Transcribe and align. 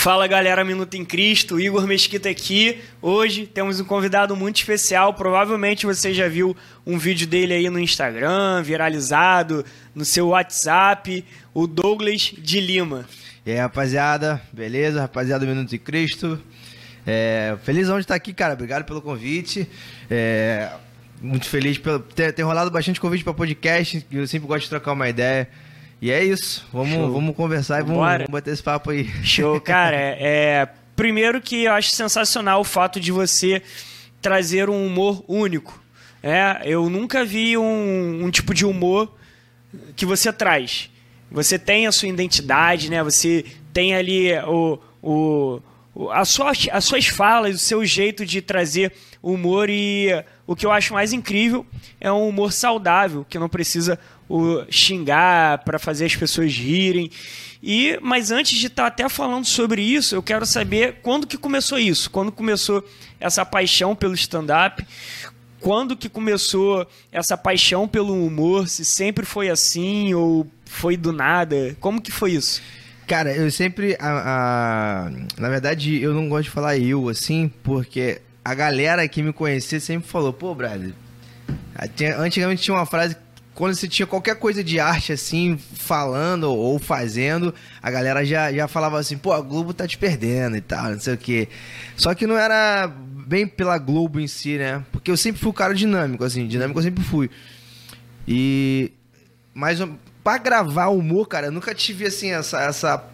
Fala 0.00 0.26
galera, 0.26 0.64
Minuto 0.64 0.94
em 0.94 1.04
Cristo, 1.04 1.60
Igor 1.60 1.86
Mesquita 1.86 2.30
aqui. 2.30 2.80
Hoje 3.02 3.46
temos 3.46 3.80
um 3.80 3.84
convidado 3.84 4.34
muito 4.34 4.56
especial. 4.56 5.12
Provavelmente 5.12 5.84
você 5.84 6.14
já 6.14 6.26
viu 6.26 6.56
um 6.86 6.96
vídeo 6.96 7.26
dele 7.26 7.52
aí 7.52 7.68
no 7.68 7.78
Instagram, 7.78 8.62
viralizado, 8.62 9.62
no 9.94 10.02
seu 10.02 10.28
WhatsApp, 10.28 11.22
o 11.52 11.66
Douglas 11.66 12.32
de 12.38 12.60
Lima. 12.60 13.04
E 13.44 13.50
aí, 13.50 13.58
rapaziada, 13.58 14.40
beleza? 14.50 15.02
Rapaziada 15.02 15.44
do 15.44 15.50
Minuto 15.50 15.74
em 15.74 15.78
Cristo. 15.78 16.40
É, 17.06 17.58
felizão 17.62 17.96
de 17.96 18.04
estar 18.04 18.14
aqui, 18.14 18.32
cara. 18.32 18.54
Obrigado 18.54 18.86
pelo 18.86 19.02
convite. 19.02 19.68
É, 20.10 20.70
muito 21.20 21.46
feliz 21.46 21.76
por 21.76 22.00
ter, 22.00 22.32
ter 22.32 22.42
rolado 22.42 22.70
bastante 22.70 22.98
convite 22.98 23.22
para 23.22 23.34
podcast. 23.34 24.06
Eu 24.10 24.26
sempre 24.26 24.48
gosto 24.48 24.62
de 24.62 24.70
trocar 24.70 24.94
uma 24.94 25.10
ideia. 25.10 25.46
E 26.00 26.10
é 26.10 26.24
isso. 26.24 26.66
Vamos, 26.72 27.12
vamos 27.12 27.36
conversar 27.36 27.80
e 27.80 27.82
vamos, 27.82 27.98
vamos, 27.98 28.30
bater 28.30 28.52
esse 28.52 28.62
papo 28.62 28.90
aí. 28.90 29.06
Show, 29.22 29.60
cara. 29.62 29.94
É, 29.94 30.16
é, 30.20 30.68
primeiro 30.96 31.40
que 31.40 31.64
eu 31.64 31.72
acho 31.72 31.90
sensacional 31.90 32.60
o 32.60 32.64
fato 32.64 32.98
de 32.98 33.12
você 33.12 33.62
trazer 34.20 34.70
um 34.70 34.86
humor 34.86 35.22
único. 35.28 35.82
É, 36.22 36.60
eu 36.64 36.88
nunca 36.88 37.24
vi 37.24 37.56
um, 37.56 38.24
um 38.24 38.30
tipo 38.30 38.54
de 38.54 38.64
humor 38.64 39.14
que 39.94 40.06
você 40.06 40.32
traz. 40.32 40.90
Você 41.30 41.58
tem 41.58 41.86
a 41.86 41.92
sua 41.92 42.08
identidade, 42.08 42.90
né? 42.90 43.02
Você 43.02 43.44
tem 43.72 43.94
ali 43.94 44.32
o, 44.46 44.78
o, 45.02 45.60
a 46.10 46.24
sua, 46.24 46.52
as 46.72 46.84
suas 46.84 47.06
falas, 47.06 47.54
o 47.54 47.58
seu 47.58 47.84
jeito 47.84 48.24
de 48.24 48.40
trazer 48.40 48.92
humor 49.22 49.68
e 49.68 50.08
o 50.46 50.56
que 50.56 50.64
eu 50.64 50.72
acho 50.72 50.94
mais 50.94 51.12
incrível 51.12 51.64
é 52.00 52.10
um 52.10 52.28
humor 52.28 52.52
saudável, 52.52 53.24
que 53.28 53.38
não 53.38 53.48
precisa 53.48 53.98
o 54.30 54.64
xingar 54.70 55.58
para 55.64 55.76
fazer 55.76 56.06
as 56.06 56.14
pessoas 56.14 56.54
rirem. 56.54 57.10
E 57.60 57.98
mas 58.00 58.30
antes 58.30 58.56
de 58.56 58.68
estar 58.68 58.84
tá 58.84 58.88
até 58.88 59.08
falando 59.08 59.44
sobre 59.44 59.82
isso, 59.82 60.14
eu 60.14 60.22
quero 60.22 60.46
saber 60.46 61.00
quando 61.02 61.26
que 61.26 61.36
começou 61.36 61.78
isso, 61.78 62.08
quando 62.10 62.30
começou 62.30 62.88
essa 63.18 63.44
paixão 63.44 63.94
pelo 63.94 64.14
stand-up, 64.14 64.86
quando 65.58 65.96
que 65.96 66.08
começou 66.08 66.86
essa 67.10 67.36
paixão 67.36 67.88
pelo 67.88 68.24
humor, 68.24 68.68
se 68.68 68.84
sempre 68.84 69.26
foi 69.26 69.50
assim 69.50 70.14
ou 70.14 70.46
foi 70.64 70.96
do 70.96 71.12
nada, 71.12 71.76
como 71.80 72.00
que 72.00 72.12
foi 72.12 72.32
isso? 72.32 72.62
Cara, 73.06 73.34
eu 73.34 73.50
sempre. 73.50 73.96
A, 73.98 75.08
a, 75.08 75.10
na 75.36 75.48
verdade, 75.48 76.00
eu 76.00 76.14
não 76.14 76.28
gosto 76.28 76.44
de 76.44 76.50
falar 76.50 76.78
eu, 76.78 77.08
assim, 77.08 77.50
porque 77.64 78.22
a 78.44 78.54
galera 78.54 79.06
que 79.08 79.20
me 79.20 79.32
conhecia 79.32 79.80
sempre 79.80 80.08
falou, 80.08 80.32
pô, 80.32 80.54
brother. 80.54 80.92
Antigamente 82.18 82.62
tinha 82.62 82.74
uma 82.76 82.86
frase 82.86 83.16
quando 83.54 83.74
você 83.74 83.88
tinha 83.88 84.06
qualquer 84.06 84.36
coisa 84.36 84.62
de 84.62 84.80
arte 84.80 85.12
assim, 85.12 85.58
falando 85.58 86.44
ou 86.44 86.78
fazendo, 86.78 87.54
a 87.82 87.90
galera 87.90 88.24
já, 88.24 88.52
já 88.52 88.68
falava 88.68 88.98
assim, 88.98 89.18
pô, 89.18 89.32
a 89.32 89.40
Globo 89.40 89.74
tá 89.74 89.86
te 89.86 89.98
perdendo 89.98 90.56
e 90.56 90.60
tal, 90.60 90.92
não 90.92 91.00
sei 91.00 91.14
o 91.14 91.18
quê. 91.18 91.48
Só 91.96 92.14
que 92.14 92.26
não 92.26 92.38
era 92.38 92.86
bem 92.86 93.46
pela 93.46 93.76
Globo 93.78 94.18
em 94.18 94.26
si, 94.26 94.56
né? 94.56 94.84
Porque 94.90 95.10
eu 95.10 95.16
sempre 95.16 95.40
fui 95.40 95.50
um 95.50 95.54
cara 95.54 95.74
dinâmico, 95.74 96.24
assim, 96.24 96.46
dinâmico 96.46 96.78
eu 96.78 96.84
sempre 96.84 97.04
fui. 97.04 97.30
E. 98.26 98.92
Mas 99.52 99.78
pra 100.22 100.38
gravar 100.38 100.88
humor, 100.88 101.26
cara, 101.26 101.48
eu 101.48 101.52
nunca 101.52 101.74
tive 101.74 102.06
assim 102.06 102.30
essa, 102.30 102.60
essa 102.62 103.04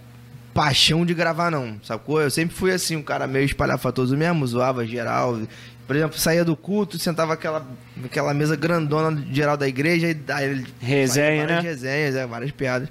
paixão 0.53 1.05
de 1.05 1.13
gravar, 1.13 1.51
não, 1.51 1.79
sacou? 1.83 2.21
Eu 2.21 2.31
sempre 2.31 2.55
fui 2.55 2.73
assim, 2.73 2.97
um 2.97 3.03
cara 3.03 3.27
meio 3.27 3.45
espalhafatoso 3.45 4.17
mesmo, 4.17 4.47
zoava 4.47 4.87
geral. 4.87 5.41
Por 5.87 5.95
exemplo, 5.95 6.19
saía 6.19 6.45
do 6.45 6.57
culto, 6.57 6.99
sentava 6.99 7.35
aquela, 7.35 7.65
aquela 8.05 8.35
mesa 8.35 8.57
grandona 8.57 9.25
geral 9.31 9.57
da 9.57 9.69
igreja 9.69 10.09
e 10.09 10.33
aí 10.33 10.65
resenha, 10.81 11.47
várias 11.47 11.63
né? 11.65 11.71
resenhas, 11.71 12.17
é, 12.17 12.27
várias 12.27 12.51
piadas. 12.51 12.89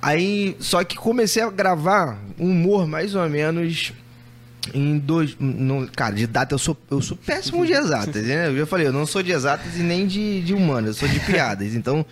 Aí, 0.00 0.56
só 0.58 0.82
que 0.84 0.96
comecei 0.96 1.42
a 1.42 1.50
gravar 1.50 2.18
humor 2.38 2.86
mais 2.86 3.14
ou 3.14 3.28
menos 3.28 3.92
em 4.72 4.98
dois. 4.98 5.36
No, 5.38 5.86
cara, 5.88 6.14
de 6.14 6.26
data 6.26 6.54
eu 6.54 6.58
sou, 6.58 6.76
eu 6.90 7.02
sou 7.02 7.16
péssimo 7.16 7.66
de 7.66 7.72
exatas, 7.72 8.24
né? 8.26 8.48
Eu 8.48 8.56
já 8.56 8.66
falei, 8.66 8.86
eu 8.86 8.92
não 8.92 9.06
sou 9.06 9.22
de 9.22 9.32
exatas 9.32 9.76
e 9.76 9.82
nem 9.82 10.06
de, 10.06 10.40
de 10.42 10.54
humanas, 10.54 10.96
eu 10.96 11.06
sou 11.06 11.08
de 11.08 11.20
piadas. 11.20 11.74
Então, 11.74 12.06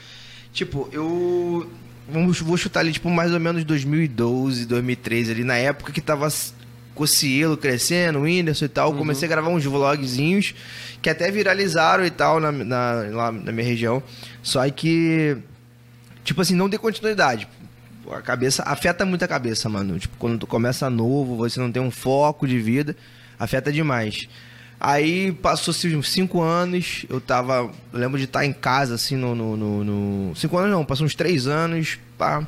tipo, 0.53 0.89
eu. 0.93 1.71
Vamos, 2.09 2.41
vou 2.41 2.57
chutar 2.57 2.81
ali, 2.81 2.93
tipo, 2.93 3.11
mais 3.11 3.33
ou 3.33 3.41
menos 3.41 3.65
2012, 3.65 4.67
2013, 4.67 5.33
ali, 5.33 5.45
na 5.45 5.57
época 5.57 5.91
que 5.91 6.01
tava 6.01 6.29
Cocielo 6.97 7.57
crescendo, 7.57 8.19
o 8.19 8.23
Whindersson 8.23 8.65
e 8.65 8.69
tal. 8.69 8.91
Uhum. 8.91 8.99
Comecei 8.99 9.27
a 9.27 9.31
gravar 9.31 9.51
uns 9.51 9.65
vlogzinhos 9.65 10.55
que 11.01 11.09
até 11.09 11.31
viralizaram 11.31 12.05
e 12.05 12.11
tal 12.11 12.41
na, 12.41 12.51
na, 12.51 12.93
lá 13.13 13.31
na 13.31 13.53
minha 13.53 13.67
região. 13.67 14.03
Só 14.43 14.69
que, 14.71 15.37
tipo 16.25 16.41
assim, 16.41 16.57
não 16.57 16.69
dei 16.69 16.79
continuidade. 16.79 17.47
A 18.11 18.23
cabeça 18.23 18.63
afeta 18.65 19.05
muito 19.05 19.25
a 19.25 19.29
cabeça, 19.29 19.69
mano. 19.69 19.99
Tipo, 19.99 20.17
quando 20.19 20.39
tu 20.39 20.47
começa 20.47 20.89
novo, 20.91 21.37
você 21.37 21.61
não 21.61 21.71
tem 21.71 21.83
um 21.83 21.91
foco 21.91 22.47
de 22.47 22.59
vida, 22.59 22.97
afeta 23.39 23.71
demais. 23.71 24.29
Aí 24.79 25.33
passou-se 25.33 25.95
uns 25.95 26.11
cinco 26.11 26.43
anos, 26.43 27.07
eu 27.09 27.21
tava. 27.21 27.71
Eu 27.93 27.99
lembro 27.99 28.19
de 28.19 28.25
estar 28.25 28.45
em 28.45 28.53
casa, 28.53 28.95
assim, 28.95 29.17
no, 29.17 29.35
no, 29.35 29.57
no, 29.57 29.85
no. 29.85 30.37
Cinco 30.37 30.57
anos 30.59 30.71
não, 30.71 30.85
passou 30.85 31.07
uns 31.07 31.15
três 31.15 31.47
anos, 31.47 31.99
pá. 32.17 32.47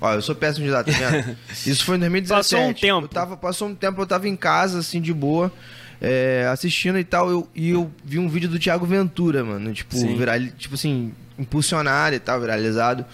Ó, 0.00 0.14
eu 0.14 0.22
sou 0.22 0.34
péssimo 0.34 0.64
de 0.64 0.72
data, 0.72 0.90
tá 0.90 0.98
vendo? 1.10 1.36
Isso 1.66 1.84
foi 1.84 1.96
em 1.96 2.00
2017. 2.00 2.42
Passou 2.42 2.68
um 2.68 2.72
tempo. 2.72 3.04
Eu 3.04 3.08
tava, 3.08 3.36
passou 3.36 3.68
um 3.68 3.74
tempo, 3.74 4.00
eu 4.00 4.06
tava 4.06 4.28
em 4.28 4.36
casa, 4.36 4.78
assim, 4.78 5.00
de 5.00 5.12
boa, 5.12 5.52
é, 6.00 6.48
assistindo 6.50 6.98
e 6.98 7.04
tal, 7.04 7.30
eu, 7.30 7.48
e 7.54 7.70
eu 7.70 7.90
vi 8.02 8.18
um 8.18 8.28
vídeo 8.28 8.48
do 8.48 8.58
Thiago 8.58 8.86
Ventura, 8.86 9.44
mano, 9.44 9.72
tipo, 9.74 9.96
viral, 10.16 10.40
tipo 10.56 10.74
assim, 10.74 11.12
impulsionado 11.38 12.16
e 12.16 12.18
tal, 12.18 12.40
viralizado. 12.40 13.04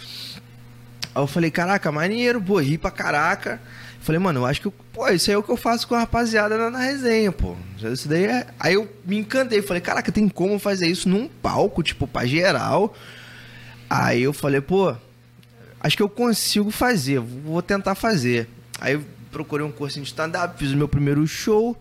Aí 1.15 1.23
eu 1.23 1.27
falei, 1.27 1.51
caraca, 1.51 1.91
maneiro, 1.91 2.41
pô, 2.41 2.59
ri 2.61 2.79
pra 2.79 2.91
caraca. 2.91 3.61
Falei, 4.01 4.21
mano, 4.21 4.41
eu 4.41 4.47
acho 4.47 4.61
que, 4.61 4.71
pô, 4.93 5.09
isso 5.09 5.29
aí 5.29 5.35
é 5.35 5.39
o 5.39 5.43
que 5.43 5.51
eu 5.51 5.57
faço 5.57 5.89
com 5.89 5.97
a 5.97 5.99
rapaziada 5.99 6.57
na, 6.57 6.71
na 6.71 6.79
resenha, 6.79 7.33
pô. 7.33 7.57
Isso 7.93 8.07
daí 8.07 8.27
é... 8.27 8.47
Aí 8.61 8.75
eu 8.75 8.89
me 9.05 9.19
encantei, 9.19 9.61
falei, 9.61 9.81
caraca, 9.81 10.13
tem 10.13 10.29
como 10.29 10.61
fazer 10.61 10.87
isso 10.87 11.09
num 11.09 11.27
palco, 11.27 11.83
tipo, 11.83 12.07
pra 12.07 12.25
geral. 12.25 12.95
Aí 13.91 14.23
eu 14.23 14.33
falei, 14.33 14.61
pô, 14.61 14.95
acho 15.81 15.97
que 15.97 16.03
eu 16.03 16.09
consigo 16.09 16.70
fazer, 16.70 17.20
vou 17.20 17.62
tentar 17.62 17.94
fazer. 17.94 18.48
Aí 18.81 19.00
procurei 19.31 19.64
um 19.66 19.72
curso 19.72 20.00
de 20.00 20.06
stand-up, 20.06 20.59
fiz 20.59 20.72
o 20.72 20.76
meu 20.76 20.88
primeiro 20.88 21.26
show. 21.26 21.76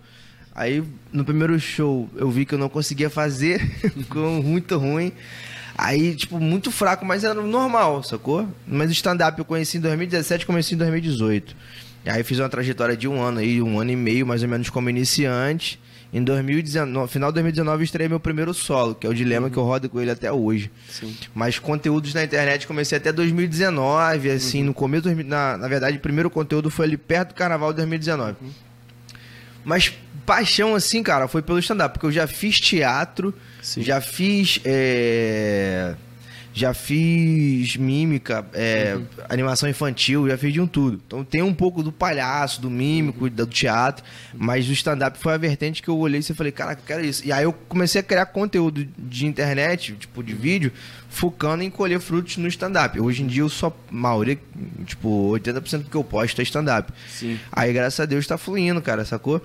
Aí 0.53 0.83
no 1.11 1.25
primeiro 1.25 1.59
show 1.59 2.09
eu 2.15 2.29
vi 2.29 2.45
que 2.45 2.53
eu 2.53 2.59
não 2.59 2.69
conseguia 2.69 3.09
fazer, 3.09 3.59
ficou 3.93 4.41
muito 4.41 4.77
ruim. 4.77 5.11
Aí, 5.77 6.15
tipo, 6.15 6.39
muito 6.39 6.71
fraco, 6.71 7.05
mas 7.05 7.25
era 7.25 7.33
normal, 7.33 8.01
sacou? 8.01 8.47
Mas 8.65 8.89
o 8.89 8.93
stand-up 8.93 9.37
eu 9.37 9.43
conheci 9.43 9.77
em 9.77 9.81
2017 9.81 10.45
comecei 10.45 10.75
em 10.75 10.77
2018. 10.77 11.55
Aí 12.05 12.23
fiz 12.23 12.39
uma 12.39 12.47
trajetória 12.47 12.95
de 12.95 13.07
um 13.07 13.21
ano 13.21 13.39
aí, 13.39 13.61
um 13.61 13.79
ano 13.79 13.91
e 13.91 13.95
meio, 13.95 14.25
mais 14.25 14.41
ou 14.41 14.47
menos, 14.47 14.69
como 14.69 14.89
iniciante. 14.89 15.79
Em 16.15 16.23
2019, 16.23 16.91
no 16.93 17.07
final 17.07 17.29
de 17.29 17.33
2019 17.33 17.81
eu 17.81 17.83
estreiei 17.83 18.07
meu 18.07 18.21
primeiro 18.21 18.53
solo, 18.53 18.95
que 18.95 19.05
é 19.05 19.09
o 19.09 19.13
Dilema 19.13 19.47
uhum. 19.47 19.51
que 19.51 19.59
eu 19.59 19.63
rodo 19.63 19.89
com 19.89 19.99
ele 19.99 20.09
até 20.09 20.31
hoje. 20.31 20.71
Sim. 20.89 21.13
Mas 21.33 21.59
conteúdos 21.59 22.13
na 22.13 22.23
internet 22.23 22.65
comecei 22.65 22.97
até 22.97 23.11
2019, 23.11 24.31
assim, 24.31 24.61
uhum. 24.61 24.67
no 24.67 24.73
começo, 24.73 25.13
na, 25.25 25.57
na 25.57 25.67
verdade, 25.67 25.97
o 25.97 25.99
primeiro 25.99 26.29
conteúdo 26.29 26.69
foi 26.69 26.85
ali 26.85 26.95
perto 26.95 27.29
do 27.29 27.35
carnaval 27.35 27.73
de 27.73 27.77
2019. 27.79 28.37
Uhum. 28.39 28.49
Mas 29.65 29.91
paixão, 30.25 30.73
assim, 30.73 31.03
cara, 31.03 31.27
foi 31.27 31.41
pelo 31.41 31.59
stand-up, 31.59 31.95
porque 31.95 32.05
eu 32.05 32.11
já 32.13 32.25
fiz 32.27 32.61
teatro, 32.61 33.33
Sim. 33.61 33.83
já 33.83 33.99
fiz. 33.99 34.61
É 34.63 35.95
já 36.55 36.73
fiz 36.73 37.75
mímica, 37.75 38.45
é, 38.53 38.95
uhum. 38.95 39.05
animação 39.27 39.67
infantil, 39.67 40.29
já 40.29 40.37
fiz 40.37 40.53
de 40.53 40.61
um 40.61 40.65
tudo. 40.65 41.01
Então 41.05 41.21
tem 41.21 41.41
um 41.41 41.53
pouco 41.53 41.83
do 41.83 41.91
palhaço, 41.91 42.61
do 42.61 42.69
mímico, 42.69 43.25
uhum. 43.25 43.29
do 43.29 43.45
teatro, 43.45 44.05
mas 44.33 44.69
o 44.69 44.71
stand-up 44.71 45.19
foi 45.19 45.33
a 45.33 45.37
vertente 45.37 45.83
que 45.83 45.89
eu 45.89 45.97
olhei 45.97 46.21
e 46.21 46.33
falei, 46.33 46.53
caraca, 46.53 46.81
eu 46.81 46.85
quero 46.87 47.05
isso. 47.05 47.27
E 47.27 47.31
aí 47.33 47.43
eu 47.43 47.51
comecei 47.51 47.99
a 47.99 48.03
criar 48.03 48.27
conteúdo 48.27 48.87
de 48.97 49.25
internet, 49.25 49.97
tipo, 49.99 50.23
de 50.23 50.33
vídeo, 50.33 50.71
focando 51.09 51.61
em 51.61 51.69
colher 51.69 51.99
frutos 51.99 52.37
no 52.37 52.47
stand-up. 52.47 53.01
Hoje 53.01 53.21
em 53.21 53.27
dia 53.27 53.41
eu 53.41 53.49
só, 53.49 53.75
maioria, 53.91 54.39
tipo, 54.85 55.31
80% 55.33 55.79
do 55.79 55.89
que 55.89 55.95
eu 55.97 56.05
posto 56.05 56.39
é 56.39 56.43
stand-up. 56.45 56.89
Aí, 57.51 57.73
graças 57.73 57.99
a 57.99 58.05
Deus, 58.05 58.25
tá 58.25 58.37
fluindo, 58.37 58.81
cara, 58.81 59.03
sacou? 59.03 59.41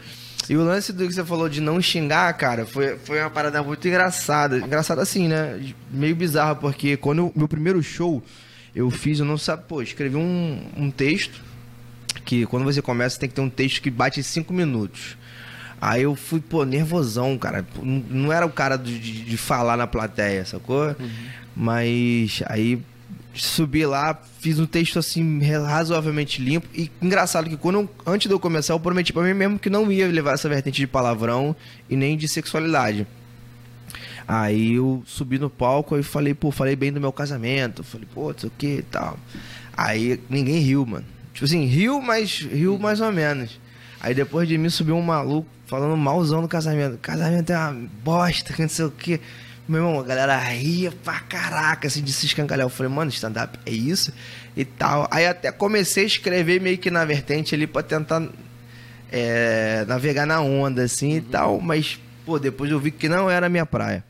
E 0.48 0.56
o 0.56 0.64
lance 0.64 0.92
do 0.92 1.06
que 1.06 1.12
você 1.12 1.24
falou 1.24 1.48
de 1.48 1.60
não 1.60 1.80
xingar, 1.80 2.32
cara, 2.34 2.66
foi, 2.66 2.96
foi 2.98 3.20
uma 3.20 3.30
parada 3.30 3.62
muito 3.62 3.86
engraçada. 3.86 4.58
Engraçada 4.58 5.02
assim, 5.02 5.28
né? 5.28 5.60
Meio 5.90 6.16
bizarra, 6.16 6.54
porque 6.54 6.96
quando 6.96 7.26
o 7.28 7.32
meu 7.36 7.46
primeiro 7.46 7.82
show 7.82 8.22
eu 8.74 8.90
fiz, 8.90 9.18
eu 9.18 9.24
não 9.24 9.38
sabia, 9.38 9.64
pô, 9.64 9.82
escrevi 9.82 10.16
um, 10.16 10.62
um 10.76 10.90
texto 10.90 11.40
que 12.24 12.46
quando 12.46 12.64
você 12.64 12.80
começa 12.82 13.18
tem 13.18 13.28
que 13.28 13.34
ter 13.34 13.40
um 13.40 13.50
texto 13.50 13.80
que 13.80 13.90
bate 13.90 14.22
cinco 14.22 14.52
minutos. 14.52 15.16
Aí 15.80 16.02
eu 16.02 16.14
fui, 16.14 16.40
pô, 16.40 16.64
nervosão, 16.64 17.38
cara. 17.38 17.64
Não 17.82 18.32
era 18.32 18.44
o 18.44 18.50
cara 18.50 18.76
de, 18.76 18.98
de 18.98 19.36
falar 19.36 19.76
na 19.76 19.86
plateia, 19.86 20.44
sacou? 20.44 20.88
Uhum. 20.88 21.10
Mas 21.56 22.42
aí 22.46 22.80
subi 23.34 23.86
lá, 23.86 24.20
fiz 24.40 24.58
um 24.58 24.66
texto 24.66 24.98
assim 24.98 25.40
razoavelmente 25.42 26.42
limpo 26.42 26.66
e 26.74 26.90
engraçado 27.00 27.48
que 27.48 27.56
quando 27.56 27.88
antes 28.04 28.28
de 28.28 28.34
eu 28.34 28.40
começar 28.40 28.72
eu 28.72 28.80
prometi 28.80 29.12
para 29.12 29.22
mim 29.22 29.34
mesmo 29.34 29.58
que 29.58 29.70
não 29.70 29.90
ia 29.90 30.08
levar 30.08 30.34
essa 30.34 30.48
vertente 30.48 30.80
de 30.80 30.86
palavrão 30.86 31.54
e 31.88 31.96
nem 31.96 32.16
de 32.16 32.26
sexualidade. 32.26 33.06
Aí 34.26 34.74
eu 34.74 35.02
subi 35.06 35.38
no 35.38 35.50
palco 35.50 35.98
e 35.98 36.02
falei, 36.02 36.34
pô, 36.34 36.50
falei 36.52 36.76
bem 36.76 36.92
do 36.92 37.00
meu 37.00 37.12
casamento, 37.12 37.82
falei, 37.82 38.06
pô, 38.14 38.30
não 38.30 38.38
sei 38.38 38.48
o 38.48 38.52
que 38.56 38.76
e 38.76 38.82
tal. 38.82 39.18
Aí 39.76 40.20
ninguém 40.28 40.60
riu, 40.60 40.86
mano. 40.86 41.04
Tipo 41.32 41.46
assim, 41.46 41.64
riu, 41.64 42.00
mas 42.00 42.40
riu 42.40 42.78
mais 42.78 43.00
ou 43.00 43.10
menos. 43.10 43.58
Aí 44.00 44.14
depois 44.14 44.48
de 44.48 44.56
mim 44.56 44.68
subiu 44.68 44.96
um 44.96 45.02
maluco 45.02 45.48
falando 45.66 45.96
malzão 45.96 46.42
do 46.42 46.48
casamento. 46.48 46.98
Casamento 46.98 47.50
é 47.50 47.56
uma 47.56 47.88
bosta, 48.04 48.52
que 48.52 48.62
não 48.62 48.68
sei 48.68 48.84
o 48.84 48.90
quê. 48.90 49.20
Meu 49.70 49.84
irmão, 49.84 50.00
a 50.00 50.02
galera 50.02 50.36
ria 50.36 50.90
pra 50.90 51.20
caraca, 51.20 51.86
assim, 51.86 52.02
de 52.02 52.12
se 52.12 52.26
escancalhar. 52.26 52.66
Eu 52.66 52.70
falei, 52.70 52.90
mano, 52.90 53.08
stand-up 53.08 53.56
é 53.64 53.70
isso? 53.70 54.12
E 54.56 54.64
tal. 54.64 55.06
Aí 55.12 55.24
até 55.24 55.52
comecei 55.52 56.02
a 56.02 56.06
escrever 56.08 56.60
meio 56.60 56.76
que 56.76 56.90
na 56.90 57.04
vertente 57.04 57.54
ali 57.54 57.68
pra 57.68 57.80
tentar 57.80 58.28
é, 59.12 59.84
navegar 59.86 60.26
na 60.26 60.40
onda, 60.40 60.82
assim, 60.82 61.12
uhum. 61.12 61.18
e 61.18 61.20
tal. 61.20 61.60
Mas, 61.60 62.00
pô, 62.26 62.36
depois 62.36 62.68
eu 62.68 62.80
vi 62.80 62.90
que 62.90 63.08
não 63.08 63.30
era 63.30 63.46
a 63.46 63.48
minha 63.48 63.64
praia. 63.64 64.02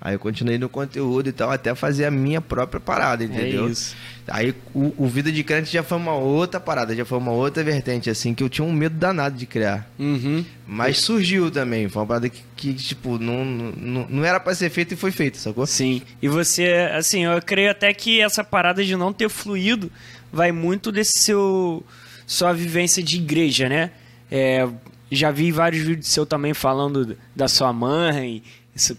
Aí 0.00 0.14
eu 0.14 0.18
continuei 0.18 0.56
no 0.56 0.68
conteúdo 0.68 1.28
e 1.28 1.32
tal, 1.32 1.50
até 1.50 1.74
fazer 1.74 2.06
a 2.06 2.10
minha 2.10 2.40
própria 2.40 2.80
parada, 2.80 3.22
entendeu? 3.22 3.66
É 3.66 3.70
isso. 3.70 3.94
Aí 4.26 4.54
o, 4.74 4.94
o, 4.96 5.06
Vida 5.06 5.30
de 5.30 5.44
Crente 5.44 5.70
já 5.70 5.82
foi 5.82 5.98
uma 5.98 6.14
outra 6.14 6.58
parada, 6.58 6.96
já 6.96 7.04
foi 7.04 7.18
uma 7.18 7.32
outra 7.32 7.62
vertente, 7.62 8.08
assim, 8.08 8.32
que 8.32 8.42
eu 8.42 8.48
tinha 8.48 8.64
um 8.64 8.72
medo 8.72 8.96
danado 8.96 9.36
de 9.36 9.44
criar. 9.44 9.90
Uhum. 9.98 10.42
Mas 10.66 10.98
surgiu 10.98 11.50
também, 11.50 11.86
foi 11.88 12.00
uma 12.00 12.08
parada 12.08 12.30
que, 12.30 12.42
que 12.56 12.72
tipo, 12.72 13.18
não, 13.18 13.44
não, 13.44 14.06
não 14.08 14.24
era 14.24 14.40
para 14.40 14.54
ser 14.54 14.70
feita 14.70 14.94
e 14.94 14.96
foi 14.96 15.10
feita, 15.10 15.38
sacou? 15.38 15.66
Sim. 15.66 16.00
E 16.22 16.28
você, 16.28 16.90
assim, 16.94 17.26
eu 17.26 17.42
creio 17.42 17.70
até 17.70 17.92
que 17.92 18.22
essa 18.22 18.42
parada 18.42 18.82
de 18.82 18.96
não 18.96 19.12
ter 19.12 19.28
fluído 19.28 19.92
vai 20.32 20.50
muito 20.50 20.90
desse 20.90 21.18
seu. 21.18 21.84
sua 22.26 22.54
vivência 22.54 23.02
de 23.02 23.16
igreja, 23.16 23.68
né? 23.68 23.90
É, 24.30 24.66
já 25.10 25.30
vi 25.30 25.50
vários 25.50 25.82
vídeos 25.82 26.06
seu 26.06 26.24
também 26.24 26.54
falando 26.54 27.18
da 27.34 27.48
sua 27.48 27.72
mãe 27.72 28.42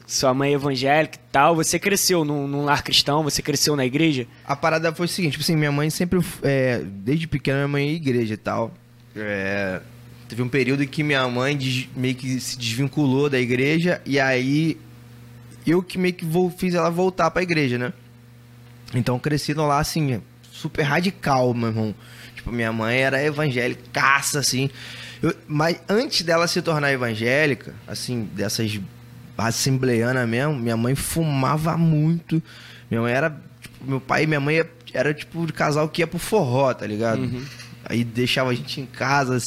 sua 0.07 0.33
mãe 0.33 0.51
é 0.51 0.53
evangélica 0.55 1.15
e 1.15 1.31
tal, 1.31 1.55
você 1.55 1.79
cresceu 1.79 2.23
num, 2.23 2.47
num, 2.47 2.63
lar 2.63 2.83
cristão, 2.83 3.23
você 3.23 3.41
cresceu 3.41 3.75
na 3.75 3.85
igreja? 3.85 4.27
A 4.45 4.55
parada 4.55 4.93
foi 4.93 5.05
o 5.05 5.09
seguinte, 5.09 5.33
tipo 5.33 5.43
assim, 5.43 5.55
minha 5.55 5.71
mãe 5.71 5.89
sempre, 5.89 6.19
é, 6.43 6.81
desde 6.83 7.27
pequena, 7.27 7.57
minha 7.59 7.67
mãe 7.67 7.89
é 7.89 7.91
igreja 7.93 8.33
e 8.33 8.37
tal. 8.37 8.73
É, 9.15 9.81
teve 10.29 10.41
um 10.41 10.47
período 10.47 10.83
em 10.83 10.87
que 10.87 11.03
minha 11.03 11.27
mãe 11.27 11.57
meio 11.95 12.15
que 12.15 12.39
se 12.39 12.57
desvinculou 12.57 13.29
da 13.29 13.39
igreja 13.39 14.01
e 14.05 14.19
aí 14.19 14.77
eu 15.65 15.83
que 15.83 15.97
meio 15.97 16.13
que 16.13 16.25
vou, 16.25 16.49
fiz 16.49 16.73
ela 16.73 16.89
voltar 16.89 17.29
pra 17.31 17.43
igreja, 17.43 17.77
né? 17.77 17.93
Então 18.93 19.17
cresci 19.19 19.53
lá, 19.53 19.79
assim, 19.79 20.21
super 20.51 20.83
radical, 20.83 21.53
meu 21.53 21.69
irmão. 21.69 21.95
Tipo, 22.35 22.51
minha 22.51 22.71
mãe 22.71 22.99
era 22.99 23.23
evangélica, 23.23 23.81
assim. 24.39 24.69
Eu, 25.21 25.35
mas 25.47 25.79
antes 25.87 26.23
dela 26.23 26.47
se 26.47 26.61
tornar 26.61 26.91
evangélica, 26.91 27.73
assim, 27.87 28.27
dessas 28.33 28.79
assembleiana 29.47 30.25
mesmo, 30.25 30.55
minha 30.55 30.77
mãe 30.77 30.95
fumava 30.95 31.77
muito. 31.77 32.41
Minha 32.89 33.01
mãe 33.01 33.13
era. 33.13 33.29
Tipo, 33.61 33.85
meu 33.85 34.01
pai 34.01 34.23
e 34.23 34.27
minha 34.27 34.39
mãe 34.39 34.63
era 34.93 35.13
tipo 35.13 35.45
de 35.45 35.53
casal 35.53 35.87
que 35.87 36.01
ia 36.01 36.07
pro 36.07 36.19
forró, 36.19 36.73
tá 36.73 36.85
ligado? 36.85 37.21
Uhum. 37.21 37.43
Aí 37.85 38.03
deixava 38.03 38.51
a 38.51 38.53
gente 38.53 38.79
em 38.79 38.85
casa, 38.85 39.37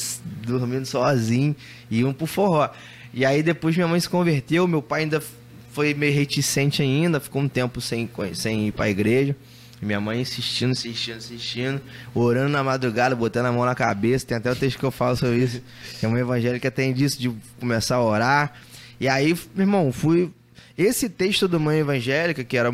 dormindo 0.45 0.85
sozinho, 0.85 1.55
e 1.89 1.99
iam 1.99 2.13
pro 2.13 2.27
forró. 2.27 2.69
E 3.13 3.25
aí 3.25 3.41
depois 3.41 3.75
minha 3.75 3.87
mãe 3.87 3.99
se 3.99 4.09
converteu, 4.09 4.67
meu 4.67 4.81
pai 4.81 5.01
ainda 5.01 5.23
foi 5.71 5.93
meio 5.93 6.13
reticente 6.13 6.81
ainda, 6.81 7.19
ficou 7.19 7.41
um 7.41 7.47
tempo 7.47 7.79
sem, 7.81 8.09
sem 8.33 8.67
ir 8.67 8.71
pra 8.71 8.89
igreja. 8.89 9.35
Minha 9.81 9.99
mãe 9.99 10.21
insistindo, 10.21 10.71
insistindo, 10.71 11.17
insistindo, 11.17 11.81
orando 12.13 12.49
na 12.49 12.63
madrugada, 12.63 13.15
botando 13.15 13.47
a 13.47 13.51
mão 13.51 13.65
na 13.65 13.75
cabeça. 13.75 14.25
Tem 14.25 14.37
até 14.37 14.51
o 14.51 14.55
texto 14.55 14.79
que 14.79 14.85
eu 14.85 14.91
falo 14.91 15.15
sobre 15.15 15.37
isso. 15.37 15.61
Que 15.99 16.05
a 16.05 16.09
mãe 16.09 16.21
evangélica 16.21 16.71
tem 16.71 16.93
disso, 16.93 17.19
de 17.19 17.31
começar 17.59 17.95
a 17.95 18.03
orar. 18.03 18.53
E 18.99 19.07
aí, 19.07 19.35
meu 19.53 19.63
irmão, 19.63 19.91
fui. 19.91 20.31
Esse 20.77 21.07
texto 21.09 21.47
do 21.47 21.59
Mãe 21.59 21.79
Evangélica, 21.79 22.43
que 22.43 22.57
era 22.57 22.73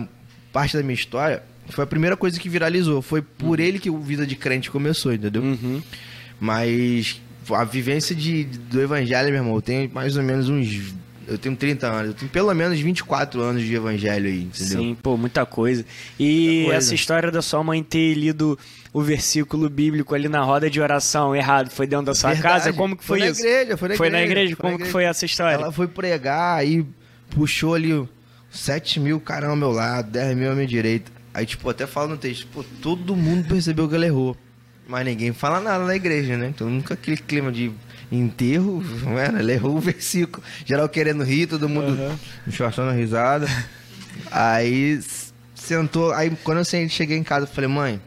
parte 0.51 0.75
da 0.75 0.83
minha 0.83 0.95
história, 0.95 1.44
foi 1.69 1.83
a 1.83 1.88
primeira 1.88 2.18
coisa 2.18 2.39
que 2.39 2.50
viralizou. 2.50 3.01
Foi 3.01 3.21
por 3.21 3.59
uhum. 3.59 3.65
ele 3.65 3.79
que 3.79 3.89
o 3.89 4.00
Vida 4.00 4.25
de 4.25 4.35
Crente 4.35 4.71
começou, 4.71 5.13
entendeu? 5.13 5.41
Uhum. 5.41 5.81
Mas 6.39 7.21
a 7.50 7.63
vivência 7.63 8.15
de, 8.15 8.44
do 8.44 8.81
Evangelho, 8.81 9.29
meu 9.29 9.38
irmão, 9.38 9.56
eu 9.56 9.62
tenho 9.62 9.89
mais 9.94 10.18
ou 10.18 10.23
menos 10.23 10.50
uns. 10.50 10.94
Eu 11.27 11.38
tenho 11.38 11.56
30 11.56 11.88
anos, 11.88 12.07
eu 12.07 12.13
tenho 12.13 12.31
pelo 12.31 12.53
menos 12.53 12.79
24 12.79 13.39
anos 13.41 13.63
de 13.63 13.74
Evangelho 13.74 14.27
aí, 14.27 14.44
entendeu? 14.44 14.79
Sim, 14.79 14.97
pô, 15.01 15.15
muita 15.15 15.45
coisa. 15.45 15.85
E 16.19 16.24
muita 16.25 16.63
coisa. 16.63 16.77
essa 16.77 16.95
história 16.95 17.31
da 17.31 17.41
sua 17.41 17.63
mãe 17.63 17.81
ter 17.83 18.15
lido 18.15 18.57
o 18.93 19.01
versículo 19.01 19.69
bíblico 19.69 20.13
ali 20.13 20.27
na 20.27 20.41
roda 20.41 20.69
de 20.69 20.81
oração 20.81 21.35
errado? 21.35 21.69
Foi 21.69 21.88
dentro 21.88 22.07
da 22.07 22.15
sua 22.15 22.33
Verdade. 22.33 22.65
casa? 22.65 22.73
Como 22.73 22.95
que 22.95 23.03
foi, 23.03 23.19
foi 23.19 23.29
isso? 23.29 23.41
Na 23.41 23.49
igreja, 23.49 23.77
foi 23.77 23.89
na 23.89 23.95
foi 23.95 24.07
igreja. 24.07 24.25
Na 24.25 24.31
igreja. 24.31 24.55
Como 24.55 24.69
na 24.69 24.75
igreja. 24.75 24.88
que 24.88 24.91
foi 24.91 25.03
essa 25.05 25.25
história? 25.25 25.55
Ela 25.55 25.71
foi 25.71 25.88
pregar, 25.88 26.59
aí 26.59 26.85
puxou 27.29 27.73
ali 27.73 28.07
7 28.51 28.99
mil 28.99 29.19
caras 29.19 29.49
ao 29.49 29.55
meu 29.55 29.71
lado, 29.71 30.11
10 30.11 30.35
mil 30.35 30.51
à 30.51 30.55
minha 30.55 30.67
direita. 30.67 31.11
Aí, 31.33 31.45
tipo, 31.45 31.69
até 31.69 31.88
fala 31.88 32.09
no 32.09 32.17
texto, 32.17 32.45
pô, 32.53 32.63
todo 32.81 33.15
mundo 33.15 33.47
percebeu 33.47 33.88
que 33.88 33.95
ela 33.95 34.05
errou. 34.05 34.35
Mas 34.88 35.05
ninguém 35.05 35.31
fala 35.31 35.61
nada 35.61 35.85
na 35.85 35.95
igreja, 35.95 36.35
né? 36.35 36.47
Então 36.53 36.69
nunca 36.69 36.93
aquele 36.95 37.15
clima 37.15 37.51
de 37.51 37.71
enterro, 38.11 38.83
não 39.03 39.17
era? 39.17 39.39
Ela 39.39 39.53
errou 39.53 39.77
o 39.77 39.79
versículo. 39.79 40.43
Geral 40.65 40.89
querendo 40.89 41.23
rir, 41.23 41.47
todo 41.47 41.69
mundo 41.69 41.93
uhum. 41.93 42.17
enxorçando 42.45 42.91
risada. 42.91 43.47
Aí 44.29 44.99
sentou, 45.55 46.11
aí 46.11 46.29
quando 46.43 46.57
eu 46.57 46.89
cheguei 46.89 47.17
em 47.17 47.23
casa, 47.23 47.45
eu 47.45 47.49
falei, 47.49 47.69
mãe, 47.69 48.01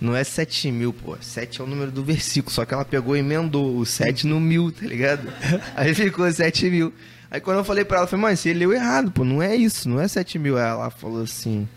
não 0.00 0.16
é 0.16 0.24
7 0.24 0.72
mil, 0.72 0.92
pô. 0.92 1.16
7 1.20 1.60
é 1.60 1.64
o 1.64 1.66
número 1.66 1.90
do 1.90 2.02
versículo. 2.02 2.54
Só 2.54 2.64
que 2.64 2.72
ela 2.72 2.84
pegou 2.84 3.14
e 3.14 3.20
emendou 3.20 3.76
o 3.76 3.84
7 3.84 4.26
no 4.26 4.40
mil, 4.40 4.72
tá 4.72 4.86
ligado? 4.86 5.30
Aí 5.76 5.94
ficou 5.94 6.30
7 6.30 6.70
mil. 6.70 6.92
Aí 7.30 7.40
quando 7.40 7.58
eu 7.58 7.64
falei 7.64 7.84
pra 7.84 7.98
ela, 7.98 8.04
eu 8.06 8.08
falei, 8.08 8.22
mãe, 8.22 8.36
você 8.36 8.52
leu 8.52 8.72
errado, 8.72 9.10
pô. 9.10 9.24
Não 9.24 9.42
é 9.42 9.54
isso, 9.54 9.88
não 9.88 10.00
é 10.00 10.08
7 10.08 10.38
mil. 10.38 10.56
Aí 10.56 10.64
ela 10.64 10.90
falou 10.90 11.22
assim: 11.22 11.68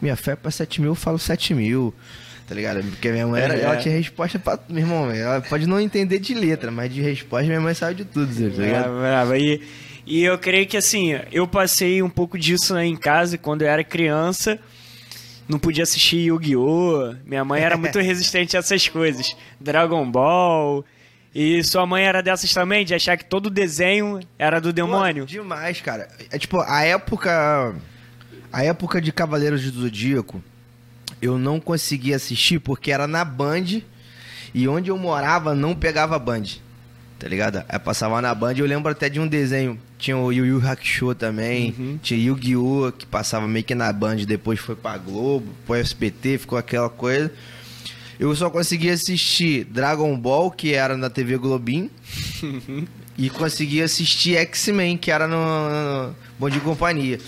Minha 0.00 0.14
fé 0.14 0.32
é 0.32 0.36
pra 0.36 0.50
7 0.50 0.80
mil, 0.80 0.90
eu 0.90 0.94
falo 0.94 1.18
7 1.18 1.54
mil. 1.54 1.94
Tá 2.46 2.54
ligado? 2.54 2.82
Porque 2.82 3.10
minha 3.12 3.26
mãe, 3.26 3.40
era, 3.40 3.54
é. 3.56 3.62
ela 3.62 3.76
tinha 3.76 3.96
resposta 3.96 4.38
pra. 4.38 4.58
Meu 4.68 4.80
irmão, 4.80 5.10
ela 5.10 5.40
pode 5.40 5.66
não 5.66 5.80
entender 5.80 6.18
de 6.18 6.34
letra, 6.34 6.70
mas 6.70 6.92
de 6.92 7.00
resposta 7.00 7.46
minha 7.46 7.60
mãe 7.60 7.74
sabe 7.74 7.94
de 7.94 8.04
tudo, 8.04 8.32
tá 8.34 8.62
ligado? 8.62 9.00
Brava, 9.00 9.38
E, 9.38 9.62
e 10.04 10.22
eu 10.22 10.36
creio 10.36 10.66
que 10.66 10.76
assim, 10.76 11.18
eu 11.32 11.46
passei 11.46 12.02
um 12.02 12.10
pouco 12.10 12.36
disso 12.36 12.74
né, 12.74 12.84
em 12.84 12.96
casa 12.96 13.38
quando 13.38 13.62
eu 13.62 13.68
era 13.68 13.84
criança 13.84 14.58
não 15.50 15.58
podia 15.58 15.82
assistir 15.82 16.18
Yu-Gi-Oh! 16.26 17.16
Minha 17.24 17.44
mãe 17.44 17.62
era 17.62 17.76
muito 17.76 17.98
resistente 18.00 18.56
a 18.56 18.60
essas 18.60 18.88
coisas. 18.88 19.36
Dragon 19.60 20.08
Ball. 20.10 20.84
E 21.34 21.62
sua 21.62 21.86
mãe 21.86 22.04
era 22.04 22.22
dessas 22.22 22.52
também, 22.52 22.84
de 22.84 22.94
achar 22.94 23.16
que 23.16 23.24
todo 23.24 23.50
desenho 23.50 24.20
era 24.38 24.60
do 24.60 24.72
demônio? 24.72 25.24
Pô, 25.24 25.30
demais, 25.30 25.80
cara. 25.80 26.08
É 26.30 26.38
tipo, 26.38 26.60
a 26.60 26.82
época. 26.82 27.74
A 28.52 28.64
época 28.64 29.00
de 29.00 29.12
Cavaleiros 29.12 29.70
do 29.70 29.82
Zodíaco, 29.82 30.42
eu 31.22 31.38
não 31.38 31.60
conseguia 31.60 32.16
assistir 32.16 32.58
porque 32.58 32.90
era 32.90 33.06
na 33.06 33.24
Band. 33.24 33.82
E 34.52 34.66
onde 34.66 34.90
eu 34.90 34.98
morava 34.98 35.54
não 35.54 35.76
pegava 35.76 36.18
Band 36.18 36.42
tá 37.20 37.28
ligado? 37.28 37.62
Aí 37.68 37.78
passava 37.78 38.20
na 38.22 38.34
Band, 38.34 38.54
eu 38.56 38.66
lembro 38.66 38.90
até 38.90 39.08
de 39.08 39.20
um 39.20 39.28
desenho, 39.28 39.78
tinha 40.00 40.16
o 40.16 40.32
Yu 40.32 40.46
Yu 40.46 40.66
Hakusho 40.66 41.14
também, 41.14 41.74
uhum. 41.78 41.98
tinha 42.02 42.18
Yu-Gi-Oh! 42.18 42.90
que 42.90 43.06
passava 43.06 43.46
meio 43.46 43.64
que 43.64 43.74
na 43.74 43.92
Band, 43.92 44.16
depois 44.26 44.58
foi 44.58 44.74
pra 44.74 44.96
Globo, 44.96 45.46
pro 45.66 45.76
SPT, 45.76 46.38
ficou 46.38 46.58
aquela 46.58 46.88
coisa. 46.88 47.30
Eu 48.18 48.34
só 48.34 48.50
conseguia 48.50 48.94
assistir 48.94 49.64
Dragon 49.64 50.16
Ball, 50.18 50.50
que 50.50 50.74
era 50.74 50.96
na 50.96 51.08
TV 51.08 51.36
Globinho, 51.36 51.90
uhum. 52.42 52.86
e 53.16 53.28
conseguia 53.30 53.84
assistir 53.84 54.36
X-Men, 54.36 54.96
que 54.96 55.10
era 55.10 55.28
no, 55.28 55.36
no 55.36 56.16
Bom 56.38 56.48
de 56.48 56.60
Companhia. 56.60 57.18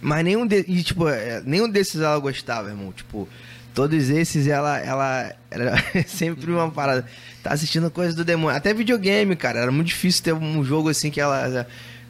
Mas 0.00 0.24
nenhum, 0.24 0.46
de, 0.46 0.64
e, 0.68 0.82
tipo, 0.82 1.08
é, 1.08 1.42
nenhum 1.46 1.68
desses 1.68 2.00
ela 2.00 2.18
gostava, 2.18 2.68
irmão. 2.68 2.92
Tipo, 2.92 3.28
todos 3.74 4.08
esses 4.08 4.46
ela, 4.46 4.78
ela 4.78 5.34
era 5.50 5.74
sempre 6.06 6.50
uma 6.52 6.70
parada 6.70 7.04
tá 7.44 7.52
assistindo 7.52 7.90
coisa 7.90 8.16
do 8.16 8.24
demônio. 8.24 8.56
Até 8.56 8.72
videogame, 8.72 9.36
cara. 9.36 9.60
Era 9.60 9.70
muito 9.70 9.88
difícil 9.88 10.24
ter 10.24 10.32
um 10.32 10.64
jogo 10.64 10.88
assim 10.88 11.10
que 11.10 11.20
ela. 11.20 11.66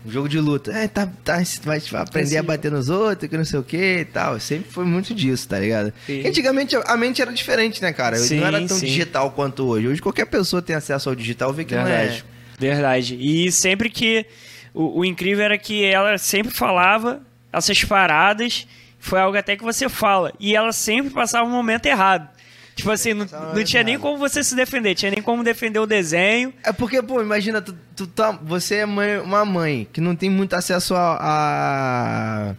Um 0.07 0.11
jogo 0.11 0.29
de 0.29 0.39
luta. 0.39 0.71
É, 0.71 0.87
tá, 0.87 1.09
tá, 1.25 1.43
vai 1.63 1.81
aprender 1.95 2.37
a 2.37 2.43
bater 2.43 2.71
nos 2.71 2.91
outros, 2.91 3.29
que 3.29 3.37
não 3.37 3.45
sei 3.45 3.59
o 3.59 3.63
que 3.63 4.01
e 4.01 4.05
tal. 4.05 4.39
Sempre 4.39 4.71
foi 4.71 4.85
muito 4.85 5.15
disso, 5.15 5.49
tá 5.49 5.59
ligado? 5.59 5.93
Antigamente 6.25 6.77
a 6.77 6.97
mente 6.97 7.21
era 7.23 7.33
diferente, 7.33 7.83
né, 7.83 7.93
cara? 7.93 8.17
Sim, 8.19 8.41
não 8.41 8.47
era 8.47 8.59
tão 8.67 8.79
sim. 8.79 8.87
digital 8.87 9.31
quanto 9.31 9.67
hoje. 9.67 9.89
Hoje 9.89 10.03
qualquer 10.03 10.27
pessoa 10.27 10.61
tem 10.61 10.77
acesso 10.77 11.09
ao 11.09 11.15
digital, 11.15 11.53
vê 11.53 11.65
que 11.65 11.75
Verdade. 11.75 12.23
não 12.59 12.69
é. 12.69 12.73
Verdade. 12.73 13.19
E 13.19 13.51
sempre 13.51 13.91
que. 13.91 14.27
O, 14.75 15.01
o 15.01 15.05
incrível 15.05 15.45
era 15.45 15.57
que 15.57 15.85
ela 15.85 16.19
sempre 16.19 16.53
falava 16.53 17.23
essas 17.53 17.83
paradas. 17.83 18.67
Foi 19.05 19.21
algo 19.21 19.37
até 19.37 19.55
que 19.55 19.63
você 19.63 19.87
fala. 19.87 20.33
E 20.41 20.57
ela 20.57 20.73
sempre 20.73 21.13
passava 21.13 21.47
o 21.47 21.51
momento 21.51 21.85
errado. 21.85 22.27
Tipo 22.75 22.91
assim, 22.91 23.13
não, 23.13 23.27
não 23.55 23.63
tinha 23.63 23.83
nem 23.83 23.99
como 23.99 24.17
você 24.17 24.43
se 24.43 24.57
defender, 24.57 24.95
tinha 24.95 25.11
nem 25.11 25.21
como 25.21 25.45
defender 25.45 25.79
o 25.79 25.87
desenho. 25.87 26.55
É 26.65 26.73
porque, 26.73 27.03
pô, 27.03 27.21
imagina, 27.21 27.61
tu, 27.61 27.77
tu 27.95 28.07
tá, 28.07 28.33
você 28.33 28.77
é 28.77 28.87
mãe, 28.87 29.19
uma 29.19 29.45
mãe 29.45 29.87
que 29.93 30.01
não 30.01 30.17
tem 30.17 30.31
muito 30.31 30.55
acesso 30.55 30.95
a, 30.95 31.19
a... 31.21 32.55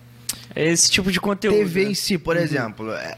Esse 0.55 0.89
tipo 0.89 1.11
de 1.11 1.19
conteúdo. 1.19 1.57
TV 1.57 1.85
né? 1.85 1.91
em 1.91 1.93
si, 1.95 2.15
por 2.15 2.35
uhum. 2.35 2.43
exemplo. 2.43 2.93
É, 2.93 3.17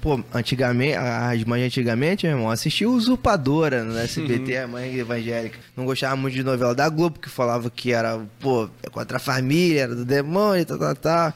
pô, 0.00 0.22
antigamente, 0.32 0.94
as 0.94 1.42
mães 1.42 1.66
antigamente, 1.66 2.26
meu 2.26 2.36
irmão, 2.36 2.50
assistiam 2.50 2.92
Usurpadora 2.92 3.82
no 3.82 3.98
SBT, 3.98 4.56
uhum. 4.56 4.64
a 4.64 4.68
mãe 4.68 4.94
evangélica. 4.96 5.58
Não 5.76 5.84
gostava 5.84 6.14
muito 6.14 6.34
de 6.34 6.44
novela 6.44 6.76
da 6.76 6.88
Globo, 6.88 7.18
que 7.18 7.28
falava 7.28 7.68
que 7.70 7.92
era, 7.92 8.20
pô, 8.38 8.70
contra 8.92 9.16
a 9.16 9.20
família, 9.20 9.82
era 9.82 9.94
do 9.96 10.04
demônio, 10.04 10.64
tá, 10.64 10.78
tá, 10.78 10.94
tá. 10.94 11.34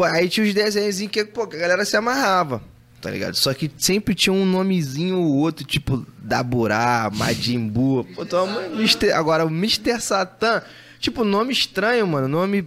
Pô, 0.00 0.04
aí 0.04 0.30
tinha 0.30 0.46
os 0.46 0.54
desenhos 0.54 0.98
que, 1.10 1.22
pô, 1.26 1.46
que 1.46 1.56
a 1.56 1.58
galera 1.58 1.84
se 1.84 1.94
amarrava 1.94 2.62
tá 3.02 3.10
ligado? 3.10 3.34
Só 3.34 3.54
que 3.54 3.70
sempre 3.78 4.14
tinha 4.14 4.32
um 4.32 4.44
nomezinho 4.44 5.18
ou 5.18 5.36
outro, 5.36 5.64
tipo 5.64 6.06
Daburá, 6.18 7.10
Majimbu. 7.14 8.06
Pô, 8.14 8.22
então, 8.22 8.46
Mister... 8.76 9.16
Agora, 9.16 9.44
o 9.44 9.48
Mr. 9.48 9.98
Satan, 10.00 10.62
tipo, 10.98 11.24
nome 11.24 11.50
estranho, 11.50 12.06
mano. 12.06 12.28
Nome 12.28 12.66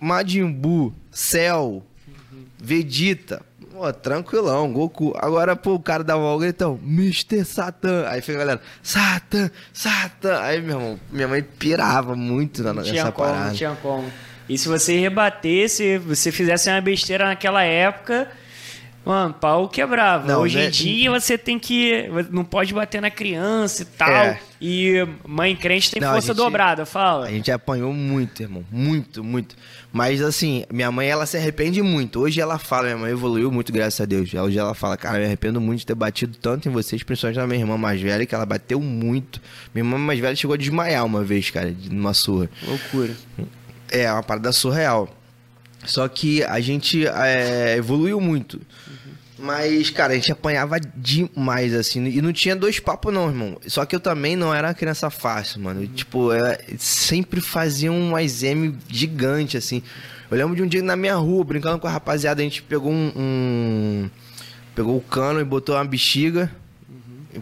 Majimbu, 0.00 0.94
Cell, 1.10 1.82
Vegeta. 2.58 3.42
Pô, 3.70 3.92
tranquilão, 3.92 4.72
Goku. 4.72 5.12
Agora, 5.18 5.54
pô, 5.54 5.74
o 5.74 5.80
cara 5.80 6.02
dá 6.02 6.16
uma 6.16 6.46
então, 6.46 6.80
Mr. 6.82 7.44
Satan. 7.44 8.06
Aí 8.08 8.22
fica 8.22 8.38
a 8.38 8.40
galera, 8.40 8.60
Satan, 8.82 9.50
Satan. 9.70 10.40
Aí, 10.40 10.62
meu 10.62 10.78
irmão, 10.78 11.00
minha 11.10 11.28
mãe 11.28 11.42
pirava 11.42 12.16
muito 12.16 12.62
na, 12.62 12.72
nessa 12.72 12.90
tinha 12.90 13.12
como, 13.12 13.28
parada. 13.28 13.48
Não 13.48 13.54
tinha 13.54 13.76
como. 13.82 14.10
E 14.48 14.58
se 14.58 14.68
você 14.68 14.98
rebatesse, 14.98 15.98
você 15.98 16.30
fizesse 16.30 16.68
uma 16.68 16.80
besteira 16.80 17.26
naquela 17.26 17.62
época, 17.62 18.28
Mano, 19.04 19.34
pau 19.34 19.68
quebrava. 19.68 20.26
Não, 20.26 20.40
Hoje 20.40 20.56
né? 20.56 20.66
em 20.66 20.70
dia 20.70 21.10
você 21.10 21.36
tem 21.36 21.58
que. 21.58 22.08
Não 22.30 22.42
pode 22.42 22.72
bater 22.72 23.02
na 23.02 23.10
criança 23.10 23.82
e 23.82 23.84
tal. 23.84 24.08
É. 24.08 24.40
E 24.58 25.06
mãe 25.28 25.54
crente 25.54 25.90
tem 25.90 26.00
não, 26.00 26.12
força 26.12 26.28
gente, 26.28 26.36
dobrada, 26.38 26.86
fala. 26.86 27.26
A 27.26 27.30
gente 27.30 27.52
apanhou 27.52 27.92
muito, 27.92 28.42
irmão. 28.42 28.64
Muito, 28.72 29.22
muito. 29.22 29.54
Mas 29.92 30.22
assim, 30.22 30.64
minha 30.72 30.90
mãe 30.90 31.06
ela 31.06 31.26
se 31.26 31.36
arrepende 31.36 31.82
muito. 31.82 32.18
Hoje 32.18 32.40
ela 32.40 32.58
fala, 32.58 32.84
minha 32.84 32.96
mãe 32.96 33.10
evoluiu 33.12 33.52
muito, 33.52 33.70
graças 33.70 34.00
a 34.00 34.06
Deus. 34.06 34.32
Hoje 34.32 34.58
ela 34.58 34.74
fala, 34.74 34.96
cara, 34.96 35.16
eu 35.16 35.20
me 35.20 35.26
arrependo 35.26 35.60
muito 35.60 35.80
de 35.80 35.86
ter 35.86 35.94
batido 35.94 36.38
tanto 36.40 36.66
em 36.66 36.72
vocês, 36.72 37.02
principalmente 37.02 37.36
na 37.36 37.46
minha 37.46 37.60
irmã 37.60 37.76
mais 37.76 38.00
velha, 38.00 38.24
que 38.24 38.34
ela 38.34 38.46
bateu 38.46 38.80
muito. 38.80 39.38
Minha 39.74 39.84
irmã 39.84 39.98
mais 39.98 40.18
velha 40.18 40.34
chegou 40.34 40.54
a 40.54 40.56
desmaiar 40.56 41.04
uma 41.04 41.22
vez, 41.22 41.50
cara, 41.50 41.74
numa 41.90 42.14
surra. 42.14 42.48
Loucura. 42.66 43.14
É, 43.90 44.10
uma 44.12 44.22
parada 44.22 44.52
surreal. 44.52 45.08
Só 45.84 46.08
que 46.08 46.42
a 46.44 46.60
gente 46.60 47.06
é, 47.06 47.76
evoluiu 47.76 48.20
muito. 48.20 48.60
Mas, 49.38 49.90
cara, 49.90 50.12
a 50.12 50.16
gente 50.16 50.32
apanhava 50.32 50.78
demais, 50.80 51.74
assim. 51.74 52.04
E 52.06 52.22
não 52.22 52.32
tinha 52.32 52.56
dois 52.56 52.78
papos, 52.78 53.12
não, 53.12 53.28
irmão. 53.28 53.58
Só 53.66 53.84
que 53.84 53.94
eu 53.94 54.00
também 54.00 54.36
não 54.36 54.54
era 54.54 54.72
criança 54.72 55.10
fácil, 55.10 55.60
mano. 55.60 55.86
Tipo, 55.86 56.30
sempre 56.78 57.40
fazia 57.40 57.92
um 57.92 58.18
M 58.18 58.78
gigante, 58.88 59.56
assim. 59.56 59.82
Eu 60.30 60.38
lembro 60.38 60.56
de 60.56 60.62
um 60.62 60.66
dia 60.66 60.82
na 60.82 60.96
minha 60.96 61.16
rua, 61.16 61.44
brincando 61.44 61.78
com 61.78 61.86
a 61.86 61.90
rapaziada, 61.90 62.40
a 62.40 62.44
gente 62.44 62.62
pegou 62.62 62.90
um. 62.90 63.12
um... 63.14 64.10
Pegou 64.74 64.96
o 64.96 65.00
cano 65.00 65.40
e 65.40 65.44
botou 65.44 65.74
uma 65.74 65.84
bexiga. 65.84 66.50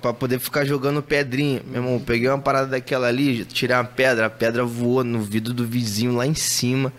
Pra 0.00 0.12
poder 0.12 0.38
ficar 0.38 0.64
jogando 0.64 1.02
pedrinha. 1.02 1.60
Meu 1.66 1.82
irmão, 1.82 2.00
peguei 2.00 2.28
uma 2.28 2.38
parada 2.38 2.68
daquela 2.68 3.08
ali, 3.08 3.44
tirei 3.44 3.76
uma 3.76 3.84
pedra, 3.84 4.26
a 4.26 4.30
pedra 4.30 4.64
voou 4.64 5.04
no 5.04 5.20
vidro 5.20 5.52
do 5.52 5.66
vizinho 5.66 6.14
lá 6.14 6.26
em 6.26 6.34
cima. 6.34 6.92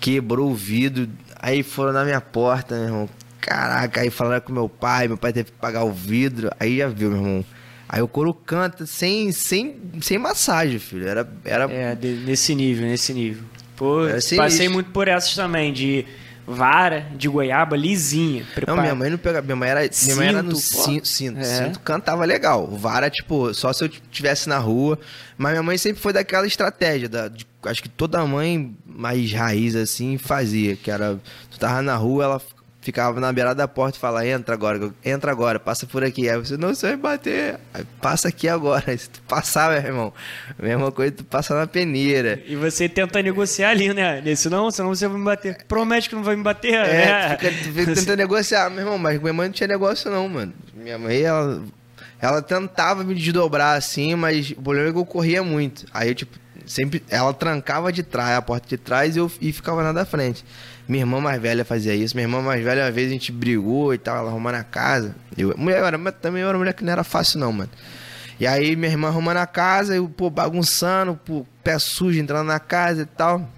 Quebrou 0.00 0.50
o 0.50 0.54
vidro. 0.54 1.08
Aí 1.40 1.62
foram 1.62 1.92
na 1.92 2.04
minha 2.04 2.20
porta, 2.20 2.74
meu 2.74 2.84
irmão 2.84 3.08
Caraca, 3.44 4.00
aí 4.00 4.08
falaram 4.08 4.40
com 4.40 4.52
meu 4.54 4.70
pai, 4.70 5.06
meu 5.06 5.18
pai 5.18 5.30
teve 5.30 5.50
que 5.50 5.58
pagar 5.58 5.84
o 5.84 5.92
vidro. 5.92 6.50
Aí 6.58 6.78
já 6.78 6.88
viu, 6.88 7.10
meu 7.10 7.18
irmão. 7.20 7.44
Aí 7.86 8.00
o 8.00 8.08
couro 8.08 8.32
canta 8.32 8.86
sem, 8.86 9.30
sem, 9.32 9.76
sem 10.00 10.18
massagem, 10.18 10.78
filho. 10.78 11.06
Era, 11.06 11.28
era... 11.44 11.70
É, 11.70 11.94
nesse 12.24 12.54
nível, 12.54 12.86
nesse 12.86 13.12
nível. 13.12 13.42
Pô, 13.76 13.98
passei 14.36 14.68
muito 14.70 14.90
por 14.92 15.08
essas 15.08 15.34
também, 15.34 15.74
de 15.74 16.06
vara 16.46 17.06
de 17.16 17.28
goiaba 17.28 17.76
lisinha. 17.76 18.44
Prepara. 18.54 18.76
Não, 18.76 18.82
minha 18.82 18.94
mãe 18.94 19.10
não 19.10 19.18
pegava. 19.18 19.44
Minha 19.44 19.56
mãe 19.56 19.68
era, 19.68 19.92
cinto, 19.92 20.04
minha 20.04 20.16
mãe 20.16 20.28
era 20.28 20.42
no 20.42 20.56
cinto, 20.56 21.08
cinto, 21.08 21.40
é. 21.40 21.44
cinto, 21.44 21.80
cantava 21.80 22.24
legal. 22.24 22.66
Vara, 22.66 23.10
tipo, 23.10 23.52
só 23.54 23.72
se 23.72 23.84
eu 23.84 23.88
estivesse 23.88 24.48
na 24.48 24.58
rua. 24.58 24.98
Mas 25.36 25.52
minha 25.52 25.62
mãe 25.62 25.76
sempre 25.78 26.00
foi 26.00 26.12
daquela 26.12 26.46
estratégia, 26.46 27.08
da, 27.08 27.28
de, 27.28 27.46
acho 27.64 27.82
que 27.82 27.88
toda 27.88 28.24
mãe 28.24 28.76
mais 28.86 29.32
raiz 29.32 29.74
assim 29.74 30.16
fazia, 30.16 30.76
que 30.76 30.90
era, 30.90 31.18
tu 31.50 31.58
tava 31.58 31.82
na 31.82 31.96
rua, 31.96 32.24
ela 32.24 32.42
ficava 32.84 33.18
na 33.18 33.32
beirada 33.32 33.54
da 33.54 33.66
porta 33.66 33.96
e 33.96 34.00
falava, 34.00 34.26
entra 34.26 34.54
agora, 34.54 34.90
entra 35.02 35.30
agora, 35.30 35.58
passa 35.58 35.86
por 35.86 36.04
aqui. 36.04 36.28
Aí 36.28 36.36
você, 36.36 36.54
não, 36.58 36.74
você 36.74 36.88
vai 36.88 36.96
bater. 36.96 37.58
Aí, 37.72 37.82
passa 37.98 38.28
aqui 38.28 38.46
agora. 38.46 38.84
Se 38.96 39.08
tu 39.08 39.22
passar, 39.22 39.70
meu 39.70 39.80
irmão, 39.80 40.12
mesma 40.58 40.92
coisa 40.92 41.12
tu 41.12 41.24
passa 41.24 41.54
na 41.54 41.66
peneira. 41.66 42.42
E 42.46 42.54
você 42.54 42.86
tenta 42.86 43.22
negociar 43.22 43.70
ali, 43.70 43.94
né? 43.94 44.20
Nesse 44.20 44.50
não, 44.50 44.70
senão 44.70 44.90
você 44.90 45.08
vai 45.08 45.18
me 45.18 45.24
bater. 45.24 45.64
Promete 45.66 46.10
que 46.10 46.14
não 46.14 46.22
vai 46.22 46.36
me 46.36 46.42
bater, 46.42 46.74
é, 46.74 46.76
né? 46.76 47.36
Tu 47.36 47.40
fica, 47.40 47.50
tu 47.50 47.72
fica 47.72 47.94
tentando 47.96 48.16
negociar, 48.18 48.68
meu 48.68 48.80
irmão, 48.80 48.98
mas 48.98 49.18
minha 49.18 49.32
mãe 49.32 49.48
não 49.48 49.54
tinha 49.54 49.66
negócio 49.66 50.10
não, 50.10 50.28
mano. 50.28 50.52
Minha 50.74 50.98
mãe, 50.98 51.22
ela, 51.22 51.62
ela 52.20 52.42
tentava 52.42 53.02
me 53.02 53.14
desdobrar 53.14 53.78
assim, 53.78 54.14
mas 54.14 54.50
o 54.50 54.56
problema 54.56 54.90
é 54.90 54.92
que 54.92 54.98
eu 54.98 55.06
corria 55.06 55.42
muito. 55.42 55.86
Aí 55.94 56.10
eu, 56.10 56.14
tipo, 56.14 56.38
sempre, 56.66 57.02
ela 57.08 57.32
trancava 57.32 57.90
de 57.90 58.02
trás, 58.02 58.36
a 58.36 58.42
porta 58.42 58.68
de 58.68 58.76
trás 58.76 59.16
e 59.16 59.20
eu 59.20 59.32
e 59.40 59.52
ficava 59.52 59.82
na 59.82 59.92
da 59.92 60.04
frente. 60.04 60.44
Minha 60.86 61.02
irmã 61.02 61.20
mais 61.20 61.40
velha 61.40 61.64
fazia 61.64 61.94
isso. 61.94 62.14
Minha 62.14 62.24
irmã 62.24 62.42
mais 62.42 62.62
velha, 62.62 62.84
uma 62.84 62.90
vez 62.90 63.08
a 63.08 63.12
gente 63.12 63.32
brigou 63.32 63.94
e 63.94 63.98
tal, 63.98 64.18
ela 64.18 64.30
arrumando 64.30 64.56
a 64.56 64.64
casa. 64.64 65.14
Eu, 65.36 65.54
mulher, 65.56 65.80
eu 65.80 65.86
era, 65.86 66.12
também 66.12 66.42
eu 66.42 66.48
era 66.48 66.58
mulher 66.58 66.74
que 66.74 66.84
não 66.84 66.92
era 66.92 67.04
fácil, 67.04 67.40
não, 67.40 67.52
mano. 67.52 67.70
E 68.38 68.46
aí 68.46 68.76
minha 68.76 68.90
irmã 68.90 69.08
arrumando 69.08 69.38
a 69.38 69.46
casa, 69.46 69.94
eu, 69.94 70.08
pô, 70.08 70.28
bagunçando, 70.28 71.18
pô, 71.24 71.46
pé 71.62 71.78
sujo, 71.78 72.18
entrando 72.18 72.48
na 72.48 72.60
casa 72.60 73.02
e 73.02 73.06
tal. 73.06 73.48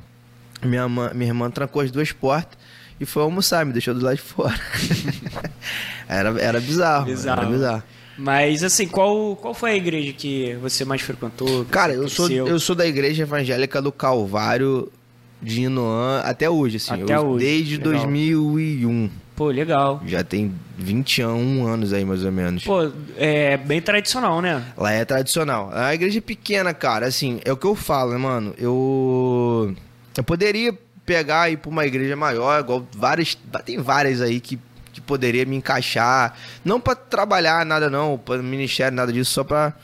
Minha, 0.62 0.88
mãe, 0.88 1.10
minha 1.14 1.30
irmã 1.30 1.50
trancou 1.50 1.82
as 1.82 1.90
duas 1.90 2.12
portas 2.12 2.58
e 3.00 3.04
foi 3.04 3.22
almoçar, 3.22 3.64
me 3.66 3.72
deixou 3.72 3.94
do 3.94 4.04
lado 4.04 4.16
de 4.16 4.22
fora. 4.22 4.58
era, 6.08 6.40
era 6.40 6.60
bizarro, 6.60 7.06
bizarro. 7.06 7.42
Era 7.42 7.50
bizarro. 7.50 7.82
Mas 8.18 8.64
assim, 8.64 8.88
qual, 8.88 9.36
qual 9.36 9.52
foi 9.52 9.72
a 9.72 9.76
igreja 9.76 10.12
que 10.12 10.54
você 10.54 10.84
mais 10.84 11.02
frequentou? 11.02 11.66
Cara, 11.66 11.92
eu 11.92 12.08
sou, 12.08 12.30
eu 12.30 12.58
sou 12.58 12.74
da 12.74 12.86
igreja 12.86 13.24
evangélica 13.24 13.82
do 13.82 13.92
Calvário 13.92 14.90
de 15.40 15.62
Inoan 15.62 16.20
até 16.20 16.48
hoje, 16.48 16.76
assim. 16.76 17.02
Até 17.02 17.16
eu, 17.16 17.26
hoje. 17.26 17.44
Desde 17.44 17.76
legal. 17.76 17.92
2001. 17.92 19.10
Pô, 19.36 19.48
legal. 19.48 20.02
Já 20.06 20.24
tem 20.24 20.54
21 20.78 21.66
anos 21.66 21.92
aí, 21.92 22.04
mais 22.04 22.24
ou 22.24 22.32
menos. 22.32 22.64
Pô, 22.64 22.90
é 23.18 23.58
bem 23.58 23.82
tradicional, 23.82 24.40
né? 24.40 24.64
Lá 24.76 24.92
é 24.92 25.04
tradicional. 25.04 25.70
A 25.74 25.94
igreja 25.94 26.18
é 26.18 26.22
pequena, 26.22 26.72
cara, 26.72 27.06
assim, 27.06 27.38
é 27.44 27.52
o 27.52 27.56
que 27.56 27.66
eu 27.66 27.74
falo, 27.74 28.12
né, 28.12 28.18
mano? 28.18 28.54
Eu. 28.56 29.74
Eu 30.16 30.24
poderia 30.24 30.72
pegar 31.04 31.50
e 31.50 31.52
ir 31.52 31.56
pra 31.58 31.70
uma 31.70 31.84
igreja 31.84 32.16
maior, 32.16 32.60
igual 32.60 32.86
várias. 32.96 33.36
Tem 33.64 33.78
várias 33.78 34.22
aí 34.22 34.40
que, 34.40 34.58
que 34.90 35.02
poderia 35.02 35.44
me 35.44 35.56
encaixar. 35.56 36.34
Não 36.64 36.80
para 36.80 36.96
trabalhar 36.96 37.64
nada, 37.66 37.90
não, 37.90 38.16
para 38.16 38.42
ministério, 38.42 38.96
nada 38.96 39.12
disso, 39.12 39.32
só 39.32 39.44
pra 39.44 39.74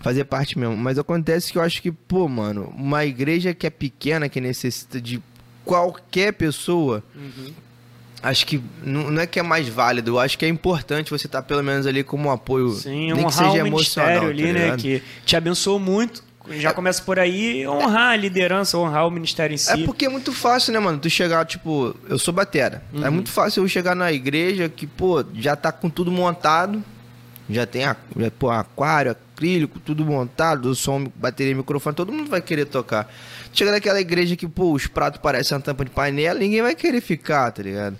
fazer 0.00 0.24
parte 0.24 0.58
mesmo. 0.58 0.76
Mas 0.76 0.98
acontece 0.98 1.52
que 1.52 1.58
eu 1.58 1.62
acho 1.62 1.82
que, 1.82 1.90
pô, 1.90 2.28
mano, 2.28 2.72
uma 2.76 3.04
igreja 3.04 3.54
que 3.54 3.66
é 3.66 3.70
pequena, 3.70 4.28
que 4.28 4.40
necessita 4.40 5.00
de 5.00 5.22
qualquer 5.64 6.32
pessoa, 6.32 7.02
uhum. 7.14 7.52
acho 8.22 8.46
que 8.46 8.62
não, 8.82 9.10
não, 9.10 9.22
é 9.22 9.26
que 9.26 9.38
é 9.38 9.42
mais 9.42 9.68
válido, 9.68 10.12
eu 10.12 10.18
acho 10.18 10.38
que 10.38 10.46
é 10.46 10.48
importante 10.48 11.10
você 11.10 11.26
estar 11.26 11.42
tá 11.42 11.46
pelo 11.46 11.62
menos 11.62 11.86
ali 11.86 12.02
como 12.02 12.28
um 12.28 12.32
apoio, 12.32 12.70
Sim, 12.70 13.12
nem 13.12 13.26
que 13.26 13.34
seja 13.34 13.58
emocional. 13.58 14.26
ali, 14.26 14.46
tá 14.46 14.52
né, 14.52 14.76
que 14.78 15.02
te 15.26 15.36
abençoou 15.36 15.78
muito. 15.78 16.26
Já 16.52 16.70
é, 16.70 16.72
começa 16.72 17.02
por 17.02 17.18
aí 17.18 17.68
honrar 17.68 18.12
a 18.12 18.16
liderança, 18.16 18.78
honrar 18.78 19.06
o 19.06 19.10
ministério 19.10 19.52
em 19.52 19.58
si. 19.58 19.82
É 19.82 19.84
porque 19.84 20.06
é 20.06 20.08
muito 20.08 20.32
fácil, 20.32 20.72
né, 20.72 20.78
mano? 20.78 20.98
Tu 20.98 21.10
chegar, 21.10 21.44
tipo, 21.44 21.94
eu 22.08 22.18
sou 22.18 22.32
batera. 22.32 22.82
É 22.94 22.96
uhum. 22.96 23.06
É 23.06 23.10
muito 23.10 23.30
fácil 23.30 23.62
eu 23.62 23.68
chegar 23.68 23.94
na 23.94 24.10
igreja 24.10 24.66
que, 24.66 24.86
pô, 24.86 25.22
já 25.34 25.54
tá 25.54 25.70
com 25.70 25.90
tudo 25.90 26.10
montado, 26.10 26.82
já 27.50 27.66
tem 27.66 27.84
a, 27.84 27.94
já, 28.16 28.30
pô, 28.30 28.48
aquário, 28.50 29.14
acrílico, 29.38 29.78
tudo 29.78 30.04
montado, 30.04 30.74
som, 30.74 31.04
bateria, 31.14 31.54
microfone, 31.54 31.94
todo 31.94 32.12
mundo 32.12 32.28
vai 32.28 32.42
querer 32.42 32.66
tocar. 32.66 33.08
Chega 33.52 33.70
naquela 33.70 34.00
igreja 34.00 34.34
que, 34.34 34.48
pô, 34.48 34.72
os 34.72 34.88
pratos 34.88 35.20
parecem 35.20 35.56
uma 35.56 35.62
tampa 35.62 35.84
de 35.84 35.90
painel, 35.92 36.34
ninguém 36.34 36.60
vai 36.60 36.74
querer 36.74 37.00
ficar, 37.00 37.52
tá 37.52 37.62
ligado? 37.62 37.96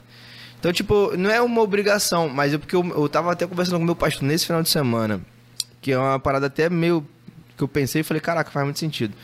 Então, 0.59 0.73
tipo, 0.73 1.17
não 1.17 1.31
é 1.31 1.41
uma 1.41 1.63
obrigação, 1.63 2.29
mas 2.29 2.53
é 2.53 2.59
porque 2.59 2.75
eu, 2.75 2.85
eu 2.85 3.09
tava 3.09 3.31
até 3.31 3.47
conversando 3.47 3.79
com 3.79 3.85
meu 3.85 3.95
pastor 3.95 4.25
nesse 4.25 4.45
final 4.45 4.63
de 4.63 4.69
semana, 4.69 5.21
que 5.81 5.93
é 5.93 5.99
uma 5.99 6.19
parada 6.19 6.47
até 6.47 6.69
meio 6.69 7.07
que 7.57 7.63
eu 7.63 7.69
pensei 7.69 8.01
e 8.01 8.05
falei, 8.05 8.21
caraca, 8.21 8.51
faz 8.51 8.65
muito 8.65 8.81
sentido. 8.81 9.15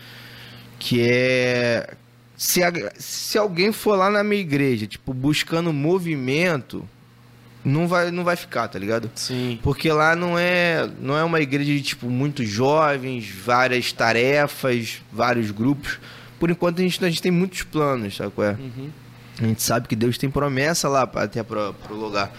Que 0.78 1.00
é. 1.02 1.94
Se, 2.36 2.62
a, 2.62 2.72
se 2.96 3.38
alguém 3.38 3.72
for 3.72 3.96
lá 3.96 4.10
na 4.10 4.22
minha 4.22 4.40
igreja, 4.40 4.86
tipo, 4.86 5.12
buscando 5.12 5.72
movimento, 5.72 6.88
não 7.64 7.88
vai, 7.88 8.10
não 8.10 8.22
vai 8.22 8.36
ficar, 8.36 8.68
tá 8.68 8.78
ligado? 8.78 9.10
Sim. 9.14 9.58
Porque 9.62 9.90
lá 9.90 10.14
não 10.14 10.38
é, 10.38 10.88
não 11.00 11.16
é 11.16 11.24
uma 11.24 11.40
igreja 11.40 11.72
de, 11.72 11.80
tipo, 11.80 12.10
muitos 12.10 12.48
jovens, 12.48 13.28
várias 13.28 13.92
tarefas, 13.92 15.00
vários 15.12 15.50
grupos. 15.50 15.98
Por 16.38 16.50
enquanto 16.50 16.80
a 16.80 16.82
gente, 16.82 17.02
a 17.04 17.08
gente 17.08 17.22
tem 17.22 17.32
muitos 17.32 17.62
planos, 17.62 18.16
sabe 18.16 18.32
qual 18.32 18.48
é? 18.48 18.52
Uhum. 18.52 18.90
A 19.40 19.46
gente 19.46 19.62
sabe 19.62 19.88
que 19.88 19.96
Deus 19.96 20.18
tem 20.18 20.30
promessa 20.30 20.88
lá 20.88 21.02
até 21.14 21.42
pro, 21.42 21.74
pro 21.74 21.96
lugar. 21.96 22.32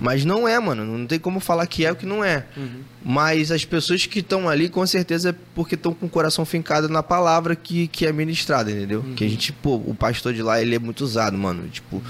Mas 0.00 0.24
não 0.24 0.48
é, 0.48 0.58
mano. 0.58 0.84
Não 0.84 1.06
tem 1.06 1.18
como 1.18 1.38
falar 1.38 1.64
que 1.66 1.86
é 1.86 1.92
o 1.92 1.94
que 1.94 2.06
não 2.06 2.24
é. 2.24 2.44
Uhum. 2.56 2.80
Mas 3.04 3.52
as 3.52 3.64
pessoas 3.64 4.04
que 4.04 4.18
estão 4.18 4.48
ali, 4.48 4.68
com 4.68 4.84
certeza, 4.84 5.30
é 5.30 5.34
porque 5.54 5.76
estão 5.76 5.94
com 5.94 6.06
o 6.06 6.08
coração 6.08 6.44
fincado 6.44 6.88
na 6.88 7.02
palavra 7.02 7.54
que, 7.54 7.86
que 7.86 8.04
é 8.04 8.12
ministrada, 8.12 8.70
entendeu? 8.70 9.00
Uhum. 9.00 9.14
Que 9.14 9.24
a 9.24 9.28
gente, 9.28 9.52
pô, 9.52 9.76
o 9.76 9.94
pastor 9.94 10.34
de 10.34 10.42
lá, 10.42 10.60
ele 10.60 10.74
é 10.74 10.78
muito 10.78 11.02
usado, 11.02 11.38
mano. 11.38 11.68
Tipo, 11.68 12.02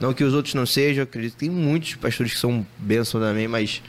não 0.00 0.14
que 0.14 0.24
os 0.24 0.34
outros 0.34 0.54
não 0.54 0.64
sejam, 0.66 1.04
acredito 1.04 1.32
que 1.32 1.38
tem 1.40 1.50
muitos 1.50 1.94
pastores 1.94 2.32
que 2.32 2.38
são 2.38 2.66
bênção 2.78 3.20
também, 3.20 3.46
mas 3.46 3.82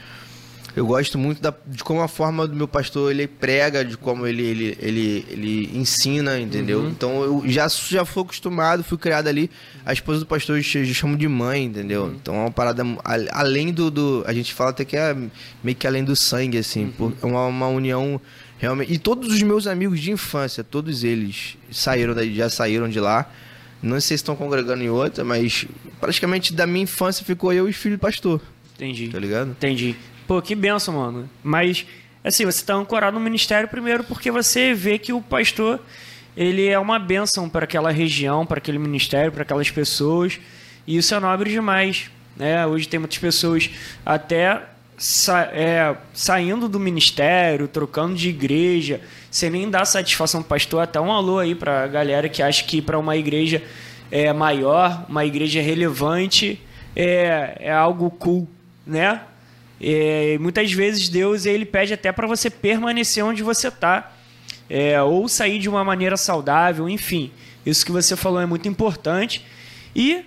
Eu 0.74 0.86
gosto 0.86 1.18
muito 1.18 1.42
da, 1.42 1.52
de 1.66 1.84
como 1.84 2.00
a 2.00 2.08
forma 2.08 2.48
do 2.48 2.56
meu 2.56 2.66
pastor 2.66 3.10
ele 3.10 3.26
prega, 3.26 3.84
de 3.84 3.96
como 3.96 4.26
ele, 4.26 4.42
ele, 4.42 4.78
ele, 4.80 5.26
ele 5.28 5.78
ensina, 5.78 6.40
entendeu? 6.40 6.80
Uhum. 6.80 6.88
Então 6.88 7.22
eu 7.22 7.42
já, 7.46 7.68
já 7.68 8.06
fui 8.06 8.22
acostumado, 8.22 8.82
fui 8.82 8.96
criado 8.96 9.28
ali. 9.28 9.50
A 9.84 9.92
esposa 9.92 10.20
do 10.20 10.26
pastor 10.26 10.56
eu 10.56 10.62
chamo 10.62 11.16
de 11.16 11.28
mãe, 11.28 11.64
entendeu? 11.64 12.04
Uhum. 12.04 12.14
Então 12.14 12.34
é 12.34 12.38
uma 12.38 12.50
parada 12.50 12.82
além 13.04 13.70
do, 13.70 13.90
do, 13.90 14.24
A 14.26 14.32
gente 14.32 14.54
fala 14.54 14.70
até 14.70 14.82
que 14.82 14.96
é 14.96 15.14
meio 15.62 15.76
que 15.76 15.86
além 15.86 16.04
do 16.04 16.16
sangue, 16.16 16.56
assim. 16.56 16.90
Uhum. 16.98 17.12
É 17.22 17.26
uma, 17.26 17.46
uma 17.46 17.68
união 17.68 18.18
realmente. 18.58 18.94
E 18.94 18.98
todos 18.98 19.30
os 19.30 19.42
meus 19.42 19.66
amigos 19.66 20.00
de 20.00 20.10
infância, 20.10 20.64
todos 20.64 21.04
eles 21.04 21.58
saíram 21.70 22.14
daí, 22.14 22.34
já 22.34 22.48
saíram 22.48 22.88
de 22.88 22.98
lá. 22.98 23.30
Não 23.82 24.00
sei 24.00 24.16
se 24.16 24.22
estão 24.22 24.36
congregando 24.36 24.82
em 24.82 24.88
outra, 24.88 25.24
mas 25.24 25.66
praticamente 26.00 26.52
da 26.52 26.66
minha 26.66 26.84
infância 26.84 27.24
ficou 27.24 27.52
eu 27.52 27.68
e 27.68 27.72
filho 27.72 27.96
do 27.96 28.00
pastor. 28.00 28.40
Entendi. 28.76 29.08
Tá 29.08 29.18
ligado? 29.18 29.50
Entendi. 29.50 29.96
Pô, 30.26 30.40
que 30.40 30.54
benção, 30.54 30.94
mano. 30.94 31.28
Mas, 31.42 31.84
assim, 32.22 32.44
você 32.44 32.60
está 32.60 32.74
ancorado 32.74 33.18
no 33.18 33.24
ministério 33.24 33.68
primeiro 33.68 34.04
porque 34.04 34.30
você 34.30 34.72
vê 34.72 34.98
que 34.98 35.12
o 35.12 35.20
pastor 35.20 35.80
ele 36.36 36.66
é 36.66 36.78
uma 36.78 36.98
bênção 36.98 37.48
para 37.48 37.64
aquela 37.64 37.90
região, 37.90 38.46
para 38.46 38.58
aquele 38.58 38.78
ministério, 38.78 39.32
para 39.32 39.42
aquelas 39.42 39.70
pessoas. 39.70 40.40
E 40.86 40.96
isso 40.96 41.14
é 41.14 41.20
nobre 41.20 41.50
demais. 41.50 42.10
Né? 42.36 42.66
Hoje 42.66 42.88
tem 42.88 42.98
muitas 42.98 43.18
pessoas 43.18 43.68
até 44.06 44.62
sa 44.96 45.42
é, 45.52 45.96
saindo 46.14 46.68
do 46.68 46.78
ministério, 46.78 47.68
trocando 47.68 48.14
de 48.14 48.28
igreja, 48.28 49.00
sem 49.32 49.48
nem 49.48 49.68
dar 49.68 49.86
satisfação 49.86 50.40
ao 50.40 50.44
pastor. 50.44 50.82
Até 50.82 51.00
um 51.00 51.10
alô 51.10 51.38
aí 51.38 51.54
para 51.54 51.84
a 51.84 51.86
galera 51.88 52.28
que 52.28 52.42
acha 52.42 52.62
que 52.64 52.82
para 52.82 52.98
uma 52.98 53.16
igreja 53.16 53.62
é, 54.10 54.30
maior, 54.30 55.06
uma 55.08 55.24
igreja 55.24 55.62
relevante, 55.62 56.60
é, 56.94 57.56
é 57.58 57.72
algo 57.72 58.10
cool, 58.10 58.46
né? 58.86 59.22
É, 59.80 60.36
muitas 60.38 60.70
vezes 60.70 61.08
Deus 61.08 61.46
ele 61.46 61.64
pede 61.64 61.94
até 61.94 62.12
para 62.12 62.26
você 62.26 62.50
permanecer 62.50 63.24
onde 63.24 63.42
você 63.42 63.68
está, 63.68 64.12
é, 64.68 65.00
ou 65.02 65.26
sair 65.26 65.58
de 65.58 65.68
uma 65.68 65.82
maneira 65.82 66.16
saudável, 66.18 66.86
enfim. 66.86 67.32
Isso 67.64 67.86
que 67.86 67.90
você 67.90 68.14
falou 68.14 68.38
é 68.38 68.46
muito 68.46 68.68
importante. 68.68 69.44
E 69.96 70.26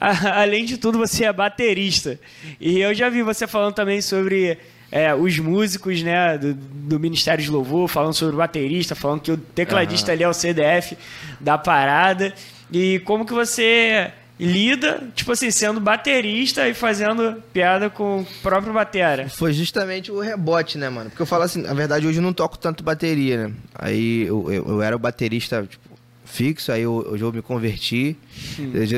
a, 0.00 0.40
além 0.42 0.64
de 0.64 0.76
tudo, 0.76 0.98
você 0.98 1.24
é 1.24 1.32
baterista. 1.32 2.18
E 2.60 2.80
eu 2.80 2.92
já 2.92 3.08
vi 3.08 3.22
você 3.22 3.46
falando 3.46 3.74
também 3.74 4.00
sobre 4.00 4.58
é, 4.94 5.12
os 5.12 5.36
músicos 5.40 6.04
né, 6.04 6.38
do, 6.38 6.54
do, 6.54 7.00
Ministério 7.00 7.42
de 7.42 7.50
Louvor, 7.50 7.88
falando 7.88 8.14
sobre 8.14 8.36
o 8.36 8.38
baterista, 8.38 8.94
falando 8.94 9.22
que 9.22 9.32
o 9.32 9.36
tecladista 9.36 10.12
uhum. 10.12 10.14
ali 10.14 10.22
é 10.22 10.28
o 10.28 10.32
CDF 10.32 10.96
da 11.40 11.58
parada. 11.58 12.32
E 12.70 13.00
como 13.00 13.26
que 13.26 13.32
você 13.32 14.12
lida, 14.38 15.02
tipo 15.16 15.32
assim, 15.32 15.50
sendo 15.50 15.80
baterista 15.80 16.68
e 16.68 16.74
fazendo 16.74 17.42
piada 17.52 17.90
com 17.90 18.20
o 18.20 18.26
próprio 18.40 18.72
batera. 18.72 19.28
Foi 19.28 19.52
justamente 19.52 20.12
o 20.12 20.20
rebote, 20.20 20.78
né, 20.78 20.88
mano? 20.88 21.10
Porque 21.10 21.22
eu 21.22 21.26
falo 21.26 21.42
assim, 21.42 21.62
na 21.62 21.74
verdade 21.74 22.06
hoje 22.06 22.18
eu 22.18 22.22
não 22.22 22.32
toco 22.32 22.56
tanto 22.56 22.84
bateria, 22.84 23.48
né? 23.48 23.54
Aí 23.74 24.22
eu, 24.28 24.52
eu, 24.52 24.64
eu 24.68 24.82
era 24.82 24.94
o 24.94 24.98
baterista, 24.98 25.66
tipo, 25.68 25.88
fixo, 26.24 26.70
aí 26.70 26.82
eu, 26.82 26.92
hoje 26.92 27.24
eu 27.24 27.32
me 27.32 27.42
converti. 27.42 28.16
Hoje 28.72 28.96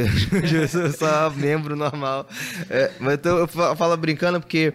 eu, 0.57 0.69
sou 0.69 0.93
só 0.93 1.31
membro 1.31 1.75
normal. 1.75 2.27
É, 2.69 2.91
mas 3.01 3.15
então 3.15 3.39
eu 3.39 3.49
falo 3.49 3.97
brincando 3.97 4.41
porque 4.41 4.75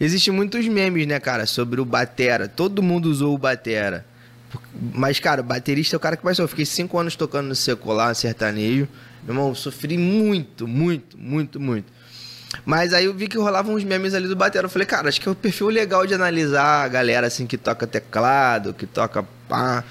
existe 0.00 0.30
muitos 0.30 0.66
memes, 0.66 1.06
né, 1.06 1.20
cara, 1.20 1.46
sobre 1.46 1.80
o 1.80 1.84
batera. 1.84 2.48
Todo 2.48 2.82
mundo 2.82 3.06
usou 3.06 3.34
o 3.34 3.38
batera. 3.38 4.04
Mas, 4.94 5.20
cara, 5.20 5.42
o 5.42 5.44
baterista 5.44 5.94
é 5.94 5.98
o 5.98 6.00
cara 6.00 6.16
que 6.16 6.24
mais 6.24 6.38
Eu 6.38 6.48
fiquei 6.48 6.64
cinco 6.64 6.98
anos 6.98 7.14
tocando 7.14 7.48
no 7.48 7.54
secular, 7.54 8.14
sertanejo. 8.14 8.88
Meu 9.22 9.34
irmão, 9.34 9.54
sofri 9.54 9.96
muito, 9.98 10.66
muito, 10.66 11.16
muito, 11.18 11.60
muito. 11.60 11.92
Mas 12.64 12.92
aí 12.92 13.04
eu 13.04 13.14
vi 13.14 13.28
que 13.28 13.38
rolavam 13.38 13.74
uns 13.74 13.84
memes 13.84 14.14
ali 14.14 14.26
do 14.26 14.34
batera. 14.34 14.66
Eu 14.66 14.70
falei, 14.70 14.86
cara, 14.86 15.08
acho 15.08 15.20
que 15.20 15.28
é 15.28 15.32
um 15.32 15.34
perfil 15.34 15.68
legal 15.68 16.06
de 16.06 16.14
analisar 16.14 16.84
a 16.84 16.88
galera 16.88 17.26
assim 17.26 17.46
que 17.46 17.56
toca 17.56 17.86
teclado, 17.86 18.74
que 18.74 18.86
toca 18.86 19.24
pá. 19.48 19.84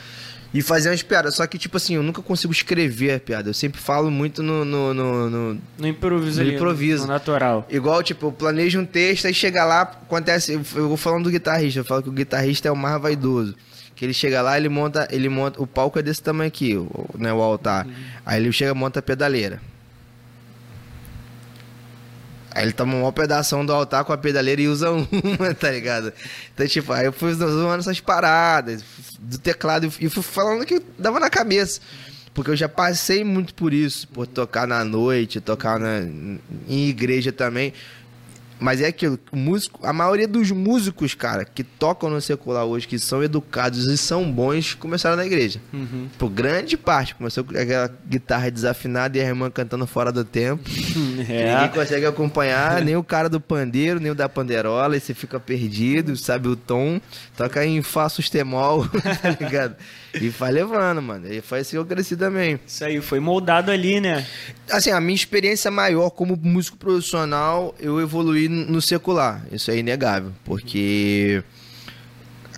E 0.54 0.62
fazer 0.62 0.90
umas 0.90 1.04
piadas. 1.04 1.36
Só 1.36 1.46
que, 1.46 1.58
tipo 1.58 1.78
assim, 1.78 1.96
eu 1.96 2.04
nunca 2.04 2.22
consigo 2.22 2.52
escrever 2.52 3.14
a 3.14 3.20
piada. 3.20 3.50
Eu 3.50 3.54
sempre 3.54 3.80
falo 3.80 4.10
muito 4.10 4.42
no. 4.42 4.66
No, 4.66 4.94
no, 4.94 5.30
no, 5.30 5.62
no 5.78 5.88
improviso. 5.88 6.44
No 6.44 6.52
improviso. 6.52 7.04
No 7.04 7.14
natural. 7.14 7.68
Igual, 7.70 8.02
tipo, 8.02 8.28
eu 8.28 8.32
planejo 8.32 8.80
um 8.80 8.86
texto 8.86 9.28
e 9.28 9.34
chega 9.34 9.64
lá, 9.64 9.82
acontece. 9.82 10.54
Eu 10.54 10.62
vou 10.64 10.98
falando 10.98 11.26
do 11.26 11.30
guitarrista. 11.30 11.80
Eu 11.80 11.86
falo 11.86 12.04
que 12.04 12.10
o 12.10 12.14
guitarrista 12.14 12.68
é 12.68 12.72
o 12.72 12.76
mais 12.76 13.00
vaidoso. 13.02 13.56
Que 13.96 14.06
ele 14.06 14.14
chega 14.14 14.42
lá, 14.42 14.58
ele 14.58 14.70
monta, 14.70 15.08
ele 15.12 15.28
monta, 15.28 15.62
o 15.62 15.68
palco 15.68 16.00
é 16.00 16.02
desse 16.02 16.24
tamanho 16.24 16.48
aqui, 16.48 16.74
o, 16.74 16.90
né, 17.18 17.34
o 17.34 17.42
altar. 17.42 17.86
Uhum. 17.86 17.94
Aí 18.26 18.42
ele 18.42 18.50
chega, 18.54 18.74
monta 18.74 19.00
a 19.00 19.02
pedaleira. 19.02 19.62
Aí 22.60 22.66
ele 22.66 22.74
toma 22.74 22.94
uma 22.94 23.14
pedação 23.14 23.66
do 23.66 23.72
altar 23.72 24.04
com 24.04 24.12
a 24.12 24.18
pedaleira 24.18 24.62
e 24.62 24.68
usa 24.68 24.92
uma, 24.92 25.54
tá 25.58 25.72
ligado? 25.72 26.12
Então, 26.54 26.68
tipo, 26.68 26.92
aí 26.92 27.06
eu 27.06 27.14
fui 27.14 27.32
usando 27.32 27.74
essas 27.80 28.02
paradas 28.02 28.84
do 29.18 29.38
teclado 29.38 29.86
e 29.86 30.10
fui 30.10 30.22
falando 30.22 30.66
que 30.66 30.82
dava 30.98 31.22
na 31.22 31.30
cabeça. 31.30 31.80
Porque 32.34 32.52
eu 32.52 32.58
já 32.58 32.68
passei 32.68 33.24
muito 33.24 33.54
por 33.54 33.74
isso, 33.74 34.10
por 34.10 34.28
tocar 34.28 34.68
na 34.68 34.84
noite, 34.84 35.40
tocar 35.40 35.80
na, 35.80 36.02
em 36.68 36.90
igreja 36.90 37.32
também. 37.32 37.74
Mas 38.60 38.82
é 38.82 38.88
aquilo, 38.88 39.18
músico, 39.32 39.80
a 39.88 39.94
maioria 39.94 40.28
dos 40.28 40.52
músicos, 40.52 41.16
cara, 41.16 41.46
que 41.46 41.64
tocam 41.64 42.10
no 42.10 42.20
secular 42.20 42.66
hoje, 42.66 42.86
que 42.90 43.00
são 43.00 43.24
educados 43.24 43.86
e 43.86 43.98
são 43.98 44.30
bons, 44.30 44.74
começaram 44.74 45.16
na 45.16 45.26
igreja. 45.26 45.62
Uhum. 45.72 46.10
Por 46.18 46.30
grande 46.30 46.76
parte. 46.76 47.16
Começou 47.16 47.46
com 47.46 47.58
aquela 47.58 47.90
guitarra 48.06 48.52
desafinada 48.52 49.18
e 49.18 49.22
a 49.22 49.24
irmã 49.24 49.50
cantando 49.50 49.88
fora 49.88 50.12
do 50.12 50.26
tempo. 50.26 50.62
É. 51.30 51.54
Ninguém 51.54 51.70
consegue 51.70 52.06
acompanhar, 52.06 52.82
nem 52.84 52.96
o 52.96 53.04
cara 53.04 53.30
do 53.30 53.40
pandeiro, 53.40 54.00
nem 54.00 54.12
o 54.12 54.16
da 54.16 54.28
panderola, 54.28 54.98
e 54.98 55.00
você 55.00 55.14
fica 55.14 55.40
perdido, 55.40 56.16
sabe 56.16 56.48
o 56.48 56.56
tom. 56.56 57.00
Toca 57.36 57.66
em 57.66 57.82
Fá 57.82 58.10
sustemol, 58.10 58.88
tá 59.22 59.38
ligado? 59.40 59.76
E 60.14 60.30
vai 60.30 60.52
levando, 60.52 61.02
mano. 61.02 61.32
E 61.32 61.42
foi 61.42 61.60
assim 61.60 61.72
que 61.72 61.78
eu 61.78 61.86
cresci 61.86 62.16
também. 62.16 62.60
Isso 62.66 62.84
aí, 62.84 63.00
foi 63.02 63.20
moldado 63.20 63.72
ali, 63.72 64.00
né? 64.00 64.26
Assim, 64.72 64.92
a 64.92 65.00
minha 65.00 65.16
experiência 65.16 65.70
maior 65.70 66.10
como 66.10 66.36
músico 66.42 66.78
profissional, 66.78 67.76
eu 67.80 68.02
evoluí 68.02 68.48
no 68.48 68.82
secular. 68.82 69.46
Isso 69.52 69.70
é 69.70 69.78
inegável. 69.78 70.32
Porque 70.44 71.44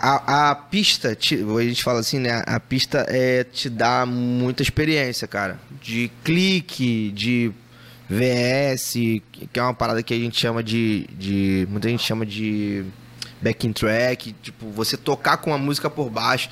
a, 0.02 0.50
a 0.50 0.56
pista, 0.56 1.10
a 1.10 1.64
gente 1.64 1.84
fala 1.84 2.00
assim, 2.00 2.20
né? 2.20 2.42
A 2.48 2.60
pista 2.60 3.06
é, 3.08 3.44
te 3.44 3.70
dá 3.70 4.06
muita 4.06 4.64
experiência, 4.64 5.28
cara. 5.28 5.60
De 5.82 6.12
clique, 6.24 7.12
de 7.12 7.52
VS, 8.12 8.94
que 9.54 9.60
é 9.60 9.62
uma 9.62 9.74
parada 9.74 10.04
que 10.04 10.14
a 10.14 10.18
gente 10.18 10.38
chama 10.38 10.62
de. 10.62 11.08
de 11.18 11.66
muita 11.70 11.88
gente 11.88 12.04
chama 12.04 12.26
de 12.26 12.84
backing 13.42 13.72
track. 13.72 14.36
Tipo, 14.42 14.70
você 14.72 14.98
tocar 14.98 15.38
com 15.38 15.54
a 15.54 15.58
música 15.58 15.90
por 15.90 16.10
baixo. 16.10 16.50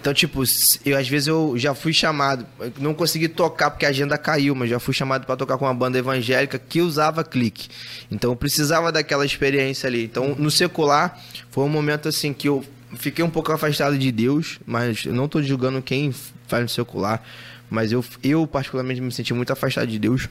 Então, 0.00 0.14
tipo, 0.14 0.42
eu 0.84 0.96
às 0.96 1.08
vezes 1.08 1.26
eu 1.26 1.54
já 1.56 1.74
fui 1.74 1.92
chamado, 1.92 2.46
não 2.78 2.94
consegui 2.94 3.26
tocar 3.26 3.70
porque 3.70 3.84
a 3.84 3.88
agenda 3.88 4.16
caiu, 4.16 4.54
mas 4.54 4.70
já 4.70 4.78
fui 4.78 4.94
chamado 4.94 5.26
para 5.26 5.34
tocar 5.34 5.58
com 5.58 5.64
uma 5.64 5.74
banda 5.74 5.98
evangélica 5.98 6.56
que 6.56 6.80
usava 6.80 7.24
clique. 7.24 7.68
Então, 8.10 8.30
eu 8.30 8.36
precisava 8.36 8.92
daquela 8.92 9.26
experiência 9.26 9.88
ali. 9.88 10.04
Então, 10.04 10.36
no 10.38 10.50
secular, 10.50 11.20
foi 11.50 11.64
um 11.64 11.68
momento 11.68 12.08
assim 12.08 12.32
que 12.32 12.48
eu 12.48 12.64
fiquei 12.96 13.24
um 13.24 13.30
pouco 13.30 13.50
afastado 13.50 13.98
de 13.98 14.12
Deus, 14.12 14.60
mas 14.64 15.04
eu 15.04 15.12
não 15.12 15.24
estou 15.24 15.42
julgando 15.42 15.82
quem 15.82 16.14
faz 16.46 16.62
no 16.62 16.68
secular, 16.68 17.20
mas 17.68 17.90
eu, 17.90 18.04
eu 18.22 18.46
particularmente 18.46 19.00
me 19.00 19.10
senti 19.10 19.34
muito 19.34 19.52
afastado 19.52 19.88
de 19.88 19.98
Deus. 19.98 20.28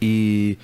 E 0.00 0.58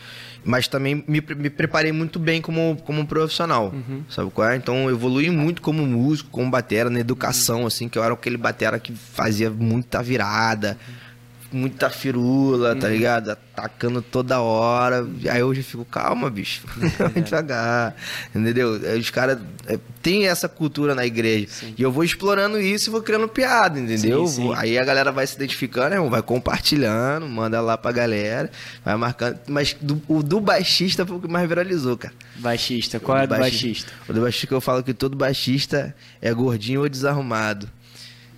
mas 0.45 0.69
também 0.69 1.05
me, 1.09 1.21
me 1.21 1.51
preparei 1.51 1.91
muito 1.91 2.21
bem 2.21 2.41
como, 2.41 2.81
como 2.85 3.05
profissional, 3.05 3.75
uhum. 3.75 4.03
sabe 4.09 4.31
qual 4.31 4.49
é? 4.49 4.57
Então 4.57 4.85
eu 4.85 4.91
evolui 4.91 5.29
muito 5.29 5.61
como 5.61 5.85
músico, 5.85 6.31
como 6.31 6.49
batera, 6.49 6.89
na 6.89 7.01
educação, 7.01 7.63
uhum. 7.63 7.67
assim, 7.67 7.89
que 7.89 7.99
eu 7.99 8.05
era 8.05 8.15
aquele 8.15 8.37
batera 8.37 8.79
que 8.79 8.93
fazia 8.93 9.51
muita 9.51 10.01
virada, 10.05 10.79
uhum 10.89 11.06
muita 11.53 11.91
firula, 11.91 12.69
tá 12.69 12.75
uhum. 12.75 12.81
tá 12.81 12.89
ligado? 12.89 13.31
Atacando 13.31 14.03
toda 14.03 14.41
hora. 14.41 15.07
Aí 15.31 15.43
hoje 15.43 15.61
eu 15.61 15.65
fico, 15.65 15.85
calma, 15.85 16.31
bicho. 16.31 16.63
Devagar. 17.25 17.95
Entendeu? 18.35 18.81
Os 18.99 19.11
caras 19.11 19.39
é, 19.67 19.79
têm 20.03 20.29
essa 20.29 20.49
cultura 20.49 20.95
na 20.95 21.07
igreja. 21.07 21.47
Sim. 21.49 21.75
E 21.77 21.83
eu 21.83 21.91
vou 21.91 22.05
explorando 22.05 22.61
isso 22.61 22.91
e 22.91 22.93
vou 22.93 23.03
criando 23.03 23.29
piada, 23.29 23.79
entendeu? 23.79 24.27
Sim, 24.27 24.43
sim. 24.43 24.55
Aí 24.57 24.79
a 24.79 24.85
galera 24.85 25.11
vai 25.13 25.27
se 25.27 25.37
identificando, 25.37 25.91
né? 25.91 26.09
vai 26.09 26.23
compartilhando, 26.23 27.29
manda 27.29 27.61
lá 27.61 27.77
pra 27.77 27.93
galera, 27.93 28.51
vai 28.85 28.97
marcando. 28.97 29.39
Mas 29.49 29.75
do, 29.81 30.01
o 30.09 30.23
do 30.23 30.41
baixista 30.41 31.07
foi 31.07 31.17
o 31.17 31.21
que 31.21 31.29
mais 31.29 31.49
viralizou, 31.49 31.97
cara. 31.97 32.15
Baixista, 32.37 33.01
qual 33.01 33.19
o 33.19 33.21
é 33.21 33.27
do 33.27 33.31
baixista? 33.31 33.67
baixista? 33.67 33.93
O 34.09 34.13
do 34.13 34.21
baixista 34.21 34.47
que 34.47 34.55
eu 34.55 34.61
falo 34.61 34.83
que 34.83 34.95
todo 34.95 35.17
baixista 35.17 35.95
é 36.21 36.33
gordinho 36.33 36.81
ou 36.83 36.89
desarrumado. 36.89 37.69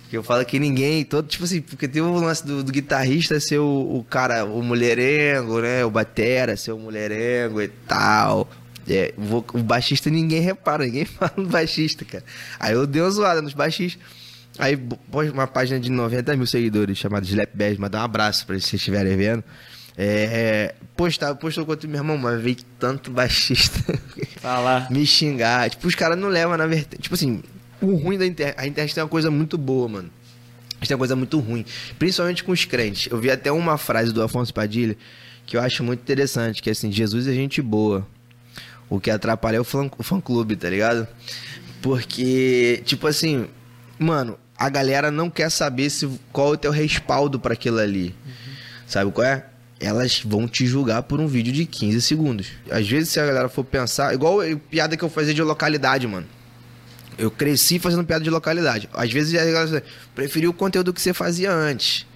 Que 0.09 0.17
eu 0.17 0.23
falo 0.23 0.43
que 0.43 0.57
ninguém, 0.57 1.05
todo, 1.05 1.27
tipo 1.27 1.43
assim, 1.43 1.61
porque 1.61 1.87
tem 1.87 2.01
o 2.01 2.13
lance 2.15 2.45
do, 2.45 2.63
do 2.63 2.71
guitarrista 2.71 3.39
ser 3.39 3.59
o, 3.59 3.97
o, 3.97 4.03
cara, 4.03 4.43
o 4.43 4.63
mulherengo, 4.63 5.61
né? 5.61 5.85
O 5.85 5.91
batera 5.91 6.57
ser 6.57 6.71
o 6.71 6.79
mulherengo 6.79 7.61
e 7.61 7.67
tal. 7.67 8.49
É, 8.89 9.13
o, 9.17 9.61
baixista 9.61 10.09
ninguém 10.09 10.41
repara, 10.41 10.83
ninguém 10.83 11.05
fala 11.05 11.33
no 11.37 11.45
baixista, 11.45 12.03
cara. 12.03 12.23
Aí 12.59 12.73
eu 12.73 12.87
dei 12.87 13.03
uma 13.03 13.11
zoada 13.11 13.41
nos 13.41 13.53
baixistas. 13.53 14.01
Aí 14.57 14.75
pôs 14.75 15.31
uma 15.31 15.45
página 15.45 15.79
de 15.79 15.91
90 15.91 16.35
mil 16.35 16.47
seguidores 16.47 16.97
chamada 16.97 17.25
Slap 17.25 17.49
Bass, 17.53 17.77
mandar 17.77 18.01
um 18.01 18.05
abraço 18.05 18.45
pra 18.45 18.55
eles 18.55 18.65
se 18.65 18.75
estiverem 18.77 19.15
vendo. 19.15 19.43
É, 19.95 20.73
postar, 20.95 21.35
postou 21.35 21.65
contra 21.65 21.87
meu 21.87 21.97
irmão, 21.97 22.17
mas 22.17 22.41
veio 22.41 22.57
tanto 22.79 23.11
baixista 23.11 23.79
Falar. 24.37 24.89
me 24.91 25.05
xingar. 25.05 25.69
Tipo, 25.69 25.87
os 25.87 25.93
caras 25.93 26.17
não 26.17 26.29
levam 26.29 26.57
na 26.57 26.65
vertente. 26.65 27.03
Tipo 27.03 27.15
assim, 27.15 27.43
o 27.81 27.95
ruim 27.95 28.17
da 28.17 28.25
internet. 28.25 28.55
A 28.57 28.67
internet 28.67 28.93
tem 28.93 29.03
uma 29.03 29.09
coisa 29.09 29.29
muito 29.29 29.57
boa, 29.57 29.87
mano. 29.87 30.09
A 30.71 30.75
gente 30.79 30.87
tem 30.87 30.95
uma 30.95 30.99
coisa 30.99 31.15
muito 31.15 31.39
ruim. 31.39 31.65
Principalmente 31.97 32.43
com 32.43 32.51
os 32.51 32.65
crentes. 32.65 33.11
Eu 33.11 33.19
vi 33.19 33.29
até 33.29 33.51
uma 33.51 33.77
frase 33.77 34.13
do 34.13 34.21
Afonso 34.21 34.53
Padilha 34.53 34.95
que 35.49 35.57
eu 35.57 35.61
acho 35.61 35.83
muito 35.83 36.01
interessante, 36.01 36.61
que 36.61 36.69
é 36.69 36.73
assim, 36.73 36.91
Jesus 36.91 37.27
é 37.27 37.33
gente 37.33 37.59
boa. 37.59 38.07
O 38.87 38.99
que 38.99 39.09
atrapalha 39.09 39.57
é 39.57 39.59
o 39.59 39.63
fã, 39.63 39.89
o 39.97 40.03
fã 40.03 40.21
clube, 40.21 40.55
tá 40.55 40.69
ligado? 40.69 41.07
Porque, 41.81 42.83
tipo 42.85 43.07
assim, 43.07 43.47
mano, 43.97 44.37
a 44.55 44.69
galera 44.69 45.09
não 45.09 45.27
quer 45.27 45.49
saber 45.49 45.89
se, 45.89 46.07
qual 46.31 46.49
é 46.49 46.53
o 46.53 46.57
teu 46.57 46.71
respaldo 46.71 47.39
para 47.39 47.53
aquilo 47.53 47.79
ali. 47.79 48.15
Uhum. 48.25 48.53
Sabe 48.85 49.11
qual 49.11 49.25
é? 49.25 49.45
Elas 49.79 50.21
vão 50.23 50.47
te 50.47 50.67
julgar 50.67 51.01
por 51.03 51.19
um 51.19 51.25
vídeo 51.25 51.51
de 51.51 51.65
15 51.65 51.99
segundos. 52.01 52.47
Às 52.69 52.87
vezes, 52.87 53.09
se 53.09 53.19
a 53.19 53.25
galera 53.25 53.49
for 53.49 53.63
pensar, 53.63 54.13
igual 54.13 54.41
a 54.41 54.55
piada 54.69 54.95
que 54.95 55.03
eu 55.03 55.09
fazia 55.09 55.33
de 55.33 55.41
localidade, 55.41 56.05
mano. 56.05 56.27
Eu 57.19 57.29
cresci 57.29 57.77
fazendo 57.77 58.03
piada 58.05 58.23
de 58.23 58.29
localidade. 58.29 58.89
Às 58.93 59.11
vezes 59.11 59.39
a 59.39 59.45
galera 59.45 59.83
preferiu 60.15 60.51
o 60.51 60.53
conteúdo 60.53 60.93
que 60.93 61.01
você 61.01 61.13
fazia 61.13 61.51
antes. 61.51 62.07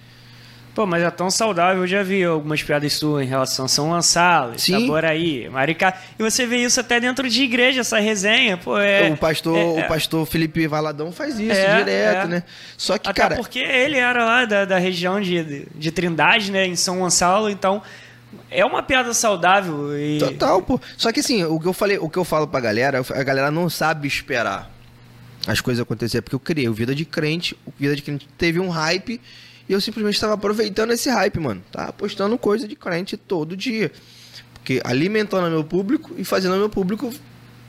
Pô, 0.74 0.86
mas 0.86 1.02
é 1.02 1.10
tão 1.10 1.30
saudável. 1.30 1.84
Eu 1.84 1.86
já 1.86 2.02
vi 2.02 2.24
algumas 2.24 2.62
piadas 2.62 2.92
suas 2.94 3.24
em 3.24 3.28
relação 3.28 3.66
a 3.66 3.68
São 3.68 3.90
Gonçalo, 3.90 4.54
Itaboraí, 4.56 5.48
Maricá. 5.48 5.94
E 6.18 6.22
você 6.22 6.46
vê 6.46 6.56
isso 6.56 6.80
até 6.80 6.98
dentro 6.98 7.28
de 7.28 7.42
igreja, 7.44 7.82
essa 7.82 8.00
resenha. 8.00 8.56
Pô, 8.56 8.76
é, 8.78 9.08
o 9.08 9.16
pastor, 9.16 9.56
é, 9.56 9.64
o 9.64 9.78
é. 9.78 9.82
pastor 9.84 10.26
Felipe 10.26 10.66
Valadão 10.66 11.12
faz 11.12 11.38
isso 11.38 11.52
é, 11.52 11.76
direto, 11.76 12.24
é. 12.24 12.26
né? 12.26 12.42
Só 12.76 12.98
que, 12.98 13.08
até 13.08 13.22
cara... 13.22 13.36
porque 13.36 13.60
ele 13.60 13.98
era 13.98 14.24
lá 14.24 14.44
da, 14.44 14.64
da 14.64 14.78
região 14.78 15.20
de, 15.20 15.68
de 15.72 15.92
Trindade, 15.92 16.50
né? 16.50 16.66
Em 16.66 16.76
São 16.76 16.98
Gonçalo, 16.98 17.48
então... 17.48 17.80
É 18.50 18.64
uma 18.64 18.82
piada 18.82 19.14
saudável 19.14 19.96
e... 19.96 20.18
Total, 20.18 20.60
pô. 20.60 20.80
Só 20.96 21.12
que 21.12 21.20
assim, 21.20 21.44
o 21.44 21.60
que 21.60 21.66
eu 21.66 21.72
falei, 21.72 21.98
o 21.98 22.10
que 22.10 22.18
eu 22.18 22.24
falo 22.24 22.48
pra 22.48 22.58
galera, 22.58 23.00
a 23.14 23.22
galera 23.22 23.48
não 23.48 23.70
sabe 23.70 24.08
esperar 24.08 24.73
as 25.46 25.60
coisas 25.60 25.82
acontecerem. 25.82 26.22
Porque 26.22 26.34
eu 26.34 26.40
criei 26.40 26.68
o 26.68 26.74
Vida 26.74 26.94
de 26.94 27.04
Crente, 27.04 27.56
o 27.66 27.72
Vida 27.78 27.94
de 27.94 28.02
Crente 28.02 28.28
teve 28.36 28.60
um 28.60 28.68
hype 28.68 29.20
e 29.68 29.72
eu 29.72 29.80
simplesmente 29.80 30.14
estava 30.14 30.34
aproveitando 30.34 30.92
esse 30.92 31.08
hype, 31.08 31.40
mano. 31.40 31.62
Tava 31.72 31.92
postando 31.92 32.36
coisa 32.36 32.68
de 32.68 32.76
crente 32.76 33.16
todo 33.16 33.56
dia. 33.56 33.90
Porque 34.52 34.80
alimentando 34.84 35.48
meu 35.50 35.64
público 35.64 36.14
e 36.16 36.24
fazendo 36.24 36.56
meu 36.56 36.68
público 36.68 37.12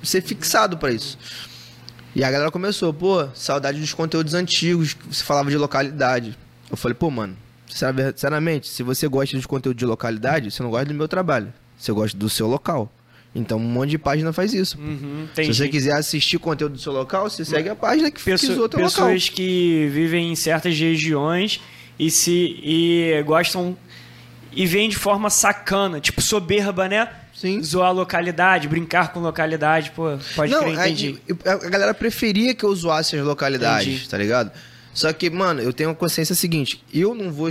ser 0.04 0.22
fixado 0.22 0.78
para 0.78 0.92
isso. 0.92 1.18
E 2.14 2.24
a 2.24 2.32
galera 2.32 2.52
começou, 2.52 2.94
pô, 2.94 3.28
saudade 3.34 3.80
dos 3.80 3.94
conteúdos 3.94 4.34
antigos, 4.34 4.94
que 4.94 5.06
você 5.08 5.24
falava 5.24 5.50
de 5.50 5.58
localidade. 5.58 6.38
Eu 6.70 6.78
falei, 6.78 6.96
pô, 6.96 7.10
mano, 7.10 7.36
sinceramente, 7.68 8.70
se 8.70 8.84
você 8.84 9.08
gosta 9.08 9.38
de 9.38 9.48
conteúdo 9.48 9.78
de 9.78 9.86
localidade, 9.86 10.52
você 10.52 10.64
não 10.64 10.70
gosta 10.70 10.86
do 10.86 10.94
meu 10.94 11.08
trabalho. 11.08 11.54
Você 11.78 11.92
gosta 11.92 12.18
do 12.18 12.30
seu 12.30 12.48
local. 12.48 12.92
Então, 13.36 13.58
um 13.58 13.62
monte 13.62 13.90
de 13.90 13.98
página 13.98 14.32
faz 14.32 14.54
isso. 14.54 14.80
Uhum, 14.80 15.28
se 15.36 15.46
você 15.46 15.68
quiser 15.68 15.94
assistir 15.94 16.40
conteúdo 16.40 16.74
do 16.74 16.80
seu 16.80 16.94
local, 16.94 17.30
você 17.30 17.44
segue 17.44 17.68
a 17.68 17.76
página 17.76 18.10
que 18.10 18.24
Pessoa, 18.24 18.38
fixou 18.52 18.70
teu 18.70 18.80
pessoas 18.80 18.94
local. 18.94 19.14
Pessoas 19.14 19.30
que 19.30 19.90
vivem 19.92 20.32
em 20.32 20.36
certas 20.36 20.80
regiões 20.80 21.60
e 22.00 22.10
se 22.10 22.58
e 22.64 23.22
gostam 23.26 23.78
e 24.54 24.66
vêm 24.66 24.88
de 24.88 24.96
forma 24.96 25.30
sacana, 25.30 26.00
tipo 26.00 26.22
soberba, 26.22 26.88
né? 26.88 27.10
Sim. 27.36 27.62
Zoar 27.62 27.90
a 27.90 27.92
localidade, 27.92 28.70
brincar 28.70 29.12
com 29.12 29.20
localidade, 29.20 29.92
pô, 29.92 30.18
pode 30.34 30.54
Não, 30.54 30.62
crer, 30.62 30.74
entendi. 30.74 31.20
A, 31.46 31.52
a, 31.52 31.70
galera 31.70 31.94
preferia 31.94 32.56
que 32.56 32.64
eu 32.64 32.74
zoasse 32.74 33.18
as 33.18 33.26
localidades, 33.26 33.88
entendi. 33.88 34.10
tá 34.10 34.18
ligado? 34.18 34.52
Só 34.94 35.12
que, 35.12 35.30
mano, 35.30 35.60
eu 35.60 35.74
tenho 35.74 35.90
a 35.90 35.96
consciência 35.96 36.34
seguinte, 36.34 36.82
eu 36.94 37.14
não 37.14 37.34
vou. 37.34 37.50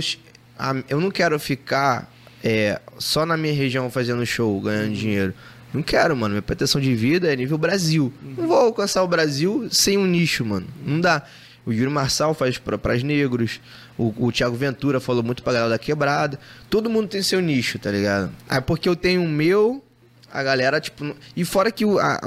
Eu 0.89 0.99
não 0.99 1.11
quero 1.11 1.37
ficar 1.37 2.11
é, 2.43 2.81
só 2.97 3.25
na 3.25 3.37
minha 3.37 3.53
região 3.53 3.91
fazendo 3.91 4.25
show, 4.25 4.59
ganhando 4.59 4.87
uhum. 4.87 4.93
dinheiro. 4.93 5.33
Não 5.75 5.83
quero, 5.83 6.15
mano. 6.15 6.33
Minha 6.33 6.41
pretensão 6.41 6.79
de 6.79 6.95
vida 6.95 7.31
é 7.31 7.35
nível 7.35 7.57
Brasil. 7.57 8.13
Uhum. 8.23 8.33
Não 8.37 8.47
vou 8.47 8.57
alcançar 8.57 9.03
o 9.03 9.07
Brasil 9.07 9.67
sem 9.69 9.97
um 9.97 10.05
nicho, 10.05 10.45
mano. 10.45 10.65
Não 10.85 11.01
dá. 11.01 11.23
O 11.65 11.73
Yuri 11.73 11.91
Marçal 11.91 12.33
faz 12.33 12.57
para 12.57 12.77
negros. 13.03 13.59
O, 13.97 14.13
o 14.27 14.31
Thiago 14.31 14.55
Ventura 14.55 14.99
falou 14.99 15.23
muito 15.23 15.43
pra 15.43 15.53
galera 15.53 15.71
da 15.71 15.79
quebrada. 15.79 16.39
Todo 16.69 16.89
mundo 16.89 17.07
tem 17.07 17.21
seu 17.21 17.41
nicho, 17.41 17.77
tá 17.77 17.91
ligado? 17.91 18.31
Aí 18.47 18.61
porque 18.61 18.87
eu 18.87 18.95
tenho 18.95 19.23
o 19.23 19.27
meu, 19.27 19.83
a 20.31 20.43
galera, 20.43 20.79
tipo. 20.79 21.15
E 21.35 21.43
fora 21.43 21.71
que 21.71 21.83
o, 21.83 21.99
a, 21.99 22.19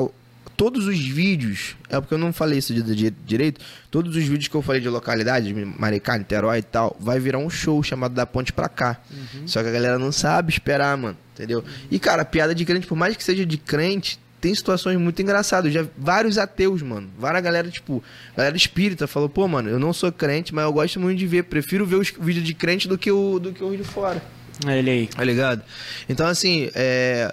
todos 0.58 0.88
os 0.88 0.98
vídeos. 0.98 1.76
É 1.88 1.98
porque 2.00 2.12
eu 2.12 2.18
não 2.18 2.32
falei 2.32 2.58
isso 2.58 2.74
de, 2.74 2.82
de, 2.82 3.10
direito. 3.24 3.64
Todos 3.90 4.14
os 4.14 4.24
vídeos 4.24 4.48
que 4.48 4.54
eu 4.56 4.60
falei 4.60 4.82
de 4.82 4.88
localidade, 4.88 5.54
Maricá, 5.54 6.18
Niterói 6.18 6.58
e 6.58 6.62
tal, 6.62 6.94
vai 6.98 7.20
virar 7.20 7.38
um 7.38 7.48
show 7.48 7.80
chamado 7.82 8.12
Da 8.12 8.26
Ponte 8.26 8.52
Pra 8.52 8.68
Cá. 8.68 9.00
Uhum. 9.08 9.46
Só 9.46 9.62
que 9.62 9.68
a 9.68 9.72
galera 9.72 9.98
não 9.98 10.10
sabe 10.10 10.52
esperar, 10.52 10.98
mano. 10.98 11.16
Entendeu? 11.32 11.64
E, 11.88 11.98
cara, 12.00 12.24
piada 12.24 12.52
de 12.52 12.64
crente, 12.64 12.88
por 12.88 12.96
mais 12.96 13.16
que 13.16 13.22
seja 13.22 13.46
de 13.46 13.56
crente, 13.56 14.18
tem 14.40 14.52
situações 14.52 14.98
muito 14.98 15.22
engraçadas. 15.22 15.72
Já 15.72 15.86
vários 15.96 16.36
ateus, 16.36 16.82
mano. 16.82 17.08
Várias 17.16 17.44
galera, 17.44 17.70
tipo, 17.70 18.02
galera 18.36 18.56
espírita 18.56 19.06
falou, 19.06 19.28
pô, 19.28 19.46
mano, 19.46 19.70
eu 19.70 19.78
não 19.78 19.92
sou 19.92 20.10
crente, 20.10 20.52
mas 20.52 20.64
eu 20.64 20.72
gosto 20.72 20.98
muito 20.98 21.16
de 21.16 21.26
ver. 21.26 21.44
Prefiro 21.44 21.86
ver 21.86 21.96
os 21.96 22.12
vídeos 22.18 22.44
de 22.44 22.52
crente 22.52 22.88
do 22.88 22.98
que 22.98 23.12
o, 23.12 23.38
do 23.38 23.52
que 23.52 23.62
os 23.62 23.76
de 23.76 23.84
fora. 23.84 24.20
Ele 24.66 24.90
aí. 24.90 25.06
Tá 25.06 25.22
ligado? 25.22 25.62
Então, 26.08 26.26
assim, 26.26 26.68
é, 26.74 27.32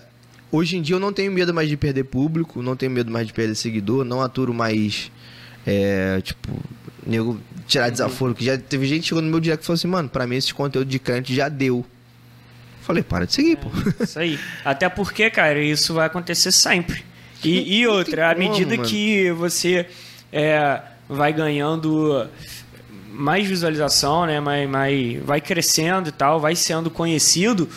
hoje 0.56 0.78
em 0.78 0.82
dia 0.82 0.96
eu 0.96 1.00
não 1.00 1.12
tenho 1.12 1.32
medo 1.32 1.54
mais 1.54 1.70
de 1.70 1.78
perder 1.78 2.06
público, 2.06 2.62
não 2.62 2.76
tenho 2.76 2.92
medo 2.92 3.12
mais 3.12 3.28
de 3.28 3.34
perder 3.34 3.56
seguidor, 3.56 4.06
não 4.06 4.22
aturo 4.22 4.54
mais, 4.54 5.12
é, 5.66 6.22
tipo, 6.22 6.50
nego 7.06 7.40
tirar 7.68 7.90
desaforo. 7.90 8.34
Que 8.34 8.46
já 8.46 8.58
teve 8.58 8.86
gente 8.86 9.02
que 9.02 9.08
chegou 9.08 9.22
no 9.22 9.30
meu 9.30 9.40
direct 9.40 9.64
e 9.64 9.66
falou 9.66 9.76
assim, 9.76 9.88
mano, 9.88 10.10
pra 10.10 10.26
mim 10.26 10.36
esse 10.36 10.54
conteúdo 10.54 10.88
de 10.88 11.00
crente 11.00 11.36
já 11.36 11.50
deu. 11.50 11.86
Falei, 12.82 13.02
para 13.02 13.26
de 13.26 13.34
seguir, 13.34 13.54
é, 13.54 13.56
pô. 13.56 13.70
Isso 14.04 14.20
aí. 14.20 14.40
Até 14.64 14.88
porque, 14.88 15.30
cara, 15.30 15.60
isso 15.60 15.94
vai 15.94 16.06
acontecer 16.06 16.52
sempre. 16.52 17.04
E, 17.44 17.80
e 17.80 17.88
outra, 17.88 18.32
à 18.32 18.36
medida 18.36 18.76
como, 18.76 18.88
que 18.88 19.32
você 19.32 19.88
é, 20.32 20.82
vai 21.08 21.34
ganhando 21.34 22.28
mais 23.12 23.48
visualização, 23.48 24.26
né? 24.26 24.40
Mais, 24.40 24.70
mais, 24.70 25.24
vai 25.24 25.42
crescendo 25.42 26.10
e 26.10 26.12
tal, 26.12 26.40
vai 26.40 26.56
sendo 26.56 26.90
conhecido, 26.90 27.70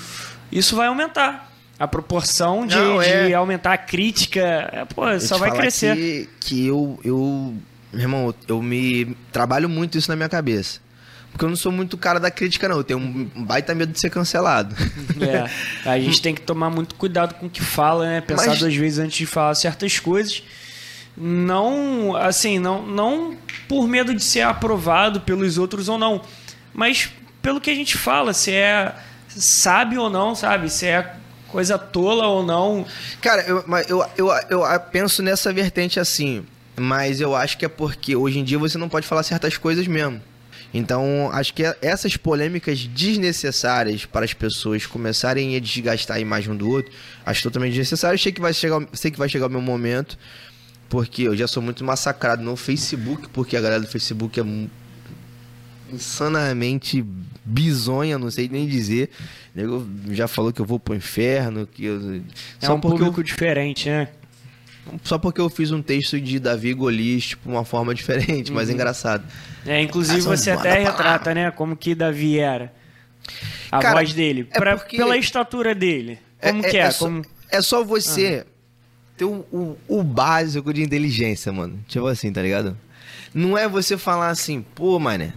isso 0.50 0.76
vai 0.76 0.88
aumentar. 0.88 1.47
A 1.78 1.86
proporção 1.86 2.66
de, 2.66 2.74
Não, 2.74 3.00
é... 3.00 3.28
de 3.28 3.34
aumentar 3.34 3.72
a 3.72 3.78
crítica, 3.78 4.68
é, 4.72 4.84
pô, 4.84 5.02
só 5.20 5.38
vai 5.38 5.50
crescer. 5.52 5.94
Que, 5.94 6.28
que 6.40 6.66
eu, 6.66 6.98
eu, 7.04 7.54
meu 7.92 8.02
irmão, 8.02 8.34
eu 8.48 8.60
me 8.60 9.16
trabalho 9.30 9.68
muito 9.68 9.96
isso 9.96 10.10
na 10.10 10.16
minha 10.16 10.28
cabeça. 10.28 10.80
Porque 11.30 11.44
eu 11.44 11.48
não 11.48 11.56
sou 11.56 11.70
muito 11.70 11.96
cara 11.96 12.18
da 12.18 12.30
crítica, 12.32 12.68
não. 12.68 12.78
Eu 12.78 12.84
tenho 12.84 12.98
um 12.98 13.44
baita 13.44 13.74
medo 13.74 13.92
de 13.92 14.00
ser 14.00 14.10
cancelado. 14.10 14.74
É. 15.20 15.90
A 15.90 15.98
gente 15.98 16.22
tem 16.22 16.32
que 16.32 16.40
tomar 16.40 16.70
muito 16.70 16.94
cuidado 16.94 17.34
com 17.34 17.46
o 17.46 17.50
que 17.50 17.60
fala, 17.60 18.06
né? 18.06 18.20
Pensar 18.20 18.46
Mas... 18.50 18.60
duas 18.60 18.74
vezes 18.74 19.00
antes 19.00 19.18
de 19.18 19.26
falar 19.26 19.52
certas 19.56 19.98
coisas. 19.98 20.44
Não, 21.16 22.14
assim, 22.14 22.60
não, 22.60 22.86
não 22.86 23.36
por 23.66 23.88
medo 23.88 24.14
de 24.14 24.22
ser 24.22 24.42
aprovado 24.42 25.20
pelos 25.20 25.58
outros 25.58 25.88
ou 25.88 25.98
não. 25.98 26.22
Mas 26.72 27.10
pelo 27.42 27.60
que 27.60 27.68
a 27.68 27.74
gente 27.74 27.98
fala, 27.98 28.32
se 28.32 28.52
é 28.52 28.94
sábio 29.28 30.02
ou 30.02 30.10
não, 30.10 30.36
sabe? 30.36 30.70
Se 30.70 30.86
é 30.86 31.16
coisa 31.48 31.78
tola 31.78 32.26
ou 32.26 32.44
não. 32.44 32.86
Cara, 33.20 33.42
eu, 33.42 33.64
eu, 33.88 34.04
eu, 34.16 34.32
eu 34.50 34.80
penso 34.92 35.22
nessa 35.22 35.52
vertente 35.52 35.98
assim. 35.98 36.44
Mas 36.76 37.20
eu 37.20 37.34
acho 37.34 37.58
que 37.58 37.64
é 37.64 37.68
porque 37.68 38.14
hoje 38.14 38.38
em 38.38 38.44
dia 38.44 38.58
você 38.58 38.78
não 38.78 38.88
pode 38.88 39.06
falar 39.06 39.22
certas 39.22 39.56
coisas 39.56 39.86
mesmo. 39.86 40.20
Então, 40.72 41.30
acho 41.32 41.54
que 41.54 41.62
essas 41.80 42.16
polêmicas 42.16 42.86
desnecessárias 42.86 44.04
para 44.04 44.24
as 44.24 44.34
pessoas 44.34 44.84
começarem 44.84 45.56
a 45.56 45.60
desgastar 45.60 46.18
a 46.18 46.20
imagem 46.20 46.52
um 46.52 46.56
do 46.56 46.68
outro, 46.68 46.92
acho 47.24 47.42
totalmente 47.42 47.72
desnecessário. 47.72 48.18
Sei 48.18 48.32
que 48.32 48.40
vai 48.40 48.52
chegar, 48.52 48.86
sei 48.92 49.10
que 49.10 49.18
vai 49.18 49.28
chegar 49.28 49.46
o 49.46 49.50
meu 49.50 49.62
momento, 49.62 50.18
porque 50.88 51.22
eu 51.22 51.36
já 51.36 51.48
sou 51.48 51.62
muito 51.62 51.82
massacrado 51.84 52.42
no 52.42 52.54
Facebook, 52.54 53.28
porque 53.30 53.56
a 53.56 53.60
galera 53.60 53.80
do 53.80 53.88
Facebook 53.88 54.38
é 54.38 54.44
insanamente 55.90 57.04
bizonha, 57.48 58.18
não 58.18 58.30
sei 58.30 58.48
nem 58.48 58.66
dizer. 58.66 59.10
Nego 59.54 59.86
já 60.10 60.28
falou 60.28 60.52
que 60.52 60.60
eu 60.60 60.66
vou 60.66 60.78
pro 60.78 60.94
inferno, 60.94 61.66
que 61.66 61.84
eu... 61.84 62.22
é 62.60 62.70
um 62.70 62.80
público 62.80 63.20
eu... 63.20 63.24
diferente, 63.24 63.88
né? 63.88 64.08
Só 65.02 65.18
porque 65.18 65.40
eu 65.40 65.50
fiz 65.50 65.70
um 65.70 65.82
texto 65.82 66.20
de 66.20 66.38
Davi 66.38 66.72
Golias, 66.72 67.26
tipo, 67.26 67.50
uma 67.50 67.64
forma 67.64 67.94
diferente, 67.94 68.50
uhum. 68.50 68.56
mais 68.56 68.70
engraçado. 68.70 69.24
É, 69.66 69.82
inclusive 69.82 70.20
você 70.20 70.50
até 70.50 70.78
retrata, 70.78 71.34
né, 71.34 71.50
como 71.50 71.76
que 71.76 71.94
Davi 71.94 72.38
era. 72.38 72.72
A 73.70 73.80
Cara, 73.80 73.96
voz 73.96 74.14
dele. 74.14 74.48
É 74.50 74.58
pra, 74.58 74.76
pela 74.78 75.16
estatura 75.16 75.74
dele. 75.74 76.18
Como 76.40 76.64
é, 76.64 76.70
que 76.70 76.76
é? 76.78 76.86
É, 76.86 76.92
como... 76.92 77.22
só, 77.22 77.30
é 77.50 77.62
só 77.62 77.84
você 77.84 78.38
uhum. 78.38 78.44
ter 79.16 79.24
o, 79.24 79.46
o, 79.52 79.78
o, 79.88 80.02
básico 80.02 80.72
de 80.72 80.82
inteligência, 80.82 81.52
mano. 81.52 81.78
Tipo 81.86 82.06
assim, 82.06 82.32
tá 82.32 82.40
ligado? 82.40 82.76
Não 83.34 83.58
é 83.58 83.68
você 83.68 83.98
falar 83.98 84.30
assim, 84.30 84.64
pô, 84.74 84.98
mané, 84.98 85.34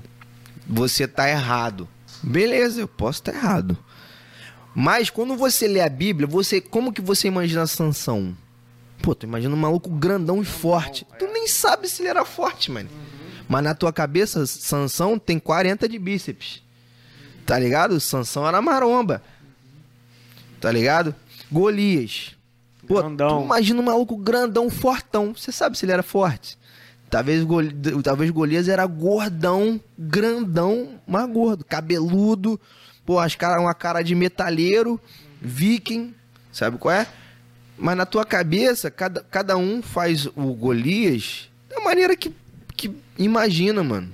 você 0.65 1.08
tá 1.08 1.30
errado. 1.30 1.88
Beleza, 2.23 2.81
eu 2.81 2.88
posso 2.88 3.19
estar 3.19 3.34
errado. 3.34 3.77
Mas 4.75 5.10
quando 5.10 5.36
você 5.36 5.67
lê 5.67 5.81
a 5.81 5.89
Bíblia, 5.89 6.27
você 6.27 6.62
como 6.62 6.93
que 6.93 7.01
você 7.01 7.27
imagina 7.27 7.67
Sansão? 7.67 8.36
Pô, 9.01 9.13
tu 9.15 9.25
imagina 9.25 9.53
um 9.53 9.57
maluco 9.57 9.89
grandão 9.89 10.41
e 10.41 10.45
forte. 10.45 11.05
Tu 11.17 11.27
nem 11.27 11.47
sabe 11.47 11.89
se 11.89 12.01
ele 12.01 12.10
era 12.10 12.23
forte, 12.23 12.71
mano. 12.71 12.89
Mas 13.49 13.63
na 13.63 13.73
tua 13.73 13.91
cabeça, 13.91 14.45
Sansão 14.45 15.17
tem 15.19 15.39
40 15.39 15.89
de 15.89 15.97
bíceps. 15.99 16.63
Tá 17.45 17.57
ligado? 17.60 17.99
Sansão 17.99 18.47
era 18.47 18.62
maromba. 18.62 19.21
tá 20.62 20.71
ligado? 20.71 21.13
Golias. 21.51 22.38
Pô, 22.88 22.95
Grandão. 23.01 23.39
tu 23.41 23.45
imagina 23.45 23.81
um 23.81 23.84
maluco 23.86 24.15
grandão, 24.15 24.69
fortão. 24.69 25.34
Você 25.36 25.51
sabe 25.51 25.77
se 25.77 25.86
ele 25.86 25.91
era 25.91 26.03
forte? 26.03 26.57
Talvez, 27.12 27.45
talvez 28.04 28.32
Golias 28.32 28.67
era 28.69 28.86
gordão, 28.86 29.80
grandão, 30.00 31.00
mas 31.06 31.30
gordo, 31.30 31.65
cabeludo. 31.65 32.60
Pô, 33.06 33.19
as 33.19 33.36
cara, 33.36 33.60
uma 33.62 33.74
cara 33.74 34.02
de 34.02 34.15
metalheiro, 34.15 35.00
viking, 35.41 36.13
sabe 36.54 36.78
qual 36.78 36.95
é? 36.95 37.06
Mas 37.78 37.97
na 37.97 38.06
tua 38.06 38.24
cabeça, 38.26 38.89
cada, 38.89 39.21
cada 39.30 39.58
um 39.58 39.82
faz 39.82 40.26
o 40.36 40.54
Golias 40.54 41.50
da 41.69 41.82
maneira 41.82 42.15
que, 42.15 42.32
que 42.78 42.91
imagina, 43.17 43.84
mano. 43.84 44.08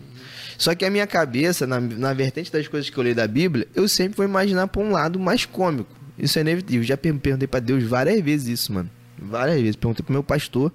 Só 0.58 0.74
que 0.74 0.84
a 0.84 0.90
minha 0.90 1.06
cabeça, 1.06 1.68
na, 1.68 1.80
na 1.80 2.14
vertente 2.14 2.52
das 2.52 2.68
coisas 2.68 2.90
que 2.90 2.98
eu 2.98 3.04
leio 3.04 3.16
da 3.16 3.28
Bíblia, 3.28 3.68
eu 3.76 3.88
sempre 3.88 4.18
vou 4.18 4.26
imaginar 4.26 4.68
pra 4.68 4.82
um 4.82 4.90
lado 4.92 5.20
mais 5.20 5.46
cômico. 5.46 5.96
Isso 6.18 6.40
é 6.40 6.42
inevitável. 6.42 6.82
Já 6.82 6.98
per- 6.98 7.14
perguntei 7.20 7.48
pra 7.48 7.60
Deus 7.60 7.84
várias 7.84 8.20
vezes 8.24 8.48
isso, 8.48 8.74
mano. 8.74 8.90
Várias 9.20 9.58
vezes. 9.62 9.76
Perguntei 9.76 10.04
pro 10.04 10.14
meu 10.14 10.24
pastor. 10.24 10.74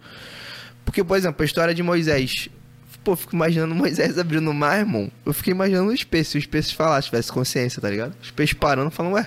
Porque, 0.85 1.03
por 1.05 1.17
exemplo, 1.17 1.43
a 1.43 1.45
história 1.45 1.75
de 1.75 1.83
Moisés. 1.83 2.49
Pô, 3.05 3.13
eu 3.13 3.17
fico 3.17 3.35
imaginando 3.35 3.75
Moisés 3.75 4.17
abrindo 4.19 4.49
o 4.51 4.55
mar, 4.55 4.79
irmão. 4.79 5.11
Eu 5.27 5.33
fiquei 5.33 5.53
imaginando 5.53 5.91
os 5.93 6.05
peixes. 6.05 6.29
Se 6.29 6.39
os 6.39 6.47
peixes 6.47 6.73
falassem, 6.73 7.11
tivesse 7.11 7.33
consciência, 7.33 7.81
tá 7.83 7.91
ligado? 7.91 8.15
Os 8.23 8.31
peixes 8.31 8.55
parando, 8.55 8.91
falando, 8.91 9.15
ué, 9.15 9.27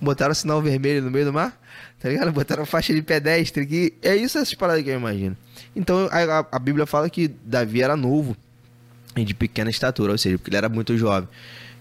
botaram 0.00 0.32
sinal 0.34 0.62
vermelho 0.62 1.02
no 1.02 1.10
meio 1.10 1.26
do 1.26 1.32
mar? 1.32 1.58
Tá 1.98 2.08
ligado? 2.08 2.32
Botaram 2.32 2.64
faixa 2.64 2.94
de 2.94 3.02
pedestre 3.02 3.62
aqui. 3.62 3.92
É 4.00 4.16
isso 4.16 4.38
essas 4.38 4.54
paradas 4.54 4.82
que 4.82 4.88
eu 4.88 4.96
imagino. 4.96 5.36
Então, 5.76 6.08
a, 6.10 6.46
a- 6.50 6.58
Bíblia 6.58 6.86
fala 6.86 7.10
que 7.10 7.28
Davi 7.28 7.82
era 7.82 7.94
novo 7.94 8.34
e 9.14 9.22
de 9.24 9.34
pequena 9.34 9.68
estatura, 9.68 10.12
ou 10.12 10.16
seja, 10.18 10.38
porque 10.38 10.48
ele 10.48 10.56
era 10.56 10.68
muito 10.70 10.96
jovem. 10.96 11.28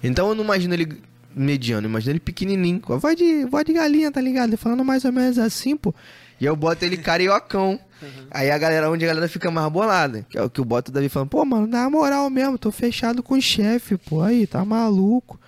Então 0.03 0.27
eu 0.29 0.36
não 0.36 0.43
imagino 0.43 0.73
ele 0.73 1.01
mediano, 1.34 1.88
imagino 1.88 2.12
ele 2.13 2.19
pequenininho, 2.19 2.79
com 2.82 2.93
a 2.93 2.97
voz 2.97 3.15
de, 3.15 3.45
voz 3.45 3.63
de 3.63 3.71
galinha, 3.73 4.12
tá 4.12 4.19
ligado? 4.19 4.49
Ele 4.49 4.58
falando 4.58 4.84
mais 4.84 5.05
ou 5.05 5.12
menos 5.13 5.38
assim, 5.38 5.77
pô. 5.77 5.93
E 6.41 6.45
eu 6.45 6.55
boto 6.55 6.84
ele 6.84 6.97
cariocão. 6.97 7.79
Aí 8.31 8.49
a 8.51 8.57
galera, 8.57 8.89
onde 8.89 9.05
a 9.05 9.07
galera 9.07 9.27
fica 9.27 9.49
mais 9.51 9.71
bolada, 9.71 10.25
que 10.29 10.38
é 10.38 10.43
o 10.43 10.49
que 10.49 10.62
o 10.62 10.65
Davi 10.65 11.09
falando, 11.09 11.29
pô, 11.29 11.43
mano, 11.45 11.67
na 11.67 11.89
moral 11.89 12.29
mesmo, 12.29 12.57
tô 12.57 12.71
fechado 12.71 13.21
com 13.23 13.35
o 13.35 13.41
chefe, 13.41 13.97
pô, 13.97 14.21
aí, 14.21 14.45
tá 14.47 14.63
maluco. 14.63 15.39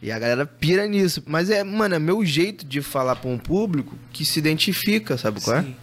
E 0.00 0.12
a 0.12 0.18
galera 0.18 0.46
pira 0.46 0.86
nisso. 0.86 1.22
Mas 1.26 1.50
é, 1.50 1.64
mano, 1.64 1.94
é 1.94 1.98
meu 1.98 2.24
jeito 2.24 2.64
de 2.64 2.80
falar 2.80 3.16
pra 3.16 3.28
um 3.28 3.38
público 3.38 3.96
que 4.12 4.24
se 4.24 4.38
identifica, 4.38 5.18
sabe 5.18 5.40
qual 5.40 5.56
é? 5.56 5.62
Sim. 5.62 5.76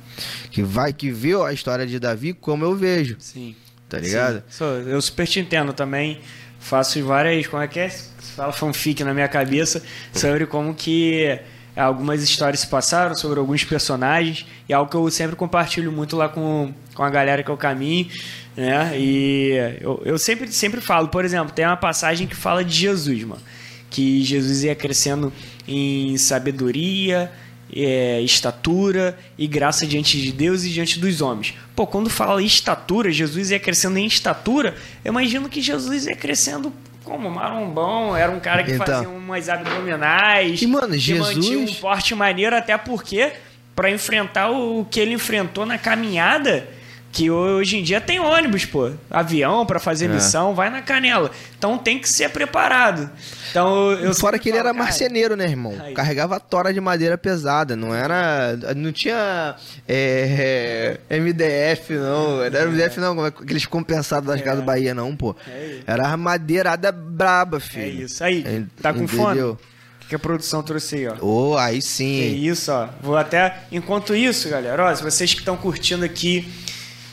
Que 0.49 0.63
vai, 0.63 0.93
que 0.93 1.12
vê 1.12 1.34
a 1.36 1.51
história 1.51 1.86
de 1.86 1.99
Davi 1.99 2.32
como 2.32 2.63
eu 2.63 2.73
vejo, 2.75 3.17
Sim. 3.19 3.54
tá 3.89 3.97
ligado? 3.97 4.41
Sim. 4.49 4.63
Eu 4.88 5.01
super 5.01 5.28
te 5.28 5.39
entendo 5.39 5.73
também. 5.73 6.21
Faço 6.58 7.04
várias. 7.04 7.45
Como 7.47 7.62
é 7.62 7.67
que 7.67 7.80
é? 7.80 7.89
Fala 7.89 8.54
fanfic 8.54 9.04
na 9.04 9.13
minha 9.13 9.28
cabeça 9.28 9.84
sobre 10.13 10.45
como 10.45 10.73
que 10.73 11.39
algumas 11.82 12.24
histórias 12.24 12.62
se 12.62 12.68
passaram, 12.68 13.16
sobre 13.16 13.40
alguns 13.40 13.64
personagens. 13.64 14.46
E 14.68 14.74
é 14.74 14.76
algo 14.76 14.90
que 14.90 14.98
eu 14.98 15.10
sempre 15.12 15.36
compartilho 15.36 15.92
muito 15.92 16.16
lá 16.16 16.30
com, 16.30 16.74
com 16.94 17.04
a 17.04 17.10
galera 17.10 17.44
que 17.44 17.50
eu 17.50 17.58
caminho. 17.58 18.08
Né? 18.56 18.98
E 18.98 19.52
eu, 19.82 20.02
eu 20.06 20.18
sempre, 20.18 20.52
sempre 20.52 20.80
falo, 20.80 21.10
por 21.10 21.26
exemplo, 21.26 21.54
tem 21.54 21.66
uma 21.66 21.78
passagem 21.78 22.28
que 22.28 22.36
fala 22.36 22.64
de 22.64 22.74
Jesus, 22.74 23.24
mano. 23.24 23.42
Que 23.90 24.24
Jesus 24.24 24.64
ia 24.64 24.76
crescendo 24.76 25.32
em 25.68 26.18
sabedoria, 26.18 27.32
é, 27.74 28.22
estatura 28.22 29.18
e 29.38 29.48
graça 29.48 29.86
diante 29.86 30.22
de 30.22 30.32
Deus 30.32 30.64
e 30.64 30.70
diante 30.70 31.00
dos 31.00 31.22
homens. 31.22 31.54
Pô, 31.76 31.86
quando 31.86 32.10
fala 32.10 32.42
estatura, 32.42 33.12
Jesus 33.12 33.52
ia 33.52 33.60
crescendo 33.60 33.98
em 33.98 34.06
estatura, 34.06 34.76
eu 35.04 35.12
imagino 35.12 35.50
que 35.50 35.62
Jesus 35.62 36.06
ia 36.06 36.16
crescendo 36.16 36.72
como 37.06 37.30
marombão, 37.30 38.18
era 38.18 38.30
um 38.32 38.39
cara 38.39 38.63
que 38.63 38.72
Então. 38.74 38.86
fazia 38.86 39.08
umas 39.10 39.48
abdominais, 39.48 40.62
E, 40.62 40.68
mano, 40.68 40.98
Jesus- 40.98 41.36
mantinha 41.36 41.60
um 41.60 41.74
porte 41.76 42.13
maneiro, 42.15 42.56
até 42.56 42.78
porque 42.78 43.32
para 43.76 43.89
enfrentar 43.91 44.50
o 44.50 44.86
que 44.89 45.00
ele 45.00 45.13
enfrentou 45.13 45.65
na 45.65 45.78
caminhada, 45.78 46.68
que 47.15 47.32
hoje 47.32 47.78
em 47.78 47.84
dia 47.84 48.01
tem 48.01 48.19
ônibus, 48.19 48.65
pô, 48.65 48.91
avião 49.10 49.65
para 49.65 49.80
fazer 49.80 50.06
É. 50.06 50.10
missão, 50.10 50.54
vai 50.54 50.69
na 50.69 50.82
canela. 50.82 51.32
Então 51.58 51.78
tem 51.78 51.97
que 51.97 52.10
ser 52.10 52.30
preparado. 52.30 53.10
Então 53.49 53.93
eu 53.93 54.13
Fora 54.13 54.38
que 54.38 54.49
ele 54.49 54.58
falo, 54.58 54.67
era 54.67 54.75
cara, 54.75 54.86
marceneiro, 54.86 55.34
né, 55.38 55.45
irmão? 55.45 55.73
Aí. 55.82 55.93
Carregava 55.93 56.38
tora 56.41 56.73
de 56.73 56.82
madeira 56.82 57.17
pesada, 57.17 57.73
não 57.73 57.95
era. 57.95 58.58
Não 58.75 58.91
tinha. 58.91 59.56
é, 59.88 60.97
MDF, 61.10 61.93
não. 61.93 62.43
Era 62.43 62.65
MDF, 62.65 62.99
não, 62.99 63.25
é- 63.25 63.30
aqueles 63.30 63.65
compensados 63.65 64.28
das 64.28 64.41
casas 64.41 64.65
Bahia, 64.65 64.93
não, 64.93 65.15
pô. 65.15 65.34
É. 65.47 65.78
Era 65.88 66.17
madeirada 66.17 66.91
braba, 66.91 67.58
É 67.58 67.60
filho. 67.62 68.06
isso 68.08 68.21
aí. 68.25 68.43
É, 68.45 68.63
Tá 68.82 68.91
com 68.93 69.08
fome? 69.08 69.23
entendeu? 69.36 69.51
O 69.51 69.99
que 70.01 70.10
que 70.10 70.15
a 70.15 70.19
produção 70.19 70.62
trouxe 70.62 70.95
aí, 70.97 71.08
ó? 71.08 71.15
Ô, 71.25 71.58
aí 71.58 71.78
É 71.78 71.82
sim. 71.82 72.36
isso, 72.45 72.71
ó. 72.73 72.89
Vou 73.01 73.15
até. 73.15 73.60
Enquanto 73.71 74.13
isso, 74.13 74.49
galera, 74.49 74.84
ó, 74.91 74.93
se 74.95 75.01
vocês 75.01 75.34
que 75.34 75.39
estão 75.39 75.56
curtindo 75.56 76.04
aqui 76.04 76.47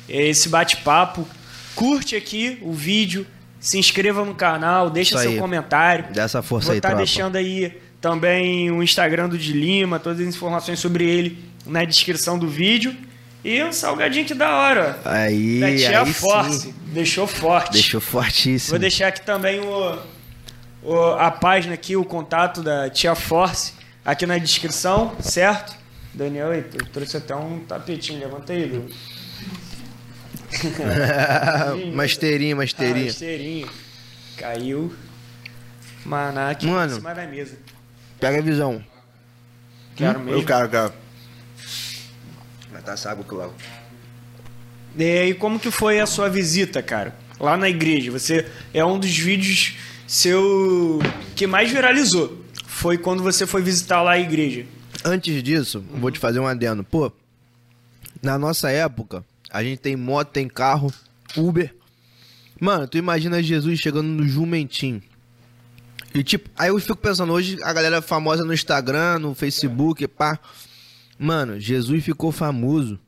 esse 0.08 0.48
bate-papo, 0.48 1.26
curte 1.74 2.14
aqui 2.16 2.58
o 2.62 2.72
vídeo, 2.72 3.26
se 3.60 3.78
inscreva 3.78 4.24
no 4.24 4.34
canal, 4.34 4.90
deixa 4.90 5.14
Isso 5.14 5.22
seu 5.22 5.32
aí. 5.32 5.38
comentário. 5.38 6.06
Dá 6.12 6.22
essa 6.24 6.42
força 6.42 6.66
Vou 6.66 6.72
aí, 6.72 6.78
estar 6.78 6.88
tropa. 6.90 7.04
deixando 7.04 7.36
aí 7.36 7.80
também 8.00 8.70
o 8.70 8.82
Instagram 8.82 9.28
do 9.28 9.38
de 9.38 9.52
Lima, 9.52 9.98
todas 9.98 10.20
as 10.20 10.34
informações 10.34 10.78
sobre 10.80 11.04
ele 11.08 11.38
na 11.64 11.84
descrição 11.84 12.38
do 12.38 12.48
vídeo. 12.48 12.94
E 13.44 13.62
um 13.64 13.72
salgadinho 13.72 14.24
que 14.24 14.34
da 14.34 14.54
hora. 14.56 15.00
Aí, 15.04 15.58
da 15.60 15.66
Tia 15.76 16.02
aí 16.02 16.12
Force. 16.12 16.60
sim. 16.60 16.74
Deixou 16.86 17.26
forte. 17.26 17.72
Deixou 17.72 18.00
fortíssimo. 18.00 18.70
Vou 18.70 18.78
deixar 18.78 19.08
aqui 19.08 19.22
também 19.22 19.58
o, 19.60 19.98
o- 20.82 21.12
a 21.18 21.28
página 21.30 21.74
aqui, 21.74 21.96
o 21.96 22.04
contato 22.04 22.62
da 22.62 22.88
Tia 22.88 23.14
Force, 23.16 23.72
aqui 24.04 24.26
na 24.26 24.38
descrição, 24.38 25.16
certo? 25.20 25.74
Daniel, 26.14 26.52
eu 26.54 26.64
trouxe 26.92 27.16
até 27.16 27.34
um 27.34 27.60
tapetinho, 27.60 28.20
levanta 28.20 28.52
aí, 28.52 28.80
Masteirinho, 31.94 32.56
Ah, 32.56 32.58
masteirinho. 32.58 33.06
esteirinho. 33.06 33.68
Caiu. 34.36 34.94
Maná 36.04 36.50
aqui 36.50 36.66
Mano. 36.66 36.92
em 36.92 36.96
cima 36.96 37.14
da 37.14 37.26
mesa. 37.26 37.56
Pega 38.18 38.38
a 38.38 38.42
visão. 38.42 38.84
Quero 39.96 40.18
Hum, 40.18 40.24
mesmo. 40.24 40.40
Eu 40.40 40.44
quero, 40.46 40.68
quero. 40.68 40.92
Vai 42.72 42.82
tá 42.82 42.96
que 43.24 43.34
logo. 43.34 43.54
E 44.96 45.04
aí, 45.04 45.34
como 45.34 45.58
que 45.58 45.70
foi 45.70 46.00
a 46.00 46.06
sua 46.06 46.28
visita, 46.28 46.82
cara? 46.82 47.14
Lá 47.38 47.56
na 47.56 47.68
igreja. 47.68 48.10
Você 48.10 48.46
é 48.74 48.84
um 48.84 48.98
dos 48.98 49.16
vídeos 49.16 49.76
seu 50.06 50.98
que 51.36 51.46
mais 51.46 51.70
viralizou. 51.70 52.44
Foi 52.66 52.98
quando 52.98 53.22
você 53.22 53.46
foi 53.46 53.62
visitar 53.62 54.02
lá 54.02 54.12
a 54.12 54.18
igreja. 54.18 54.66
Antes 55.04 55.42
disso, 55.42 55.84
vou 55.94 56.10
te 56.10 56.18
fazer 56.18 56.40
um 56.40 56.46
adendo. 56.46 56.84
Pô, 56.84 57.12
na 58.22 58.38
nossa 58.38 58.70
época, 58.70 59.24
a 59.52 59.62
gente 59.62 59.78
tem 59.78 59.94
moto, 59.96 60.28
tem 60.30 60.48
carro, 60.48 60.92
Uber. 61.36 61.74
Mano, 62.60 62.88
tu 62.88 62.96
imagina 62.96 63.42
Jesus 63.42 63.78
chegando 63.78 64.06
no 64.08 64.26
jumentinho. 64.26 65.02
E 66.14 66.22
tipo, 66.22 66.48
aí 66.56 66.68
eu 66.68 66.78
fico 66.78 66.96
pensando, 66.96 67.32
hoje 67.32 67.58
a 67.62 67.72
galera 67.72 67.96
é 67.96 68.00
famosa 68.00 68.44
no 68.44 68.52
Instagram, 68.54 69.18
no 69.18 69.34
Facebook, 69.34 70.06
pá. 70.08 70.38
Mano, 71.18 71.58
Jesus 71.60 72.04
ficou 72.04 72.32
famoso 72.32 72.98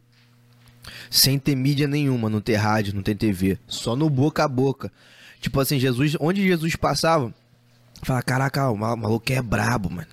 sem 1.10 1.38
ter 1.38 1.54
mídia 1.54 1.86
nenhuma, 1.86 2.28
não 2.28 2.40
ter 2.40 2.56
rádio, 2.56 2.94
não 2.94 3.02
ter 3.02 3.14
TV. 3.14 3.58
Só 3.66 3.96
no 3.96 4.10
boca 4.10 4.44
a 4.44 4.48
boca. 4.48 4.92
Tipo 5.40 5.60
assim, 5.60 5.78
Jesus, 5.78 6.16
onde 6.20 6.42
Jesus 6.42 6.76
passava, 6.76 7.32
fala, 8.02 8.22
caraca, 8.22 8.70
o 8.70 8.76
mal- 8.76 8.96
maluco 8.96 9.32
é 9.32 9.40
brabo, 9.42 9.90
mano. 9.90 10.08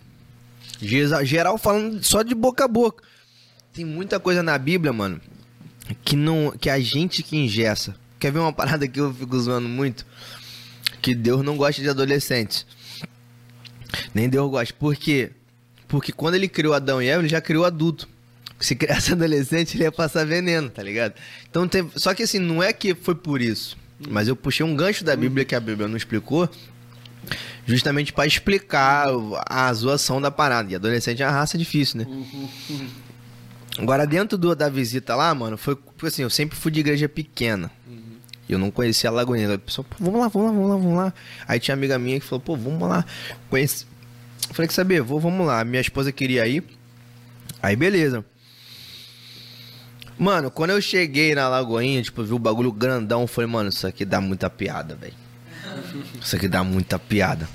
Geral 0.82 1.58
falando 1.58 2.04
só 2.04 2.22
de 2.24 2.34
boca 2.34 2.66
a 2.66 2.68
boca. 2.68 3.04
Tem 3.74 3.86
muita 3.86 4.20
coisa 4.20 4.44
na 4.44 4.58
Bíblia, 4.58 4.92
mano, 4.92 5.22
que 6.04 6.16
não 6.16 6.52
que 6.52 6.70
a 6.70 6.80
gente 6.80 7.24
que 7.24 7.38
ingessa. 7.38 7.96
Quer 8.20 8.32
ver 8.32 8.40
uma 8.40 8.54
parada 8.54 8.88
que 8.88 9.00
eu 9.00 9.14
fico 9.14 9.40
zoando 9.40 9.68
muito? 9.68 10.06
Que 11.02 11.16
Deus 11.16 11.44
não 11.44 11.58
gosta 11.58 11.82
de 11.82 11.90
adolescentes. 11.90 12.66
Nem 14.14 14.30
Deus 14.30 14.50
gosta. 14.50 14.74
Por 14.74 14.96
quê? 14.96 15.32
Porque 15.88 16.12
quando 16.12 16.36
ele 16.36 16.48
criou 16.48 16.74
Adão 16.74 17.02
e 17.02 17.08
Eva, 17.08 17.22
ele 17.22 17.30
já 17.30 17.42
criou 17.42 17.66
adulto. 17.66 18.08
Se 18.60 18.76
criasse 18.76 19.12
adolescente, 19.14 19.76
ele 19.76 19.84
ia 19.84 19.92
passar 19.92 20.26
veneno, 20.26 20.70
tá 20.70 20.84
ligado? 20.84 21.16
Então 21.50 21.68
tem... 21.68 21.90
Só 21.96 22.14
que 22.14 22.24
assim, 22.24 22.40
não 22.40 22.62
é 22.62 22.72
que 22.72 22.94
foi 22.94 23.16
por 23.16 23.42
isso. 23.42 23.76
Mas 24.10 24.28
eu 24.28 24.36
puxei 24.36 24.66
um 24.66 24.76
gancho 24.76 25.04
da 25.04 25.16
Bíblia 25.16 25.44
que 25.44 25.56
a 25.56 25.60
Bíblia 25.60 25.88
não 25.88 25.98
explicou. 25.98 26.50
Justamente 27.66 28.14
pra 28.14 28.26
explicar 28.26 29.08
a 29.46 29.74
zoação 29.74 30.22
da 30.22 30.32
parada. 30.32 30.72
E 30.72 30.76
adolescente 30.76 31.22
é 31.22 31.26
uma 31.26 31.32
raça 31.32 31.58
difícil, 31.58 32.00
né? 32.00 32.08
Agora, 33.78 34.06
dentro 34.06 34.38
do- 34.38 34.56
da 34.56 34.70
visita 34.70 35.16
lá, 35.16 35.34
mano, 35.34 35.58
foi 35.58 35.78
assim, 36.04 36.24
eu 36.24 36.30
sempre 36.30 36.58
fui 36.58 36.72
de 36.72 36.80
igreja 36.82 37.08
pequena. 37.10 37.72
E 38.50 38.54
eu 38.54 38.60
não 38.60 38.70
conhecia 38.70 39.10
a 39.10 39.14
Lagoinha. 39.14 39.54
A 39.54 39.58
pessoa, 39.58 39.86
pô, 39.90 39.96
vamos 40.00 40.20
lá, 40.20 40.28
vamos 40.28 40.48
lá, 40.50 40.54
vamos 40.54 40.70
lá, 40.70 40.76
vamos 40.78 40.98
lá. 40.98 41.14
Aí 41.48 41.60
tinha 41.60 41.74
amiga 41.74 41.98
minha 41.98 42.20
que 42.20 42.26
falou, 42.26 42.42
pô, 42.42 42.56
vamos 42.58 42.88
lá. 42.88 43.06
Conheci. 43.50 43.86
Falei, 44.52 44.68
que 44.68 44.74
saber, 44.74 45.02
vou, 45.02 45.20
vamos 45.20 45.48
lá. 45.48 45.64
Minha 45.64 45.80
esposa 45.82 46.12
queria 46.12 46.46
ir. 46.48 46.64
Aí, 47.64 47.76
beleza. 47.76 48.26
Mano, 50.18 50.52
quando 50.52 50.72
eu 50.72 50.82
cheguei 50.82 51.34
na 51.34 51.48
Lagoinha, 51.48 52.02
tipo, 52.04 52.24
vi 52.24 52.34
o 52.34 52.40
bagulho 52.40 52.72
grandão, 52.72 53.26
falei, 53.26 53.50
mano, 53.50 53.70
isso 53.70 53.88
aqui 53.88 54.04
dá 54.06 54.20
muita 54.22 54.50
piada, 54.50 54.96
velho. 54.96 55.14
Isso 56.22 56.36
aqui 56.36 56.48
dá 56.48 56.64
muita 56.64 57.00
piada. 57.00 57.48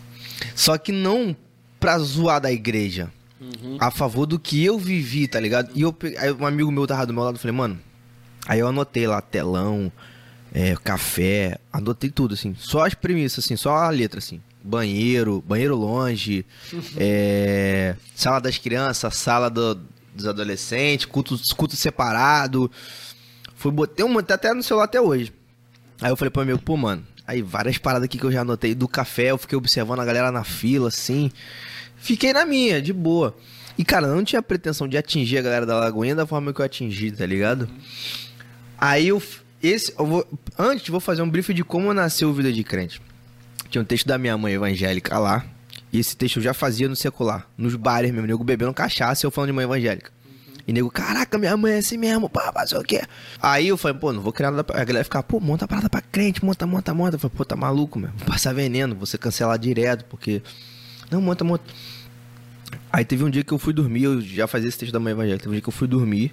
Só 0.54 0.76
que 0.78 0.90
não 0.92 1.36
pra 1.78 1.98
zoar 1.98 2.40
da 2.40 2.50
igreja. 2.50 3.12
Uhum. 3.40 3.76
a 3.80 3.90
favor 3.90 4.26
do 4.26 4.38
que 4.38 4.64
eu 4.64 4.78
vivi, 4.78 5.28
tá 5.28 5.40
ligado? 5.40 5.70
E 5.74 5.82
eu, 5.82 5.96
aí 6.18 6.32
um 6.32 6.46
amigo 6.46 6.70
meu 6.70 6.86
tava 6.86 7.06
do 7.06 7.12
meu 7.12 7.22
lado, 7.22 7.36
eu 7.36 7.40
falei, 7.40 7.56
mano. 7.56 7.78
Aí 8.46 8.60
eu 8.60 8.68
anotei 8.68 9.06
lá, 9.06 9.20
telão, 9.20 9.90
é, 10.52 10.74
café, 10.76 11.58
anotei 11.72 12.10
tudo, 12.10 12.34
assim. 12.34 12.54
Só 12.58 12.86
as 12.86 12.94
premissas, 12.94 13.44
assim, 13.44 13.56
só 13.56 13.74
a 13.74 13.90
letra, 13.90 14.18
assim. 14.18 14.40
Banheiro, 14.62 15.42
banheiro 15.46 15.76
longe, 15.76 16.44
é, 16.96 17.94
sala 18.14 18.40
das 18.40 18.58
crianças, 18.58 19.14
sala 19.16 19.48
do, 19.48 19.78
dos 20.14 20.26
adolescentes, 20.26 21.06
culto, 21.06 21.38
culto 21.56 21.76
separado. 21.76 22.70
Fui, 23.54 23.70
botei 23.70 24.04
um, 24.04 24.22
tá 24.22 24.34
até 24.34 24.52
no 24.52 24.62
celular 24.62 24.84
até 24.84 25.00
hoje. 25.00 25.32
Aí 26.00 26.10
eu 26.10 26.16
falei 26.16 26.30
pro 26.30 26.42
amigo, 26.42 26.58
pô, 26.58 26.76
mano, 26.76 27.06
aí 27.26 27.42
várias 27.42 27.78
paradas 27.78 28.04
aqui 28.04 28.18
que 28.18 28.24
eu 28.24 28.32
já 28.32 28.42
anotei 28.42 28.74
do 28.74 28.88
café, 28.88 29.30
eu 29.30 29.38
fiquei 29.38 29.56
observando 29.56 30.00
a 30.00 30.04
galera 30.04 30.32
na 30.32 30.44
fila, 30.44 30.88
assim. 30.88 31.30
Fiquei 31.96 32.32
na 32.32 32.44
minha, 32.44 32.80
de 32.80 32.92
boa. 32.92 33.36
E, 33.78 33.84
cara, 33.84 34.06
não 34.06 34.24
tinha 34.24 34.42
pretensão 34.42 34.88
de 34.88 34.96
atingir 34.96 35.38
a 35.38 35.42
galera 35.42 35.66
da 35.66 35.78
Lagoinha 35.78 36.14
da 36.14 36.26
forma 36.26 36.52
que 36.52 36.60
eu 36.60 36.64
atingi, 36.64 37.10
tá 37.10 37.26
ligado? 37.26 37.68
Aí 38.78 39.08
eu. 39.08 39.22
Esse, 39.62 39.92
eu 39.98 40.06
vou, 40.06 40.26
antes, 40.58 40.88
vou 40.88 41.00
fazer 41.00 41.22
um 41.22 41.28
brief 41.28 41.52
de 41.52 41.64
como 41.64 41.92
nasceu 41.92 42.28
o 42.28 42.32
Vida 42.32 42.52
de 42.52 42.62
Crente. 42.62 43.00
Tinha 43.68 43.82
um 43.82 43.84
texto 43.84 44.06
da 44.06 44.16
minha 44.16 44.36
mãe 44.36 44.52
evangélica 44.52 45.18
lá. 45.18 45.44
E 45.92 45.98
esse 45.98 46.16
texto 46.16 46.36
eu 46.36 46.42
já 46.42 46.54
fazia 46.54 46.88
no 46.88 46.96
secular. 46.96 47.48
Nos 47.56 47.74
bares 47.74 48.10
mesmo, 48.10 48.26
nego 48.26 48.44
bebendo 48.44 48.72
cachaça 48.72 49.24
e 49.24 49.26
eu 49.26 49.30
falando 49.30 49.48
de 49.48 49.54
mãe 49.54 49.64
evangélica. 49.64 50.10
E 50.66 50.72
nego, 50.72 50.90
caraca, 50.90 51.38
minha 51.38 51.56
mãe 51.56 51.74
é 51.74 51.78
assim 51.78 51.96
mesmo, 51.96 52.28
pá, 52.28 52.52
fazer 52.52 52.76
o 52.76 52.82
quê? 52.82 53.02
Aí 53.40 53.68
eu 53.68 53.76
falei, 53.76 53.96
pô, 53.96 54.12
não 54.12 54.20
vou 54.20 54.32
criar 54.32 54.50
nada 54.50 54.64
pra... 54.64 54.80
A 54.80 54.84
galera 54.84 55.04
ficar, 55.04 55.22
pô, 55.22 55.38
monta 55.38 55.64
a 55.64 55.68
parada 55.68 55.88
pra 55.88 56.00
crente, 56.00 56.44
monta, 56.44 56.66
monta, 56.66 56.92
monta. 56.92 57.14
Eu 57.14 57.20
falei, 57.20 57.36
pô, 57.36 57.44
tá 57.44 57.54
maluco, 57.54 57.98
meu. 57.98 58.10
Vou 58.16 58.26
passar 58.26 58.52
veneno, 58.52 58.94
vou 58.94 59.06
ser 59.06 59.18
cancelado 59.18 59.62
direto, 59.62 60.04
porque... 60.06 60.42
Não, 61.10 61.20
monta, 61.20 61.44
monta. 61.44 61.64
Aí 62.92 63.04
teve 63.04 63.24
um 63.24 63.30
dia 63.30 63.44
que 63.44 63.52
eu 63.52 63.58
fui 63.58 63.72
dormir, 63.72 64.04
eu 64.04 64.20
já 64.20 64.46
fazia 64.46 64.68
esse 64.68 64.78
texto 64.78 64.92
da 64.92 65.00
mãe 65.00 65.12
evangélica, 65.12 65.40
teve 65.40 65.50
um 65.50 65.52
dia 65.52 65.62
que 65.62 65.68
eu 65.68 65.72
fui 65.72 65.86
dormir. 65.86 66.32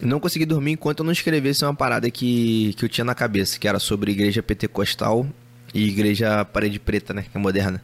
Não 0.00 0.18
consegui 0.18 0.46
dormir 0.46 0.72
enquanto 0.72 1.00
eu 1.00 1.04
não 1.04 1.12
escrevesse 1.12 1.64
uma 1.64 1.74
parada 1.74 2.10
que, 2.10 2.72
que 2.74 2.84
eu 2.84 2.88
tinha 2.88 3.04
na 3.04 3.14
cabeça, 3.14 3.58
que 3.58 3.68
era 3.68 3.78
sobre 3.78 4.12
igreja 4.12 4.42
pentecostal 4.42 5.26
e 5.74 5.88
igreja 5.88 6.44
parede 6.44 6.78
preta, 6.78 7.12
né, 7.12 7.22
que 7.30 7.36
é 7.36 7.40
moderna. 7.40 7.82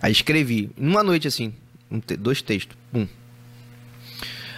Aí 0.00 0.12
escrevi, 0.12 0.70
numa 0.76 1.02
noite 1.02 1.26
assim, 1.26 1.52
um 1.90 1.98
te 1.98 2.16
dois 2.16 2.40
textos, 2.40 2.76
pum. 2.92 3.06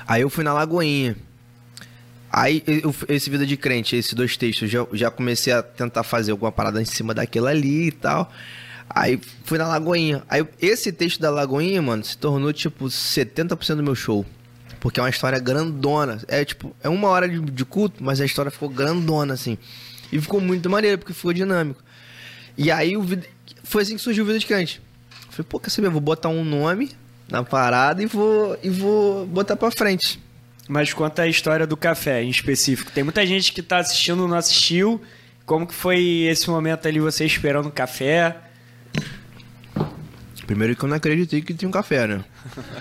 Aí 0.06 0.22
eu 0.22 0.28
fui 0.28 0.44
na 0.44 0.52
Lagoinha. 0.52 1.16
Aí, 2.30 2.62
eu, 2.66 2.94
esse 3.08 3.28
Vida 3.28 3.46
de 3.46 3.56
Crente, 3.56 3.94
esses 3.94 4.14
dois 4.14 4.36
textos, 4.36 4.70
já, 4.70 4.86
já 4.92 5.10
comecei 5.10 5.52
a 5.52 5.62
tentar 5.62 6.02
fazer 6.02 6.32
alguma 6.32 6.50
parada 6.50 6.80
em 6.80 6.84
cima 6.84 7.12
daquilo 7.12 7.46
ali 7.46 7.88
e 7.88 7.92
tal. 7.92 8.32
Aí 8.94 9.18
fui 9.44 9.58
na 9.58 9.66
Lagoinha. 9.66 10.22
Aí 10.28 10.46
esse 10.60 10.92
texto 10.92 11.20
da 11.20 11.30
Lagoinha, 11.30 11.80
mano, 11.80 12.04
se 12.04 12.16
tornou 12.16 12.52
tipo 12.52 12.86
70% 12.86 13.76
do 13.76 13.82
meu 13.82 13.94
show. 13.94 14.24
Porque 14.80 15.00
é 15.00 15.02
uma 15.02 15.08
história 15.10 15.38
grandona. 15.38 16.20
É 16.28 16.44
tipo, 16.44 16.74
é 16.82 16.88
uma 16.88 17.08
hora 17.08 17.28
de, 17.28 17.40
de, 17.40 17.64
culto, 17.64 18.02
mas 18.02 18.20
a 18.20 18.24
história 18.24 18.50
ficou 18.50 18.68
grandona, 18.68 19.34
assim. 19.34 19.56
E 20.10 20.20
ficou 20.20 20.40
muito 20.40 20.68
maneiro, 20.68 20.98
porque 20.98 21.14
ficou 21.14 21.32
dinâmico. 21.32 21.82
E 22.58 22.70
aí 22.70 22.96
o 22.96 23.06
foi 23.64 23.82
assim 23.82 23.96
que 23.96 24.02
surgiu 24.02 24.24
o 24.24 24.26
Vida 24.26 24.38
de 24.38 24.46
Crente. 24.46 24.82
Falei, 25.30 25.46
pô, 25.48 25.58
quer 25.58 25.70
saber? 25.70 25.88
Vou 25.88 26.00
botar 26.00 26.28
um 26.28 26.44
nome 26.44 26.90
na 27.30 27.42
parada 27.42 28.02
e 28.02 28.06
vou, 28.06 28.58
e 28.62 28.68
vou 28.68 29.24
botar 29.26 29.56
pra 29.56 29.70
frente. 29.70 30.20
Mas 30.68 30.92
conta 30.92 31.22
a 31.22 31.28
história 31.28 31.66
do 31.66 31.76
café 31.76 32.22
em 32.22 32.28
específico. 32.28 32.90
Tem 32.90 33.02
muita 33.02 33.26
gente 33.26 33.52
que 33.52 33.62
tá 33.62 33.78
assistindo 33.78 34.28
não 34.28 34.36
assistiu. 34.36 35.00
Como 35.46 35.66
que 35.66 35.74
foi 35.74 36.26
esse 36.28 36.50
momento 36.50 36.86
ali, 36.86 37.00
você 37.00 37.24
esperando 37.24 37.66
o 37.66 37.72
café? 37.72 38.36
Primeiro 40.46 40.74
que 40.74 40.84
eu 40.84 40.88
não 40.88 40.96
acreditei 40.96 41.40
que 41.40 41.54
tinha 41.54 41.68
um 41.68 41.72
café, 41.72 42.06
né? 42.06 42.24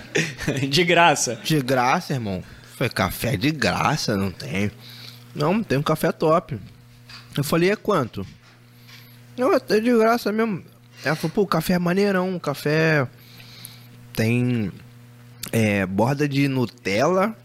de 0.69 0.83
graça. 0.83 1.39
De 1.43 1.61
graça, 1.61 2.13
irmão. 2.13 2.43
Foi 2.75 2.89
café 2.89 3.37
de 3.37 3.51
graça, 3.51 4.17
não 4.17 4.31
tem. 4.31 4.71
Não, 5.35 5.61
tem 5.63 5.77
um 5.77 5.83
café 5.83 6.11
top. 6.11 6.59
Eu 7.37 7.43
falei, 7.43 7.71
é 7.71 7.75
quanto? 7.75 8.25
Não, 9.37 9.53
é 9.53 9.59
de 9.59 9.97
graça 9.97 10.31
mesmo. 10.31 10.63
Ela 11.03 11.15
falou, 11.15 11.31
pô, 11.33 11.41
o 11.41 11.47
café 11.47 11.73
é 11.73 11.79
maneirão, 11.79 12.35
o 12.35 12.39
café 12.39 13.07
tem 14.13 14.71
é, 15.51 15.85
borda 15.85 16.27
de 16.27 16.47
Nutella, 16.47 17.35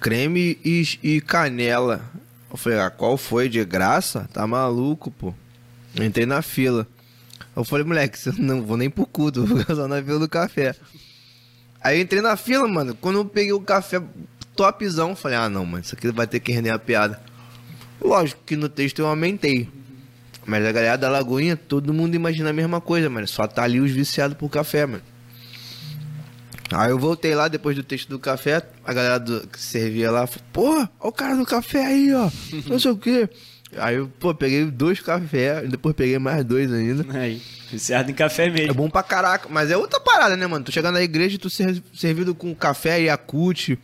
creme 0.00 0.58
e, 0.64 0.98
e, 1.02 1.20
canela. 1.20 2.02
Eu 2.50 2.56
falei, 2.56 2.78
ah, 2.78 2.90
qual 2.90 3.16
foi? 3.16 3.48
De 3.48 3.64
graça? 3.64 4.28
Tá 4.32 4.46
maluco, 4.46 5.10
pô. 5.10 5.34
entrei 6.00 6.24
na 6.24 6.40
fila. 6.40 6.86
Eu 7.56 7.64
falei, 7.64 7.86
moleque, 7.86 8.18
eu 8.26 8.34
não 8.34 8.62
vou 8.62 8.76
nem 8.76 8.90
pro 8.90 9.06
culto, 9.06 9.46
vou 9.46 9.64
só 9.64 9.88
na 9.88 10.02
fila 10.02 10.18
do 10.18 10.28
café. 10.28 10.76
Aí 11.80 11.98
eu 11.98 12.02
entrei 12.02 12.20
na 12.20 12.36
fila, 12.36 12.68
mano. 12.68 12.94
Quando 12.94 13.18
eu 13.18 13.24
peguei 13.24 13.54
o 13.54 13.60
café 13.60 14.02
topzão, 14.54 15.16
falei, 15.16 15.38
ah 15.38 15.48
não, 15.48 15.64
mano, 15.64 15.82
isso 15.82 15.94
aqui 15.94 16.10
vai 16.12 16.26
ter 16.26 16.40
que 16.40 16.52
render 16.52 16.70
a 16.70 16.78
piada. 16.78 17.18
Lógico 18.00 18.42
que 18.44 18.56
no 18.56 18.68
texto 18.68 18.98
eu 18.98 19.06
aumentei. 19.06 19.68
Mas 20.44 20.64
a 20.64 20.70
galera 20.70 20.98
da 20.98 21.08
Lagoinha, 21.08 21.56
todo 21.56 21.94
mundo 21.94 22.14
imagina 22.14 22.50
a 22.50 22.52
mesma 22.52 22.80
coisa, 22.80 23.08
mano. 23.08 23.26
Só 23.26 23.46
tá 23.46 23.62
ali 23.62 23.80
os 23.80 23.90
viciados 23.90 24.36
por 24.36 24.50
café, 24.50 24.84
mano. 24.84 25.02
Aí 26.72 26.90
eu 26.90 26.98
voltei 26.98 27.34
lá 27.34 27.48
depois 27.48 27.76
do 27.76 27.82
texto 27.82 28.08
do 28.08 28.18
café, 28.18 28.62
a 28.84 28.92
galera 28.92 29.18
do, 29.18 29.46
que 29.46 29.60
servia 29.60 30.10
lá 30.10 30.26
falou, 30.26 30.44
porra, 30.52 30.90
olha 31.00 31.08
o 31.08 31.12
cara 31.12 31.36
do 31.36 31.46
café 31.46 31.86
aí, 31.86 32.12
ó. 32.12 32.30
Não 32.66 32.78
sei 32.78 32.90
o 32.90 32.96
quê. 32.96 33.28
Aí 33.76 33.96
eu, 33.96 34.08
pô, 34.20 34.34
peguei 34.34 34.64
dois 34.66 35.00
cafés, 35.00 35.68
depois 35.68 35.94
peguei 35.94 36.18
mais 36.18 36.44
dois 36.44 36.72
ainda. 36.72 37.04
Aí, 37.18 37.42
viciado 37.70 38.10
em 38.10 38.14
café 38.14 38.48
mesmo. 38.48 38.70
É 38.70 38.74
bom 38.74 38.88
pra 38.88 39.02
caraca, 39.02 39.48
mas 39.50 39.70
é 39.70 39.76
outra 39.76 39.98
parada, 39.98 40.36
né, 40.36 40.46
mano? 40.46 40.64
Tu 40.64 40.72
chegando 40.72 40.94
na 40.94 41.02
igreja 41.02 41.34
e 41.34 41.38
tu 41.38 41.50
ser 41.50 41.82
servido 41.92 42.34
com 42.34 42.54
café 42.54 43.00
e 43.02 43.10
acute. 43.10 43.78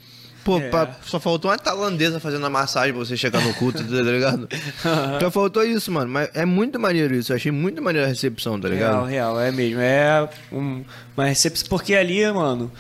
Pô, 0.45 0.59
é. 0.59 0.69
pra, 0.69 0.91
só 1.05 1.21
faltou 1.21 1.51
uma 1.51 1.59
tailandesa 1.59 2.19
fazendo 2.19 2.45
a 2.45 2.51
massagem 2.51 2.93
pra 2.93 3.05
você 3.05 3.17
chegar 3.17 3.41
no 3.41 3.55
culto, 3.55 3.79
tá 3.85 4.03
ligado? 4.03 4.49
Só 5.21 5.31
faltou 5.31 5.65
isso, 5.65 5.93
mano. 5.93 6.11
Mas 6.11 6.31
é 6.35 6.45
muito 6.45 6.81
maneiro 6.81 7.15
isso. 7.15 7.31
Eu 7.31 7.37
achei 7.37 7.53
muito 7.53 7.81
maneiro 7.81 8.07
a 8.07 8.09
recepção, 8.09 8.61
tá 8.61 8.69
ligado? 8.69 9.05
Real, 9.05 9.35
real, 9.35 9.41
é 9.41 9.53
mesmo. 9.53 9.81
É 9.81 10.29
um, 10.51 10.83
uma 11.17 11.27
recepção. 11.27 11.69
Porque 11.69 11.95
ali, 11.95 12.27
mano, 12.33 12.73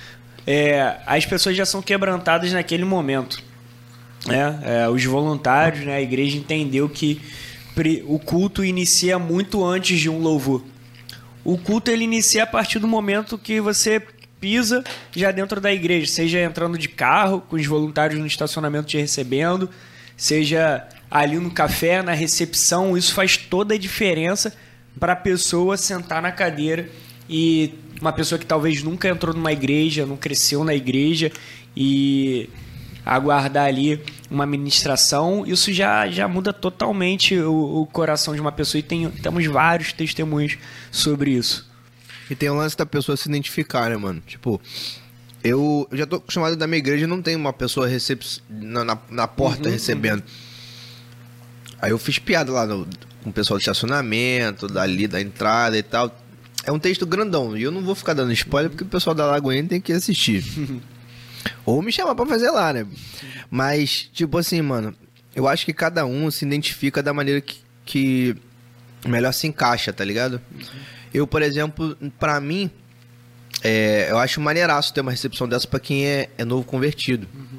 é, 0.44 0.96
as 1.06 1.24
pessoas 1.24 1.56
já 1.56 1.64
são 1.64 1.80
quebrantadas 1.80 2.52
naquele 2.52 2.84
momento. 2.84 3.40
Né? 4.26 4.60
É, 4.62 4.88
os 4.88 5.04
voluntários, 5.04 5.84
né? 5.84 5.96
A 5.96 6.00
igreja 6.00 6.36
entendeu 6.36 6.88
que 6.88 7.20
o 8.06 8.18
culto 8.18 8.64
inicia 8.64 9.18
muito 9.18 9.64
antes 9.64 9.98
de 9.98 10.08
um 10.08 10.18
louvor. 10.18 10.62
O 11.44 11.58
culto 11.58 11.90
ele 11.90 12.04
inicia 12.04 12.44
a 12.44 12.46
partir 12.46 12.78
do 12.78 12.86
momento 12.86 13.36
que 13.36 13.60
você 13.60 14.00
pisa 14.40 14.84
já 15.12 15.30
dentro 15.30 15.60
da 15.60 15.72
igreja, 15.72 16.10
seja 16.10 16.40
entrando 16.40 16.76
de 16.76 16.88
carro, 16.88 17.40
com 17.40 17.56
os 17.56 17.66
voluntários 17.66 18.18
no 18.18 18.26
estacionamento 18.26 18.88
te 18.88 18.98
recebendo, 18.98 19.70
seja 20.16 20.86
ali 21.10 21.38
no 21.38 21.50
café, 21.50 22.02
na 22.02 22.12
recepção, 22.12 22.96
isso 22.96 23.14
faz 23.14 23.36
toda 23.36 23.74
a 23.74 23.78
diferença 23.78 24.52
para 24.98 25.12
a 25.12 25.16
pessoa 25.16 25.76
sentar 25.76 26.20
na 26.20 26.32
cadeira 26.32 26.88
e 27.28 27.74
uma 28.00 28.12
pessoa 28.12 28.38
que 28.38 28.46
talvez 28.46 28.82
nunca 28.82 29.08
entrou 29.08 29.34
numa 29.34 29.52
igreja, 29.52 30.04
não 30.04 30.16
cresceu 30.16 30.64
na 30.64 30.74
igreja 30.74 31.30
e 31.76 32.48
aguardar 33.04 33.66
ali 33.66 34.00
uma 34.30 34.46
ministração, 34.46 35.44
isso 35.46 35.72
já, 35.72 36.08
já 36.08 36.28
muda 36.28 36.52
totalmente 36.52 37.36
o, 37.36 37.82
o 37.82 37.86
coração 37.86 38.34
de 38.34 38.40
uma 38.40 38.52
pessoa 38.52 38.78
e 38.78 38.82
tem, 38.82 39.10
temos 39.10 39.44
vários 39.46 39.92
testemunhos 39.92 40.56
sobre 40.90 41.32
isso. 41.32 41.70
E 42.30 42.34
tem 42.34 42.48
o 42.48 42.54
lance 42.54 42.76
da 42.76 42.86
pessoa 42.86 43.16
se 43.16 43.28
identificar, 43.28 43.90
né, 43.90 43.96
mano? 43.96 44.22
Tipo, 44.26 44.60
eu, 45.42 45.86
eu 45.90 45.98
já 45.98 46.06
tô 46.06 46.16
acostumado 46.16 46.56
da 46.56 46.66
minha 46.66 46.78
igreja 46.78 47.06
não 47.06 47.20
tem 47.20 47.34
uma 47.34 47.52
pessoa 47.52 47.86
recep... 47.86 48.24
na, 48.48 48.84
na, 48.84 48.98
na 49.10 49.28
porta 49.28 49.68
uhum, 49.68 49.72
recebendo. 49.74 50.20
Uhum. 50.20 50.52
Aí 51.82 51.90
eu 51.90 51.98
fiz 51.98 52.18
piada 52.18 52.52
lá 52.52 52.64
no, 52.64 52.86
com 53.22 53.30
o 53.30 53.32
pessoal 53.32 53.58
do 53.58 53.60
estacionamento, 53.60 54.68
dali 54.68 55.08
da 55.08 55.20
entrada 55.20 55.76
e 55.76 55.82
tal. 55.82 56.16
É 56.64 56.70
um 56.70 56.78
texto 56.78 57.04
grandão. 57.04 57.56
E 57.56 57.62
eu 57.64 57.72
não 57.72 57.82
vou 57.82 57.94
ficar 57.94 58.14
dando 58.14 58.32
spoiler 58.32 58.70
porque 58.70 58.84
o 58.84 58.88
pessoal 58.88 59.14
da 59.14 59.26
Lagoinha 59.26 59.64
tem 59.64 59.80
que 59.80 59.92
assistir. 59.92 60.44
Ou 61.64 61.82
me 61.82 61.92
chamar 61.92 62.14
pra 62.14 62.26
fazer 62.26 62.50
lá, 62.50 62.72
né? 62.72 62.86
Mas, 63.50 64.08
tipo 64.12 64.38
assim, 64.38 64.60
mano, 64.62 64.94
eu 65.34 65.48
acho 65.48 65.64
que 65.64 65.72
cada 65.72 66.04
um 66.04 66.30
se 66.30 66.44
identifica 66.44 67.02
da 67.02 67.12
maneira 67.12 67.40
que, 67.40 67.60
que 67.84 68.36
melhor 69.06 69.32
se 69.32 69.46
encaixa, 69.46 69.92
tá 69.92 70.04
ligado? 70.04 70.40
Uhum. 70.52 70.60
Eu, 71.12 71.26
por 71.26 71.42
exemplo, 71.42 71.96
para 72.18 72.40
mim, 72.40 72.70
é, 73.62 74.08
eu 74.10 74.18
acho 74.18 74.40
maneiraço 74.40 74.92
ter 74.92 75.00
uma 75.00 75.10
recepção 75.10 75.48
dessa 75.48 75.66
para 75.66 75.80
quem 75.80 76.06
é, 76.06 76.28
é, 76.38 76.44
novo 76.44 76.64
convertido. 76.64 77.26
Uhum. 77.34 77.58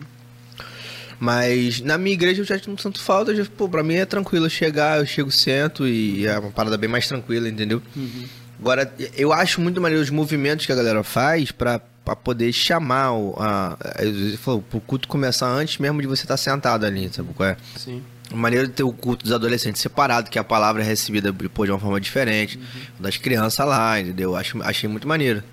Mas 1.19 1.79
na 1.79 1.97
minha 1.97 2.13
igreja 2.13 2.41
eu 2.41 2.45
já 2.45 2.59
não 2.67 2.77
sinto 2.77 3.01
falta, 3.01 3.34
já, 3.34 3.45
pô, 3.45 3.69
pra 3.69 3.84
mim 3.84 3.95
é 3.95 4.05
tranquilo 4.05 4.49
chegar, 4.49 4.99
eu 4.99 5.05
chego, 5.05 5.31
sento 5.31 5.88
e 5.88 6.25
é 6.27 6.38
uma 6.38 6.51
parada 6.51 6.77
bem 6.77 6.89
mais 6.89 7.07
tranquila, 7.07 7.47
entendeu? 7.47 7.81
Uhum. 7.95 8.25
Agora, 8.59 8.93
eu 9.15 9.31
acho 9.31 9.61
muito 9.61 9.79
maneiro 9.79 10.03
os 10.03 10.09
movimentos 10.09 10.65
que 10.65 10.71
a 10.71 10.75
galera 10.75 11.03
faz 11.03 11.51
para 11.51 11.81
para 12.04 12.16
poder 12.16 12.51
chamar 12.51 13.14
o, 13.14 13.36
a, 13.38 13.78
a, 13.78 14.51
o 14.51 14.82
culto 14.82 15.08
começar 15.08 15.47
antes 15.47 15.78
mesmo 15.78 16.01
de 16.01 16.08
você 16.08 16.24
estar 16.24 16.34
tá 16.34 16.38
sentado 16.38 16.86
ali, 16.86 17.10
sabe 17.14 17.34
qual 17.34 17.49
é? 17.49 17.58
Sim 17.78 18.01
maneira 18.32 18.68
de 18.68 18.74
ter 18.74 18.84
o 18.84 18.91
culto 18.91 19.24
dos 19.24 19.34
adolescentes 19.34 19.82
separado, 19.82 20.30
que 20.30 20.39
a 20.39 20.43
palavra 20.43 20.82
é 20.82 20.86
recebida 20.86 21.34
pô, 21.34 21.66
de 21.66 21.72
uma 21.72 21.80
forma 21.80 21.99
diferente, 21.99 22.58
uhum. 22.58 22.64
das 22.99 23.18
crianças 23.18 23.66
lá, 23.66 23.99
entendeu? 23.99 24.36
Acho, 24.36 24.62
achei 24.64 24.89
muito 24.89 25.08
maneiro. 25.08 25.43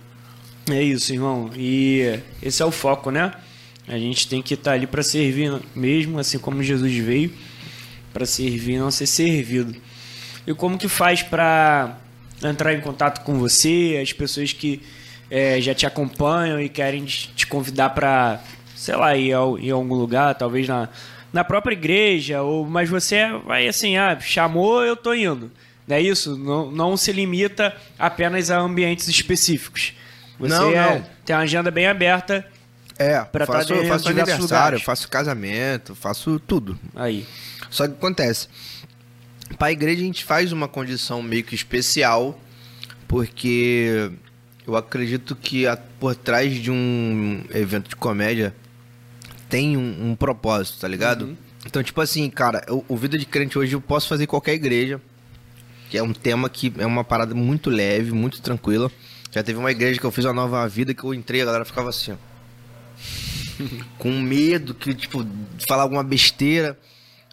É 0.71 0.83
isso, 0.83 1.13
irmão. 1.13 1.51
E 1.57 2.21
esse 2.43 2.63
é 2.63 2.65
o 2.65 2.71
foco, 2.71 3.11
né? 3.11 3.33
A 3.89 3.99
gente 3.99 4.29
tem 4.29 4.41
que 4.41 4.55
estar 4.55 4.71
tá 4.71 4.77
ali 4.77 4.87
para 4.87 5.03
servir 5.03 5.53
mesmo, 5.75 6.19
assim 6.19 6.39
como 6.39 6.63
Jesus 6.63 6.95
veio, 6.97 7.33
para 8.13 8.25
servir, 8.25 8.79
não 8.79 8.91
ser 8.91 9.07
servido. 9.07 9.75
E 10.47 10.55
como 10.55 10.79
que 10.79 10.89
faz 10.89 11.23
para 11.23 11.99
entrar 12.43 12.73
em 12.73 12.81
contato 12.81 13.25
com 13.25 13.39
você, 13.39 13.99
as 14.03 14.13
pessoas 14.13 14.53
que 14.53 14.81
é, 15.31 15.61
já 15.61 15.75
te 15.75 15.87
acompanham 15.87 16.61
e 16.61 16.69
querem 16.69 17.05
te 17.05 17.47
convidar 17.47 17.91
para, 17.91 18.41
sei 18.75 18.97
lá, 18.97 19.17
ir, 19.17 19.33
ao, 19.33 19.59
ir 19.59 19.71
a 19.71 19.75
algum 19.75 19.95
lugar, 19.95 20.35
talvez 20.35 20.67
na, 20.67 20.89
na 21.33 21.45
própria 21.45 21.75
igreja, 21.75 22.43
ou 22.43 22.67
mas 22.67 22.89
você 22.91 23.29
vai 23.47 23.69
assim, 23.69 23.97
ah, 23.97 24.19
chamou, 24.21 24.83
eu 24.83 24.97
tô 24.97 25.15
indo. 25.15 25.51
Não 25.87 25.97
é 25.97 26.01
isso? 26.01 26.37
Não, 26.37 26.71
não 26.71 26.97
se 26.97 27.13
limita 27.13 27.75
apenas 27.99 28.51
a 28.51 28.59
ambientes 28.59 29.09
específicos. 29.09 29.93
Você 30.39 30.55
não, 30.55 30.71
é, 30.71 30.95
não. 30.95 31.07
tem 31.25 31.37
uma 31.37 31.43
agenda 31.43 31.71
bem 31.71 31.87
aberta. 31.87 32.47
É, 32.99 33.21
pra 33.25 33.47
faço, 33.47 33.73
eu 33.73 33.87
faço 33.87 34.09
aniversário, 34.09 34.43
lugares. 34.43 34.83
faço 34.83 35.09
casamento, 35.09 35.95
faço 35.95 36.39
tudo. 36.41 36.79
Aí. 36.95 37.27
Só 37.71 37.87
que 37.87 37.95
acontece, 37.95 38.49
para 39.59 39.69
a 39.69 39.73
igreja 39.73 40.03
a 40.03 40.05
gente 40.05 40.25
faz 40.25 40.53
uma 40.53 40.69
condição 40.69 41.23
meio 41.23 41.43
que 41.45 41.55
especial, 41.55 42.39
porque 43.09 44.11
eu 44.71 44.77
acredito 44.77 45.35
que 45.35 45.65
por 45.99 46.15
trás 46.15 46.55
de 46.55 46.71
um 46.71 47.43
evento 47.51 47.89
de 47.89 47.97
comédia 47.97 48.55
tem 49.49 49.77
um, 49.77 50.11
um 50.11 50.17
propósito, 50.17 50.81
tá 50.81 50.89
ligado? 50.89 51.23
Uhum. 51.27 51.37
Então, 51.67 51.83
tipo 51.83 52.01
assim, 52.01 52.31
cara, 52.31 52.65
o, 52.69 52.85
o 52.89 52.97
Vida 52.97 53.19
de 53.19 53.27
Crente 53.27 53.59
hoje 53.59 53.75
eu 53.75 53.81
posso 53.81 54.09
fazer 54.09 54.25
em 54.25 54.27
qualquer 54.27 54.55
igreja, 54.55 55.01
que 55.91 55.99
é 55.99 56.03
um 56.03 56.13
tema 56.13 56.49
que 56.49 56.73
é 56.79 56.87
uma 56.87 57.03
parada 57.03 57.35
muito 57.35 57.69
leve, 57.69 58.13
muito 58.13 58.41
tranquila. 58.41 58.91
Já 59.33 59.43
teve 59.43 59.59
uma 59.59 59.71
igreja 59.71 59.99
que 59.99 60.07
eu 60.07 60.11
fiz 60.11 60.25
uma 60.25 60.33
nova 60.33 60.67
vida 60.69 60.95
que 60.95 61.05
eu 61.05 61.13
entrei, 61.13 61.43
a 61.43 61.45
galera 61.45 61.65
ficava 61.65 61.91
assim, 61.91 62.13
ó. 62.13 62.17
com 63.99 64.11
medo 64.13 64.73
que, 64.73 64.95
tipo, 64.95 65.25
de 65.25 65.67
falar 65.67 65.83
alguma 65.83 66.05
besteira. 66.05 66.79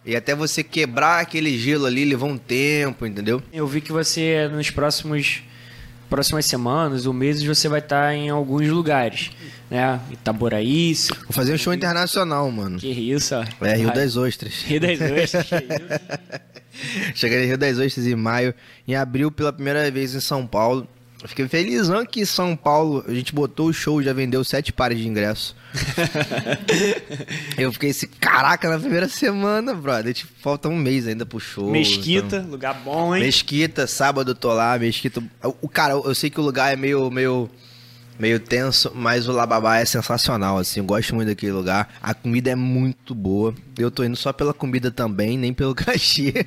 E 0.05 0.15
até 0.15 0.33
você 0.33 0.63
quebrar 0.63 1.19
aquele 1.19 1.57
gelo 1.57 1.85
ali 1.85 2.05
levou 2.05 2.29
um 2.29 2.37
tempo, 2.37 3.05
entendeu? 3.05 3.43
Eu 3.51 3.67
vi 3.67 3.81
que 3.81 3.91
você, 3.91 4.47
nos 4.47 4.69
próximos 4.69 5.43
próximas 6.09 6.45
semanas 6.45 7.05
ou 7.05 7.13
meses, 7.13 7.43
você 7.43 7.67
vai 7.67 7.79
estar 7.79 8.13
em 8.15 8.29
alguns 8.29 8.67
lugares, 8.67 9.31
né? 9.69 9.99
Itaboraí. 10.11 10.93
Vou 10.93 11.31
fazer 11.31 11.53
um 11.53 11.57
show 11.57 11.73
internacional, 11.73 12.49
mano. 12.51 12.79
Que 12.79 12.87
isso, 12.87 13.35
ó. 13.35 13.65
É, 13.65 13.75
Rio 13.75 13.93
das 13.93 14.15
Ostras. 14.17 14.63
Rio 14.63 14.79
das 14.79 14.99
Ostras, 14.99 15.47
que 15.47 15.55
isso. 15.55 17.13
Cheguei 17.15 17.43
em 17.43 17.47
Rio 17.47 17.57
das 17.57 17.77
Ostras 17.77 18.05
em 18.05 18.15
maio. 18.15 18.53
Em 18.87 18.95
abril, 18.95 19.31
pela 19.31 19.51
primeira 19.51 19.89
vez 19.91 20.13
em 20.15 20.19
São 20.19 20.45
Paulo. 20.45 20.87
Fiquei 21.27 21.47
felizão 21.47 22.05
que 22.05 22.25
São 22.25 22.55
Paulo, 22.55 23.03
a 23.07 23.13
gente 23.13 23.33
botou 23.33 23.67
o 23.67 23.73
show, 23.73 24.01
já 24.01 24.13
vendeu 24.13 24.43
sete 24.43 24.71
pares 24.71 24.97
de 24.97 25.07
ingresso. 25.07 25.55
eu 27.57 27.71
fiquei 27.73 27.91
assim, 27.91 28.07
caraca, 28.19 28.69
na 28.69 28.79
primeira 28.79 29.07
semana, 29.07 29.73
brother. 29.73 30.13
Tipo, 30.13 30.31
falta 30.41 30.69
um 30.69 30.75
mês 30.75 31.07
ainda 31.07 31.25
pro 31.25 31.39
show. 31.39 31.69
Mesquita, 31.69 32.37
então... 32.37 32.49
lugar 32.49 32.73
bom, 32.73 33.15
hein? 33.15 33.23
Mesquita, 33.23 33.85
sábado 33.85 34.31
eu 34.31 34.35
tô 34.35 34.53
lá, 34.53 34.77
Mesquita. 34.79 35.21
O 35.61 35.67
cara, 35.67 35.93
eu 35.93 36.15
sei 36.15 36.29
que 36.29 36.39
o 36.39 36.43
lugar 36.43 36.71
é 36.71 36.75
meio, 36.75 37.11
meio, 37.11 37.49
meio 38.17 38.39
tenso, 38.39 38.91
mas 38.95 39.27
o 39.27 39.31
Lababá 39.31 39.77
é 39.77 39.85
sensacional, 39.85 40.57
assim. 40.57 40.79
Eu 40.79 40.85
gosto 40.85 41.13
muito 41.13 41.27
daquele 41.27 41.51
lugar. 41.51 41.95
A 42.01 42.13
comida 42.13 42.49
é 42.49 42.55
muito 42.55 43.13
boa. 43.13 43.53
Eu 43.77 43.91
tô 43.91 44.03
indo 44.03 44.15
só 44.15 44.31
pela 44.31 44.53
comida 44.53 44.89
também, 44.89 45.37
nem 45.37 45.53
pelo 45.53 45.75
cachê. 45.75 46.45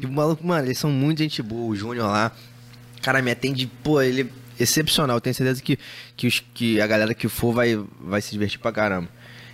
E 0.00 0.06
o 0.06 0.10
maluco, 0.10 0.46
mano, 0.46 0.66
eles 0.66 0.78
são 0.78 0.90
muito 0.90 1.18
gente 1.18 1.42
boa. 1.42 1.70
O 1.70 1.76
Júnior 1.76 2.06
lá, 2.06 2.32
cara 3.02 3.20
me 3.20 3.30
atende, 3.30 3.66
pô, 3.82 4.00
ele 4.00 4.22
é 4.58 4.62
excepcional. 4.62 5.16
Eu 5.16 5.20
tenho 5.20 5.34
certeza 5.34 5.62
que, 5.62 5.78
que, 6.16 6.26
os, 6.26 6.42
que 6.54 6.80
a 6.80 6.86
galera 6.86 7.14
que 7.14 7.28
for 7.28 7.52
vai, 7.52 7.78
vai 8.00 8.20
se 8.20 8.30
divertir 8.30 8.58
pra 8.58 8.72
caramba. 8.72 9.08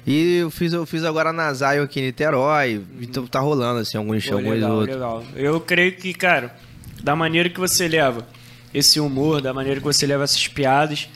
E 0.07 0.37
eu 0.37 0.51
fiz, 0.51 0.73
eu 0.73 0.87
fiz 0.87 1.05
agora 1.05 1.33
na 1.33 1.53
Zion 1.53 1.83
aqui 1.83 2.01
em 2.01 2.05
Niterói, 2.05 2.81
então 3.01 3.27
tá 3.27 3.41
rolando 3.41 3.81
assim 3.81 3.99
alguns 3.99 4.23
shows, 4.23 4.39
alguns 4.39 4.55
legal, 4.55 4.73
outros. 4.73 4.95
Legal. 4.95 5.25
Eu 5.37 5.61
creio 5.61 5.93
que, 5.93 6.15
cara, 6.15 6.57
da 7.03 7.15
maneira 7.15 7.51
que 7.51 7.61
você 7.61 7.87
leva 7.87 8.27
esse 8.73 9.01
humor, 9.01 9.43
da 9.43 9.53
maneira 9.53 9.81
que 9.81 9.85
você 9.85 10.07
leva 10.07 10.25
essas 10.25 10.49
piadas, 10.49 11.09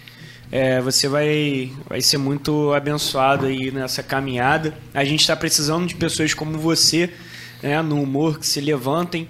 é, 0.51 0.81
você 0.83 1.09
vai, 1.09 1.73
vai 1.89 2.03
ser 2.03 2.19
muito 2.19 2.75
abençoado 2.75 3.47
aí 3.47 3.71
nessa 3.71 4.03
caminhada. 4.03 4.75
A 4.93 5.05
gente 5.05 5.21
está 5.21 5.35
precisando 5.35 5.87
de 5.87 5.95
pessoas 5.95 6.35
como 6.35 6.59
você, 6.59 7.09
né, 7.63 7.81
no 7.81 8.03
humor, 8.03 8.39
que 8.39 8.47
se 8.47 8.61
levantem 8.61 9.27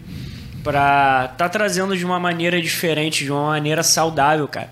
para 0.63 1.29
tá 1.37 1.49
trazendo 1.49 1.97
de 1.97 2.05
uma 2.05 2.19
maneira 2.19 2.61
diferente, 2.61 3.25
de 3.25 3.33
uma 3.33 3.49
maneira 3.49 3.83
saudável, 3.83 4.47
cara. 4.47 4.71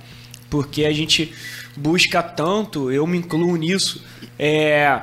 Porque 0.49 0.85
a 0.85 0.93
gente 0.93 1.33
busca 1.77 2.23
tanto, 2.23 2.91
eu 2.91 3.07
me 3.07 3.19
incluo 3.19 3.57
nisso, 3.57 4.05
é, 4.39 5.01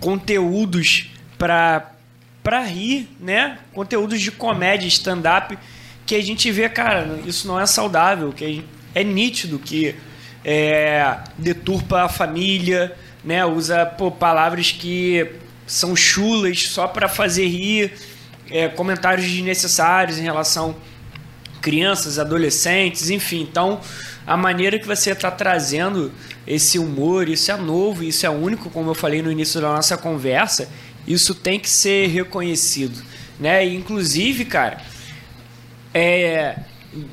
conteúdos 0.00 1.10
para 1.38 1.92
para 2.42 2.60
rir, 2.60 3.08
né? 3.18 3.58
Conteúdos 3.72 4.20
de 4.20 4.30
comédia, 4.30 4.86
stand-up, 4.86 5.58
que 6.06 6.14
a 6.14 6.22
gente 6.22 6.48
vê, 6.52 6.68
cara, 6.68 7.18
isso 7.26 7.48
não 7.48 7.58
é 7.58 7.66
saudável, 7.66 8.32
que 8.32 8.64
é 8.94 9.02
nítido 9.02 9.58
que 9.58 9.96
é, 10.44 11.18
deturpa 11.36 12.04
a 12.04 12.08
família, 12.08 12.96
né? 13.24 13.44
Usa 13.44 13.84
pô, 13.84 14.12
palavras 14.12 14.70
que 14.70 15.28
são 15.66 15.96
chulas 15.96 16.68
só 16.68 16.86
para 16.86 17.08
fazer 17.08 17.48
rir 17.48 17.92
é, 18.50 18.68
comentários 18.68 19.26
desnecessários 19.26 20.18
em 20.18 20.22
relação 20.22 20.76
crianças, 21.60 22.18
adolescentes, 22.18 23.10
enfim. 23.10 23.42
Então, 23.42 23.80
a 24.24 24.36
maneira 24.36 24.78
que 24.78 24.86
você 24.86 25.10
está 25.10 25.30
trazendo 25.30 26.12
esse 26.46 26.78
humor, 26.78 27.28
isso 27.28 27.50
é 27.50 27.56
novo, 27.56 28.04
isso 28.04 28.24
é 28.24 28.30
único, 28.30 28.70
como 28.70 28.90
eu 28.90 28.94
falei 28.94 29.20
no 29.20 29.32
início 29.32 29.60
da 29.60 29.68
nossa 29.68 29.96
conversa, 29.96 30.68
isso 31.06 31.34
tem 31.34 31.58
que 31.58 31.68
ser 31.68 32.08
reconhecido, 32.08 33.02
né? 33.40 33.66
E, 33.66 33.74
inclusive, 33.74 34.44
cara, 34.44 34.80
é 35.92 36.56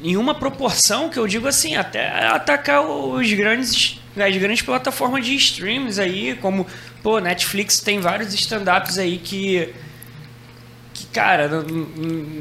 em 0.04 0.16
uma 0.18 0.36
proporção 0.36 1.10
que 1.10 1.18
eu 1.18 1.28
digo 1.28 1.48
assim, 1.48 1.76
até 1.76 2.08
atacar 2.28 2.86
os 2.86 3.34
grandes 3.34 4.00
as 4.16 4.38
grandes 4.38 4.62
plataformas 4.62 5.26
de 5.26 5.36
streams 5.36 6.00
aí, 6.00 6.36
como 6.36 6.68
pô, 7.02 7.18
Netflix 7.20 7.80
tem 7.80 8.00
vários 8.00 8.32
stand-ups 8.34 9.00
aí 9.00 9.18
que 9.18 9.74
cara, 11.14 11.47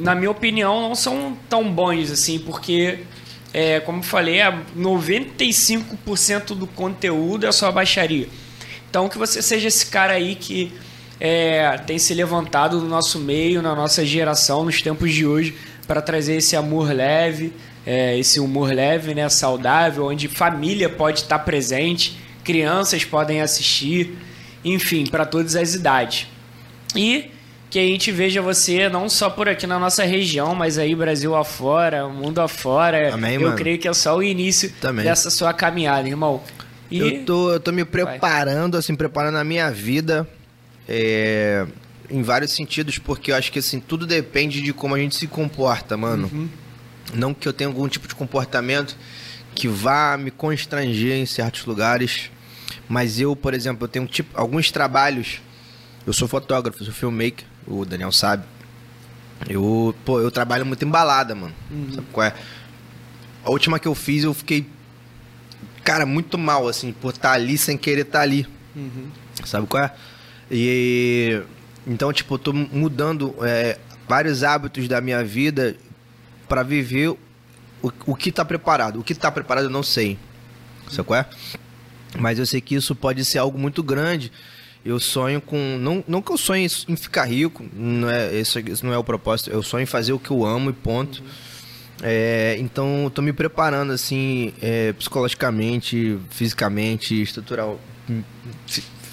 na 0.01 0.15
minha 0.15 0.31
opinião, 0.31 0.81
não 0.81 0.95
são 0.95 1.37
tão 1.49 1.71
bons 1.71 2.11
assim, 2.11 2.39
porque, 2.39 3.01
é, 3.53 3.79
como 3.81 4.03
falei, 4.03 4.41
95% 4.77 6.55
do 6.55 6.67
conteúdo 6.67 7.47
é 7.47 7.53
só 7.53 7.71
baixaria. 7.71 8.27
Então, 8.89 9.09
que 9.09 9.19
você 9.19 9.43
seja 9.43 9.69
esse 9.69 9.87
cara 9.87 10.15
aí 10.15 10.35
que 10.35 10.73
é, 11.21 11.79
tem 11.87 11.99
se 11.99 12.13
levantado 12.15 12.81
no 12.81 12.89
nosso 12.89 13.19
meio, 13.21 13.63
na 13.63 13.75
nossa 13.75 14.05
geração, 14.05 14.65
nos 14.65 14.81
tempos 14.81 15.13
de 15.13 15.27
hoje, 15.27 15.55
para 15.87 16.01
trazer 16.01 16.37
esse 16.37 16.57
amor 16.57 16.93
leve, 16.93 17.53
é, 17.87 18.19
esse 18.19 18.41
humor 18.41 18.73
leve, 18.73 19.15
né, 19.15 19.29
saudável, 19.29 20.07
onde 20.07 20.29
família 20.29 20.89
pode 20.89 21.21
estar 21.21 21.39
presente, 21.41 22.19
crianças 22.43 23.05
podem 23.05 23.41
assistir, 23.41 24.17
enfim, 24.65 25.05
para 25.05 25.27
todas 25.27 25.57
as 25.57 25.75
idades. 25.75 26.27
E 26.97 27.31
que 27.73 27.79
a 27.79 27.87
gente 27.87 28.13
veja 28.13 28.43
você 28.43 28.87
não 28.91 29.09
só 29.09 29.31
por 29.31 29.49
aqui 29.49 29.67
na 29.67 29.79
nossa 29.79 30.05
região, 30.05 30.55
mas 30.55 30.77
aí 30.77 30.95
Brasil 30.95 31.35
afora, 31.35 32.07
mundo 32.07 32.39
afora. 32.39 33.15
Amém, 33.15 33.37
eu 33.37 33.41
mano. 33.41 33.57
creio 33.57 33.79
que 33.79 33.89
é 33.89 33.95
só 33.95 34.15
o 34.15 34.23
início 34.23 34.71
Também. 34.79 35.07
dessa 35.07 35.31
sua 35.31 35.55
caminhada, 35.55 36.07
irmão. 36.07 36.43
E... 36.91 36.99
Eu, 36.99 37.25
tô, 37.25 37.53
eu 37.55 37.59
tô 37.59 37.73
me 37.73 37.83
preparando, 37.83 38.73
Vai. 38.73 38.81
assim, 38.81 38.95
preparando 38.95 39.39
a 39.39 39.45
minha 39.45 39.71
vida 39.71 40.29
é, 40.87 41.65
em 42.11 42.23
vários 42.23 42.53
sentidos, 42.53 42.99
porque 42.99 43.33
eu 43.33 43.37
acho 43.37 43.51
que 43.51 43.61
assim, 43.61 43.81
tudo 43.81 44.07
depende 44.07 44.61
de 44.61 44.75
como 44.75 44.95
a 44.95 44.99
gente 44.99 45.17
se 45.17 45.27
comporta, 45.27 45.97
mano. 45.97 46.29
Uhum. 46.31 46.49
Não 47.15 47.33
que 47.33 47.49
eu 47.49 47.55
tenha 47.55 47.69
algum 47.69 47.89
tipo 47.89 48.07
de 48.07 48.15
comportamento 48.15 48.95
que 49.55 49.67
vá 49.67 50.19
me 50.19 50.31
constranger 50.31 51.15
em 51.15 51.25
certos 51.25 51.65
lugares, 51.65 52.31
mas 52.87 53.19
eu, 53.19 53.35
por 53.35 53.55
exemplo, 53.55 53.85
eu 53.85 53.89
tenho 53.89 54.07
tipo, 54.07 54.39
alguns 54.39 54.71
trabalhos. 54.71 55.41
Eu 56.07 56.13
sou 56.13 56.29
fotógrafo, 56.29 56.85
sou 56.85 56.93
filmmaker 56.93 57.51
o 57.67 57.85
Daniel 57.85 58.13
sabe. 58.13 58.45
Eu, 59.49 59.95
pô, 60.05 60.21
eu 60.21 60.31
trabalho 60.31 60.65
muito 60.65 60.85
em 60.85 60.89
balada, 60.89 61.35
mano. 61.35 61.55
Uhum. 61.71 61.93
Sabe 61.95 62.07
qual 62.13 62.27
é? 62.27 62.35
A 63.45 63.51
última 63.51 63.79
que 63.79 63.89
eu 63.89 63.95
fiz, 63.95 64.25
eu 64.25 64.33
fiquei, 64.33 64.69
cara, 65.83 66.07
muito 66.07 66.39
mal, 66.39 66.69
assim, 66.69 66.93
por 66.93 67.11
estar 67.11 67.31
tá 67.31 67.35
ali 67.35 67.59
sem 67.59 67.77
querer 67.77 68.03
estar 68.03 68.19
tá 68.19 68.23
ali. 68.23 68.47
Uhum. 68.75 69.09
Sabe 69.45 69.67
qual 69.67 69.83
é? 69.83 69.93
E. 70.51 71.43
Então, 71.87 72.13
tipo, 72.13 72.35
eu 72.35 72.39
tô 72.39 72.53
mudando 72.53 73.35
é, 73.43 73.79
vários 74.09 74.45
hábitos 74.45 74.87
da 74.87 75.01
minha 75.01 75.25
vida 75.25 75.77
para 76.49 76.63
viver 76.63 77.09
o, 77.09 77.19
o 78.07 78.15
que 78.15 78.31
tá 78.31 78.45
preparado. 78.45 79.01
O 79.01 79.03
que 79.03 79.15
tá 79.15 79.33
preparado 79.33 79.65
eu 79.65 79.71
não 79.71 79.83
sei. 79.83 80.17
Sabe 80.89 81.09
qual 81.09 81.19
é? 81.19 81.27
Mas 82.19 82.39
eu 82.39 82.47
sei 82.47 82.61
que 82.61 82.77
isso 82.77 82.95
pode 82.95 83.25
ser 83.25 83.39
algo 83.39 83.59
muito 83.59 83.83
grande 83.83 84.31
eu 84.85 84.99
sonho 84.99 85.41
com. 85.41 85.79
Não, 85.79 86.03
não 86.07 86.21
que 86.21 86.33
eu 86.33 86.37
sonhe 86.37 86.67
em 86.89 86.97
ficar 86.97 87.25
rico, 87.25 87.65
não 87.73 88.11
é, 88.11 88.35
esse, 88.35 88.59
esse 88.59 88.85
não 88.85 88.93
é 88.93 88.99
o 88.99 89.05
propósito. 89.05 89.51
Eu 89.51 89.63
sonho 89.63 89.83
em 89.83 89.87
fazer 89.87 90.13
o 90.13 90.19
que 90.19 90.31
eu 90.31 90.45
amo 90.45 90.71
e 90.71 90.73
ponto. 90.73 91.21
Uhum. 91.21 91.53
É, 92.03 92.57
então, 92.59 93.11
tô 93.15 93.23
me 93.23 93.33
preparando, 93.33 93.93
assim, 93.93 94.53
é, 94.61 94.93
psicologicamente, 94.95 96.19
fisicamente, 96.31 97.23
estrutural, 97.23 97.81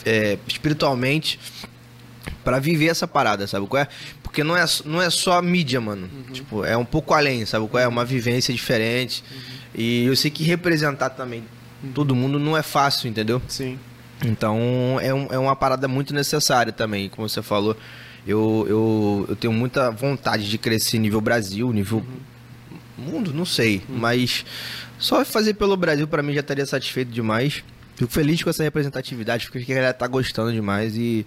é, 0.03 0.39
espiritualmente, 0.47 1.39
para 2.43 2.57
viver 2.57 2.87
essa 2.87 3.07
parada, 3.07 3.45
sabe 3.45 3.67
qual 3.67 3.83
é? 3.83 3.87
Porque 4.23 4.43
não 4.43 4.57
é, 4.57 4.65
não 4.85 4.99
é 4.99 5.09
só 5.11 5.39
mídia, 5.39 5.79
mano. 5.79 6.09
Uhum. 6.11 6.33
Tipo, 6.33 6.65
é 6.65 6.75
um 6.75 6.85
pouco 6.85 7.13
além, 7.13 7.45
sabe 7.45 7.67
qual 7.67 7.79
é? 7.79 7.85
É 7.85 7.87
uma 7.87 8.05
vivência 8.05 8.51
diferente. 8.51 9.23
Uhum. 9.29 9.37
E 9.75 10.05
eu 10.05 10.15
sei 10.15 10.31
que 10.31 10.43
representar 10.43 11.11
também 11.11 11.43
uhum. 11.83 11.91
todo 11.91 12.15
mundo 12.15 12.39
não 12.39 12.57
é 12.57 12.63
fácil, 12.63 13.07
entendeu? 13.07 13.41
Sim. 13.47 13.77
Então, 14.25 14.99
é, 15.01 15.13
um, 15.13 15.27
é 15.31 15.39
uma 15.39 15.55
parada 15.55 15.87
muito 15.87 16.13
necessária 16.13 16.71
também, 16.71 17.09
como 17.09 17.27
você 17.27 17.41
falou. 17.41 17.75
Eu, 18.27 18.65
eu, 18.67 19.25
eu 19.29 19.35
tenho 19.35 19.53
muita 19.53 19.91
vontade 19.91 20.49
de 20.49 20.57
crescer 20.57 20.99
nível 20.99 21.21
Brasil, 21.21 21.71
nível 21.71 21.99
uhum. 22.97 23.05
mundo, 23.05 23.33
não 23.33 23.45
sei. 23.45 23.81
Uhum. 23.87 23.97
Mas 23.97 24.45
só 24.97 25.23
fazer 25.23 25.53
pelo 25.53 25.77
Brasil 25.77 26.07
para 26.07 26.21
mim 26.21 26.33
já 26.33 26.41
estaria 26.41 26.65
satisfeito 26.65 27.11
demais. 27.11 27.63
Fico 27.95 28.11
feliz 28.11 28.43
com 28.43 28.49
essa 28.49 28.63
representatividade, 28.63 29.49
porque 29.49 29.71
a 29.71 29.75
galera 29.75 29.93
tá 29.93 30.07
gostando 30.07 30.51
demais 30.51 30.95
e. 30.95 31.25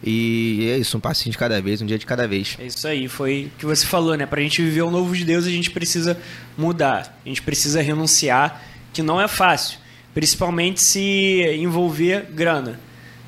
E 0.00 0.70
é 0.70 0.78
isso, 0.78 0.96
um 0.96 1.00
passinho 1.00 1.32
de 1.32 1.38
cada 1.38 1.60
vez, 1.60 1.82
um 1.82 1.86
dia 1.86 1.98
de 1.98 2.06
cada 2.06 2.28
vez. 2.28 2.56
É 2.60 2.66
isso 2.66 2.86
aí, 2.86 3.08
foi 3.08 3.50
o 3.52 3.58
que 3.58 3.66
você 3.66 3.84
falou, 3.84 4.16
né? 4.16 4.26
Pra 4.26 4.40
gente 4.40 4.62
viver 4.62 4.82
o 4.82 4.92
novo 4.92 5.12
de 5.16 5.24
Deus, 5.24 5.44
a 5.44 5.50
gente 5.50 5.72
precisa 5.72 6.16
mudar. 6.56 7.18
A 7.26 7.28
gente 7.28 7.42
precisa 7.42 7.82
renunciar, 7.82 8.62
que 8.92 9.02
não 9.02 9.20
é 9.20 9.26
fácil. 9.26 9.76
Principalmente 10.18 10.82
se 10.82 11.42
envolver 11.60 12.26
grana 12.32 12.80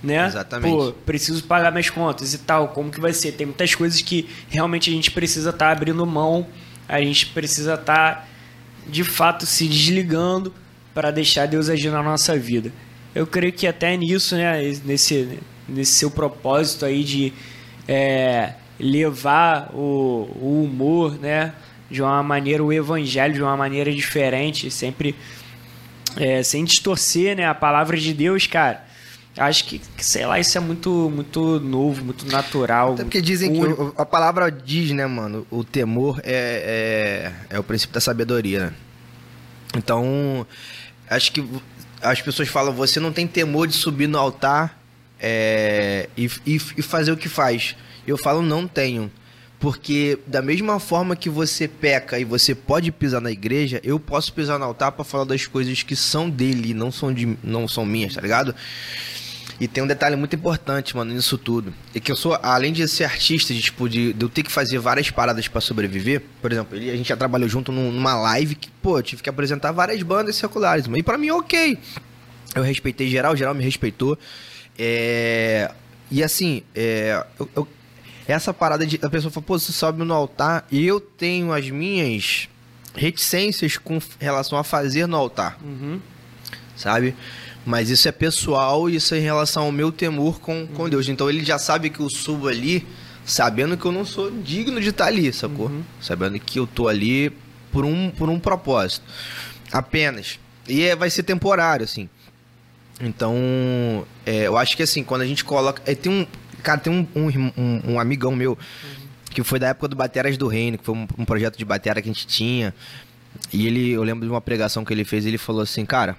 né? 0.02 0.26
Exatamente. 0.26 0.74
Pô, 0.74 0.92
preciso 1.04 1.44
pagar 1.44 1.70
minhas 1.70 1.90
contas 1.90 2.32
e 2.34 2.38
tal, 2.38 2.68
como 2.68 2.90
que 2.90 3.00
vai 3.00 3.12
ser? 3.12 3.32
Tem 3.32 3.46
muitas 3.46 3.74
coisas 3.74 4.00
que 4.00 4.28
realmente 4.48 4.90
a 4.90 4.92
gente 4.92 5.10
precisa 5.10 5.50
estar 5.50 5.66
tá 5.66 5.72
abrindo 5.72 6.04
mão, 6.06 6.46
a 6.88 7.00
gente 7.00 7.26
precisa 7.26 7.74
estar 7.74 8.14
tá, 8.14 8.24
de 8.86 9.04
fato 9.04 9.46
se 9.46 9.68
desligando 9.68 10.54
para 10.94 11.10
deixar 11.10 11.46
Deus 11.46 11.68
agir 11.68 11.90
na 11.90 12.02
nossa 12.02 12.36
vida. 12.36 12.72
Eu 13.14 13.26
creio 13.26 13.52
que 13.52 13.66
até 13.66 13.96
nisso, 13.96 14.36
né, 14.36 14.60
nesse, 14.84 15.38
nesse 15.68 15.92
seu 15.92 16.10
propósito 16.10 16.86
aí 16.86 17.04
de 17.04 17.32
é, 17.86 18.54
levar 18.78 19.70
o, 19.74 20.30
o 20.40 20.64
humor, 20.64 21.18
né, 21.20 21.52
de 21.90 22.00
uma 22.00 22.22
maneira, 22.22 22.64
o 22.64 22.72
evangelho 22.72 23.34
de 23.34 23.42
uma 23.42 23.56
maneira 23.56 23.92
diferente, 23.92 24.70
sempre 24.70 25.14
é, 26.16 26.42
sem 26.42 26.64
distorcer, 26.64 27.36
né, 27.36 27.46
a 27.46 27.54
palavra 27.54 27.96
de 27.96 28.12
Deus, 28.12 28.46
cara 28.46 28.90
Acho 29.36 29.64
que, 29.64 29.80
sei 29.98 30.26
lá, 30.26 30.40
isso 30.40 30.58
é 30.58 30.60
muito, 30.60 31.10
muito 31.14 31.60
novo, 31.60 32.04
muito 32.04 32.26
natural. 32.26 32.94
Até 32.94 33.04
porque 33.04 33.22
dizem 33.22 33.52
que 33.52 33.64
o, 33.64 33.94
a 33.96 34.04
palavra 34.04 34.50
diz, 34.50 34.90
né, 34.90 35.06
mano? 35.06 35.46
O 35.50 35.62
temor 35.62 36.20
é, 36.24 37.32
é, 37.48 37.56
é 37.56 37.58
o 37.58 37.62
princípio 37.62 37.94
da 37.94 38.00
sabedoria, 38.00 38.66
né? 38.66 38.72
Então, 39.76 40.44
acho 41.08 41.30
que 41.30 41.42
as 42.02 42.20
pessoas 42.20 42.48
falam, 42.48 42.74
você 42.74 42.98
não 42.98 43.12
tem 43.12 43.26
temor 43.26 43.68
de 43.68 43.74
subir 43.74 44.08
no 44.08 44.18
altar 44.18 44.78
é, 45.20 46.08
e, 46.16 46.26
e, 46.44 46.56
e 46.56 46.82
fazer 46.82 47.12
o 47.12 47.16
que 47.16 47.28
faz. 47.28 47.76
Eu 48.04 48.18
falo, 48.18 48.42
não 48.42 48.66
tenho. 48.66 49.10
Porque 49.60 50.18
da 50.26 50.40
mesma 50.40 50.80
forma 50.80 51.14
que 51.14 51.28
você 51.28 51.68
peca 51.68 52.18
e 52.18 52.24
você 52.24 52.54
pode 52.54 52.90
pisar 52.90 53.20
na 53.20 53.30
igreja, 53.30 53.78
eu 53.84 54.00
posso 54.00 54.32
pisar 54.32 54.58
no 54.58 54.64
altar 54.64 54.90
para 54.90 55.04
falar 55.04 55.24
das 55.24 55.46
coisas 55.46 55.82
que 55.82 55.94
são 55.94 56.30
dele, 56.30 56.72
não 56.72 56.90
são 56.90 57.12
de 57.12 57.36
não 57.44 57.68
são 57.68 57.84
minhas, 57.84 58.14
tá 58.14 58.22
ligado? 58.22 58.54
E 59.60 59.68
tem 59.68 59.84
um 59.84 59.86
detalhe 59.86 60.16
muito 60.16 60.34
importante, 60.34 60.96
mano, 60.96 61.12
nisso 61.12 61.36
tudo. 61.36 61.74
É 61.94 62.00
que 62.00 62.10
eu 62.10 62.16
sou, 62.16 62.38
além 62.42 62.72
de 62.72 62.88
ser 62.88 63.04
artista, 63.04 63.52
de, 63.52 63.60
tipo, 63.60 63.86
de, 63.86 64.14
de 64.14 64.24
eu 64.24 64.28
ter 64.30 64.42
que 64.42 64.50
fazer 64.50 64.78
várias 64.78 65.10
paradas 65.10 65.46
para 65.46 65.60
sobreviver, 65.60 66.22
por 66.40 66.50
exemplo, 66.50 66.78
a 66.78 66.80
gente 66.80 67.10
já 67.10 67.16
trabalhou 67.16 67.46
junto 67.46 67.70
numa 67.70 68.14
live 68.14 68.54
que, 68.54 68.70
pô, 68.82 68.96
eu 68.96 69.02
tive 69.02 69.22
que 69.22 69.28
apresentar 69.28 69.70
várias 69.72 70.02
bandas 70.02 70.36
seculares. 70.36 70.86
E 70.90 71.02
pra 71.02 71.18
mim, 71.18 71.28
ok. 71.28 71.76
Eu 72.54 72.62
respeitei 72.62 73.10
geral, 73.10 73.36
geral 73.36 73.54
me 73.54 73.62
respeitou. 73.62 74.18
É... 74.78 75.70
E 76.10 76.22
assim, 76.22 76.62
é... 76.74 77.22
Eu, 77.38 77.48
eu... 77.54 77.68
essa 78.30 78.52
parada 78.52 78.86
de 78.86 78.98
a 79.02 79.08
pessoa 79.08 79.30
fala, 79.30 79.44
pô, 79.46 79.58
você 79.58 79.72
sobe 79.72 80.04
no 80.04 80.14
altar 80.14 80.66
e 80.70 80.86
eu 80.86 81.00
tenho 81.00 81.52
as 81.52 81.68
minhas 81.70 82.48
reticências 82.94 83.76
com 83.76 83.98
relação 84.18 84.58
a 84.58 84.64
fazer 84.64 85.06
no 85.06 85.16
altar. 85.16 85.58
Uhum. 85.62 86.00
Sabe? 86.76 87.14
Mas 87.64 87.90
isso 87.90 88.08
é 88.08 88.12
pessoal 88.12 88.88
isso 88.88 89.14
é 89.14 89.18
em 89.18 89.22
relação 89.22 89.64
ao 89.64 89.72
meu 89.72 89.92
temor 89.92 90.40
com, 90.40 90.66
com 90.66 90.84
uhum. 90.84 90.88
Deus. 90.88 91.08
Então 91.08 91.28
ele 91.28 91.44
já 91.44 91.58
sabe 91.58 91.90
que 91.90 92.00
eu 92.00 92.08
subo 92.08 92.48
ali 92.48 92.86
sabendo 93.24 93.76
que 93.76 93.84
eu 93.84 93.92
não 93.92 94.04
sou 94.04 94.30
digno 94.30 94.80
de 94.80 94.88
estar 94.88 95.06
ali, 95.06 95.32
sacou? 95.32 95.66
Uhum. 95.66 95.82
Sabendo 96.00 96.38
que 96.38 96.58
eu 96.58 96.66
tô 96.66 96.88
ali 96.88 97.32
por 97.70 97.84
um, 97.84 98.10
por 98.10 98.28
um 98.28 98.38
propósito. 98.38 99.04
Apenas. 99.72 100.38
E 100.68 100.82
é, 100.82 100.96
vai 100.96 101.10
ser 101.10 101.22
temporário, 101.22 101.84
assim. 101.84 102.08
Então, 103.00 104.06
é, 104.26 104.46
eu 104.46 104.56
acho 104.56 104.76
que 104.76 104.82
assim, 104.82 105.02
quando 105.02 105.22
a 105.22 105.26
gente 105.26 105.44
coloca. 105.44 105.80
É, 105.86 105.94
tem 105.94 106.12
um. 106.12 106.26
Cara, 106.60 106.80
tem 106.80 106.92
um, 106.92 107.06
um, 107.14 107.92
um, 107.92 108.00
amigão 108.00 108.34
meu 108.34 108.52
uhum. 108.52 109.08
que 109.30 109.42
foi 109.42 109.58
da 109.58 109.68
época 109.68 109.88
do 109.88 109.96
Bateras 109.96 110.36
do 110.36 110.46
Reino, 110.46 110.78
que 110.78 110.84
foi 110.84 110.94
um, 110.94 111.06
um 111.18 111.24
projeto 111.24 111.56
de 111.56 111.64
batera 111.64 112.00
que 112.00 112.08
a 112.08 112.12
gente 112.12 112.26
tinha. 112.26 112.74
E 113.52 113.66
ele, 113.66 113.90
eu 113.90 114.02
lembro 114.02 114.24
de 114.24 114.30
uma 114.30 114.40
pregação 114.40 114.84
que 114.84 114.92
ele 114.92 115.04
fez, 115.04 115.24
ele 115.24 115.38
falou 115.38 115.62
assim, 115.62 115.84
cara, 115.84 116.16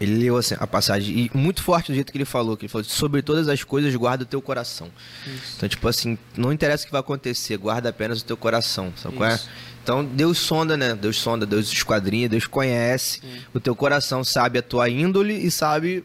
ele 0.00 0.16
leu 0.16 0.36
assim, 0.36 0.56
a 0.58 0.66
passagem, 0.66 1.30
e 1.34 1.36
muito 1.36 1.62
forte 1.62 1.92
do 1.92 1.94
jeito 1.94 2.10
que 2.10 2.18
ele 2.18 2.24
falou, 2.24 2.56
que 2.56 2.64
ele 2.64 2.70
falou, 2.70 2.84
sobre 2.84 3.22
todas 3.22 3.48
as 3.48 3.62
coisas, 3.62 3.94
guarda 3.94 4.24
o 4.24 4.26
teu 4.26 4.42
coração. 4.42 4.90
Isso. 5.26 5.54
Então, 5.56 5.68
tipo 5.68 5.86
assim, 5.86 6.18
não 6.36 6.52
interessa 6.52 6.82
o 6.84 6.86
que 6.86 6.92
vai 6.92 7.00
acontecer, 7.00 7.56
guarda 7.56 7.90
apenas 7.90 8.20
o 8.20 8.24
teu 8.24 8.36
coração, 8.36 8.92
sabe 8.96 9.16
qual 9.16 9.30
é? 9.30 9.40
Então, 9.82 10.02
Deus 10.02 10.38
sonda, 10.38 10.78
né? 10.78 10.94
Deus 10.94 11.18
sonda, 11.18 11.44
Deus 11.44 11.70
esquadrinha, 11.70 12.26
Deus 12.26 12.46
conhece 12.46 13.20
Sim. 13.20 13.40
o 13.52 13.60
teu 13.60 13.76
coração, 13.76 14.24
sabe 14.24 14.58
a 14.58 14.62
tua 14.62 14.88
índole 14.88 15.34
e 15.34 15.50
sabe 15.50 16.02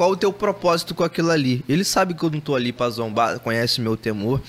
qual 0.00 0.12
o 0.12 0.16
teu 0.16 0.32
propósito 0.32 0.94
com 0.94 1.04
aquilo 1.04 1.30
ali. 1.30 1.62
Ele 1.68 1.84
sabe 1.84 2.14
que 2.14 2.22
eu 2.22 2.30
não 2.30 2.40
tô 2.40 2.54
ali 2.54 2.72
para 2.72 2.88
zombar, 2.88 3.38
conhece 3.38 3.80
o 3.80 3.82
meu 3.82 3.98
temor. 3.98 4.40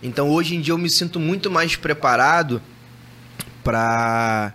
Então, 0.00 0.30
hoje 0.30 0.54
em 0.54 0.60
dia 0.60 0.72
eu 0.72 0.78
me 0.78 0.88
sinto 0.88 1.18
muito 1.18 1.50
mais 1.50 1.74
preparado 1.74 2.62
para 3.64 4.54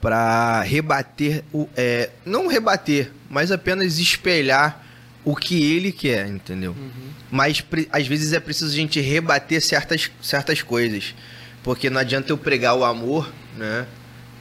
para 0.00 0.62
rebater 0.62 1.44
o 1.52 1.68
é, 1.76 2.08
não 2.24 2.46
rebater, 2.46 3.12
mas 3.28 3.52
apenas 3.52 3.98
espelhar 3.98 4.82
o 5.22 5.36
que 5.36 5.70
ele 5.70 5.92
quer, 5.92 6.26
entendeu? 6.28 6.70
Uhum. 6.70 7.10
Mas 7.30 7.62
às 7.92 8.06
vezes 8.06 8.32
é 8.32 8.40
preciso 8.40 8.72
a 8.72 8.76
gente 8.76 8.98
rebater 9.02 9.60
certas, 9.60 10.10
certas 10.22 10.62
coisas. 10.62 11.14
Porque 11.62 11.90
não 11.90 12.00
adianta 12.00 12.32
eu 12.32 12.38
pregar 12.38 12.74
o 12.74 12.84
amor, 12.84 13.30
né? 13.54 13.86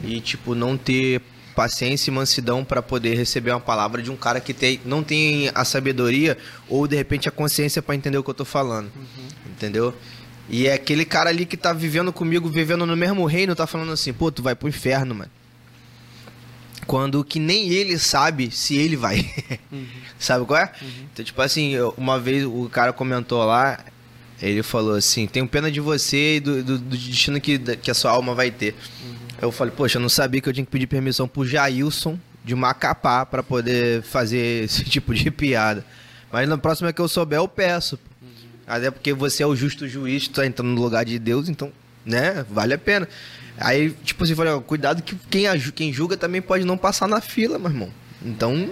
E, 0.01 0.21
tipo, 0.21 0.55
não 0.55 0.77
ter 0.77 1.21
paciência 1.55 2.09
e 2.09 2.13
mansidão 2.13 2.63
para 2.63 2.81
poder 2.81 3.15
receber 3.15 3.51
uma 3.51 3.59
palavra 3.59 4.01
de 4.01 4.11
um 4.11 4.15
cara 4.15 4.39
que 4.39 4.53
tem, 4.53 4.79
não 4.85 5.03
tem 5.03 5.51
a 5.53 5.65
sabedoria 5.65 6.37
ou, 6.67 6.87
de 6.87 6.95
repente, 6.95 7.27
a 7.27 7.31
consciência 7.31 7.81
para 7.81 7.95
entender 7.95 8.17
o 8.17 8.23
que 8.23 8.29
eu 8.29 8.33
tô 8.33 8.45
falando. 8.45 8.91
Uhum. 8.95 9.27
Entendeu? 9.47 9.93
E 10.49 10.67
é 10.67 10.73
aquele 10.73 11.05
cara 11.05 11.29
ali 11.29 11.45
que 11.45 11.57
tá 11.57 11.73
vivendo 11.73 12.11
comigo, 12.11 12.49
vivendo 12.49 12.85
no 12.85 12.95
mesmo 12.95 13.25
reino, 13.25 13.55
tá 13.55 13.67
falando 13.67 13.91
assim, 13.91 14.11
pô, 14.11 14.31
tu 14.31 14.41
vai 14.41 14.55
pro 14.55 14.67
inferno, 14.67 15.13
mano 15.13 15.31
quando 16.89 17.23
que 17.23 17.37
nem 17.37 17.69
ele 17.69 17.99
sabe 17.99 18.49
se 18.49 18.75
ele 18.75 18.95
vai. 18.95 19.19
Uhum. 19.71 19.85
sabe 20.17 20.43
qual 20.43 20.59
é? 20.59 20.71
Uhum. 20.81 20.89
Então, 21.13 21.23
tipo 21.23 21.39
assim, 21.39 21.75
uma 21.95 22.19
vez 22.19 22.43
o 22.43 22.67
cara 22.67 22.91
comentou 22.91 23.45
lá, 23.45 23.79
ele 24.41 24.63
falou 24.63 24.95
assim: 24.95 25.27
tenho 25.27 25.47
pena 25.47 25.71
de 25.71 25.79
você 25.79 26.37
e 26.37 26.39
do, 26.39 26.63
do, 26.63 26.77
do 26.79 26.97
destino 26.97 27.39
que, 27.39 27.59
que 27.77 27.91
a 27.91 27.93
sua 27.93 28.09
alma 28.09 28.33
vai 28.33 28.49
ter. 28.49 28.75
Eu 29.41 29.51
falei, 29.51 29.73
poxa, 29.75 29.97
eu 29.97 30.01
não 30.01 30.09
sabia 30.09 30.41
que 30.41 30.49
eu 30.49 30.53
tinha 30.53 30.65
que 30.65 30.71
pedir 30.71 30.87
permissão 30.87 31.27
pro 31.27 31.45
Jailson 31.45 32.19
de 32.43 32.55
Macapá 32.55 33.25
para 33.25 33.43
poder 33.43 34.01
fazer 34.01 34.63
esse 34.65 34.83
tipo 34.83 35.13
de 35.13 35.29
piada. 35.31 35.85
Mas 36.31 36.47
na 36.47 36.57
próxima 36.57 36.93
que 36.93 37.01
eu 37.01 37.07
souber, 37.07 37.39
eu 37.39 37.47
peço. 37.47 37.99
Uhum. 38.21 38.29
Até 38.67 38.91
porque 38.91 39.13
você 39.13 39.43
é 39.43 39.47
o 39.47 39.55
justo 39.55 39.87
juiz, 39.87 40.27
tu 40.27 40.35
tá 40.35 40.45
entrando 40.45 40.69
no 40.69 40.81
lugar 40.81 41.03
de 41.05 41.17
Deus, 41.17 41.49
então, 41.49 41.71
né, 42.05 42.45
vale 42.49 42.73
a 42.73 42.77
pena. 42.77 43.07
Aí, 43.57 43.91
tipo 44.03 44.23
assim, 44.23 44.35
falei, 44.35 44.53
ó, 44.53 44.61
cuidado 44.61 45.01
que 45.01 45.15
quem, 45.29 45.45
quem 45.73 45.91
julga 45.91 46.15
também 46.15 46.41
pode 46.41 46.63
não 46.63 46.77
passar 46.77 47.07
na 47.07 47.19
fila, 47.19 47.59
meu 47.59 47.69
irmão. 47.69 47.91
Então, 48.21 48.69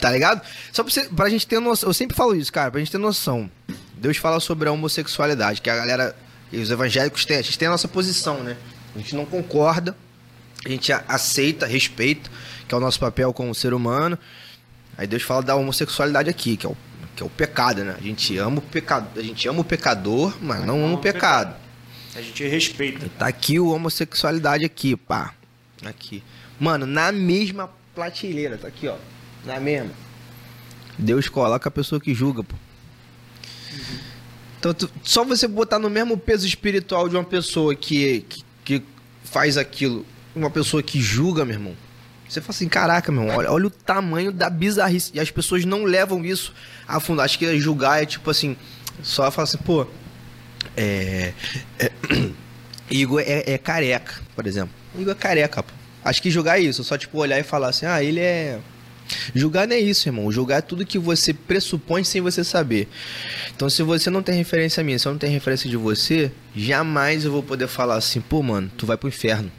tá 0.00 0.10
ligado? 0.10 0.42
Só 0.72 0.82
pra, 0.82 0.92
você, 0.92 1.04
pra 1.04 1.30
gente 1.30 1.46
ter 1.46 1.60
noção, 1.60 1.88
eu 1.88 1.94
sempre 1.94 2.16
falo 2.16 2.34
isso, 2.34 2.52
cara, 2.52 2.70
pra 2.70 2.80
gente 2.80 2.90
ter 2.90 2.98
noção. 2.98 3.50
Deus 3.96 4.16
fala 4.16 4.40
sobre 4.40 4.68
a 4.68 4.72
homossexualidade, 4.72 5.62
que 5.62 5.70
a 5.70 5.76
galera, 5.76 6.16
os 6.52 6.70
evangélicos 6.70 7.24
têm, 7.24 7.38
a 7.38 7.42
gente 7.42 7.58
tem 7.58 7.68
a 7.68 7.70
nossa 7.70 7.88
posição, 7.88 8.42
né? 8.42 8.56
A 8.94 8.98
gente 8.98 9.14
não 9.14 9.24
concorda, 9.24 9.96
a 10.64 10.68
gente 10.68 10.92
aceita, 10.92 11.66
respeita, 11.66 12.30
que 12.68 12.74
é 12.74 12.76
o 12.76 12.80
nosso 12.80 13.00
papel 13.00 13.32
como 13.32 13.54
ser 13.54 13.74
humano. 13.74 14.18
Aí 14.96 15.06
Deus 15.06 15.22
fala 15.22 15.42
da 15.42 15.54
homossexualidade 15.56 16.28
aqui, 16.28 16.56
que 16.56 16.66
é 16.66 16.68
o, 16.68 16.76
que 17.16 17.22
é 17.22 17.26
o 17.26 17.30
pecado, 17.30 17.84
né? 17.84 17.96
A 17.98 18.02
gente 18.02 18.36
ama 18.38 18.58
o 18.58 18.62
pecado, 18.62 19.18
a 19.18 19.22
gente 19.22 19.48
ama 19.48 19.60
o 19.60 19.64
pecador, 19.64 20.36
mas 20.40 20.64
não 20.64 20.84
ama 20.84 20.94
o 20.94 20.98
pecado. 20.98 21.54
A 22.14 22.20
gente 22.20 22.46
respeita. 22.46 23.10
Tá 23.18 23.26
aqui 23.26 23.58
o 23.58 23.70
homossexualidade 23.70 24.64
aqui, 24.64 24.96
pá. 24.96 25.34
Aqui. 25.84 26.22
Mano, 26.60 26.86
na 26.86 27.10
mesma 27.10 27.70
prateleira, 27.94 28.58
tá 28.58 28.68
aqui, 28.68 28.86
ó. 28.86 28.96
Na 29.44 29.58
mesma. 29.58 29.90
Deus 30.98 31.28
coloca 31.28 31.68
a 31.68 31.72
pessoa 31.72 32.00
que 32.00 32.14
julga, 32.14 32.44
pô. 32.44 32.54
Uhum. 33.72 34.12
Então, 34.62 34.72
tu, 34.72 34.88
só 35.02 35.24
você 35.24 35.48
botar 35.48 35.80
no 35.80 35.90
mesmo 35.90 36.16
peso 36.16 36.46
espiritual 36.46 37.08
de 37.08 37.16
uma 37.16 37.24
pessoa 37.24 37.74
que, 37.74 38.20
que, 38.28 38.44
que 38.64 38.82
faz 39.24 39.56
aquilo, 39.56 40.04
uma 40.34 40.50
pessoa 40.50 40.82
que 40.82 41.00
julga, 41.00 41.44
meu 41.44 41.54
irmão, 41.54 41.76
você 42.32 42.40
fala 42.40 42.50
assim, 42.50 42.68
caraca, 42.68 43.12
meu 43.12 43.22
irmão, 43.22 43.36
olha, 43.36 43.52
olha 43.52 43.66
o 43.66 43.70
tamanho 43.70 44.32
da 44.32 44.48
bizarrice. 44.48 45.10
E 45.14 45.20
as 45.20 45.30
pessoas 45.30 45.66
não 45.66 45.84
levam 45.84 46.24
isso 46.24 46.54
a 46.88 46.98
fundo. 46.98 47.20
Acho 47.20 47.38
que 47.38 47.58
julgar 47.60 48.02
é 48.02 48.06
tipo 48.06 48.30
assim, 48.30 48.56
só 49.02 49.30
falar 49.30 49.44
assim, 49.44 49.58
pô, 49.58 49.86
é. 50.76 51.34
é 51.78 51.92
Igor 52.90 53.20
é, 53.20 53.52
é, 53.52 53.58
careca, 53.58 54.20
por 54.34 54.46
exemplo. 54.46 54.74
Igor 54.98 55.12
é 55.12 55.14
careca, 55.14 55.62
pô. 55.62 55.72
Acho 56.04 56.22
que 56.22 56.30
julgar 56.30 56.58
é 56.58 56.62
isso, 56.62 56.82
só 56.82 56.96
tipo 56.96 57.18
olhar 57.18 57.38
e 57.38 57.42
falar 57.42 57.68
assim, 57.68 57.86
ah, 57.86 58.02
ele 58.02 58.20
é. 58.20 58.58
Julgar 59.34 59.66
não 59.66 59.74
é 59.74 59.78
isso, 59.78 60.08
irmão. 60.08 60.30
Julgar 60.30 60.58
é 60.58 60.60
tudo 60.60 60.86
que 60.86 60.98
você 60.98 61.32
pressupõe 61.32 62.04
sem 62.04 62.20
você 62.20 62.42
saber. 62.42 62.88
Então, 63.54 63.68
se 63.68 63.82
você 63.82 64.10
não 64.10 64.22
tem 64.22 64.34
referência 64.34 64.82
minha, 64.82 64.98
se 64.98 65.06
eu 65.06 65.12
não 65.12 65.18
tenho 65.18 65.32
referência 65.32 65.68
de 65.68 65.76
você, 65.76 66.32
jamais 66.54 67.24
eu 67.24 67.32
vou 67.32 67.42
poder 67.42 67.68
falar 67.68 67.96
assim, 67.96 68.20
pô, 68.20 68.42
mano, 68.42 68.70
tu 68.76 68.86
vai 68.86 68.96
pro 68.96 69.08
inferno. 69.08 69.50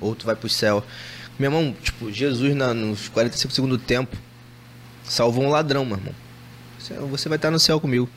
Ou 0.00 0.14
tu 0.14 0.26
vai 0.26 0.34
pro 0.34 0.48
céu. 0.48 0.84
Meu 1.38 1.48
irmão, 1.48 1.74
tipo, 1.82 2.12
Jesus 2.12 2.54
na, 2.54 2.72
nos 2.72 3.08
45 3.08 3.52
segundos 3.52 3.78
do 3.78 3.84
tempo 3.84 4.16
salvou 5.02 5.44
um 5.44 5.50
ladrão, 5.50 5.84
meu 5.84 5.96
irmão. 5.96 6.14
Você 7.10 7.28
vai 7.28 7.36
estar 7.36 7.50
no 7.50 7.58
céu 7.58 7.80
comigo. 7.80 8.08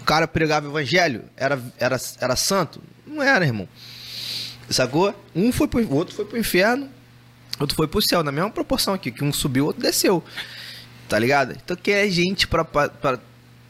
O 0.00 0.04
cara 0.04 0.28
pregava 0.28 0.66
o 0.66 0.70
evangelho, 0.70 1.24
era, 1.36 1.60
era, 1.78 2.00
era 2.20 2.36
santo? 2.36 2.80
Não 3.06 3.22
era, 3.22 3.44
irmão. 3.44 3.68
Sacou? 4.70 5.14
Um 5.34 5.52
foi 5.52 5.68
pro, 5.68 5.80
o 5.80 5.94
outro 5.94 6.14
foi 6.14 6.24
pro 6.24 6.38
inferno, 6.38 6.88
outro 7.60 7.76
foi 7.76 7.86
pro 7.86 8.02
céu, 8.02 8.22
na 8.22 8.32
mesma 8.32 8.50
proporção 8.50 8.94
aqui, 8.94 9.10
que 9.10 9.24
um 9.24 9.32
subiu, 9.32 9.64
o 9.64 9.66
outro 9.68 9.82
desceu. 9.82 10.22
Tá 11.08 11.18
ligado? 11.18 11.56
Então 11.62 11.76
que 11.76 11.90
é 11.90 12.08
gente 12.08 12.46
pra, 12.46 12.64
pra, 12.64 12.88
pra, 12.88 13.18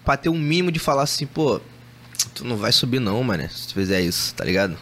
pra 0.05 0.16
ter 0.16 0.28
um 0.28 0.39
mínimo 0.39 0.72
de 0.72 0.78
falar 0.78 1.03
assim, 1.03 1.26
pô, 1.26 1.61
tu 2.34 2.45
não 2.45 2.57
vai 2.57 2.72
subir 2.72 3.01
não, 3.01 3.22
mano, 3.22 3.49
se 3.51 3.68
tu 3.68 3.74
fizer 3.74 4.01
isso, 4.01 4.34
tá 4.34 4.45
ligado? 4.45 4.76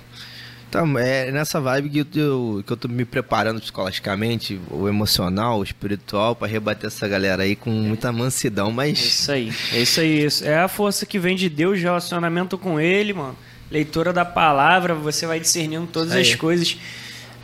Então, 0.74 0.98
é 0.98 1.30
nessa 1.30 1.61
vibe 1.61 2.05
que 2.05 2.18
eu, 2.18 2.64
que 2.66 2.72
eu 2.72 2.76
tô 2.76 2.88
me 2.88 3.05
preparando 3.05 3.61
psicologicamente, 3.61 4.61
o 4.68 4.88
emocional, 4.88 5.61
o 5.61 5.62
espiritual, 5.62 6.34
para 6.34 6.48
rebater 6.48 6.88
essa 6.88 7.07
galera 7.07 7.44
aí 7.44 7.55
com 7.55 7.70
muita 7.70 8.11
mansidão, 8.11 8.72
mas. 8.72 8.98
É 8.98 9.02
isso 9.02 9.30
aí, 9.30 9.52
é 9.72 9.80
isso 9.82 10.00
aí. 10.00 10.24
Isso. 10.24 10.44
É 10.44 10.59
a 10.59 10.66
força 10.66 11.07
que 11.07 11.16
vem 11.16 11.36
de 11.36 11.48
Deus, 11.48 11.80
relacionamento 11.80 12.59
com 12.59 12.80
Ele, 12.80 13.12
mano. 13.12 13.36
Leitura 13.70 14.12
da 14.12 14.24
palavra, 14.24 14.96
você 14.96 15.28
vai 15.28 15.38
discernindo 15.38 15.86
todas 15.86 16.12
as 16.12 16.34
coisas 16.34 16.76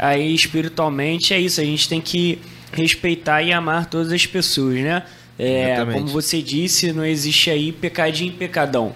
aí 0.00 0.34
espiritualmente. 0.34 1.34
É 1.34 1.38
isso, 1.38 1.60
a 1.60 1.64
gente 1.64 1.88
tem 1.88 2.00
que 2.00 2.40
respeitar 2.72 3.42
e 3.42 3.52
amar 3.52 3.86
todas 3.86 4.10
as 4.10 4.26
pessoas, 4.26 4.80
né? 4.80 5.04
É, 5.38 5.84
como 5.92 6.06
você 6.06 6.42
disse, 6.42 6.92
não 6.92 7.04
existe 7.04 7.50
aí 7.50 7.72
pecadinho 7.72 8.32
e 8.32 8.36
pecadão. 8.36 8.94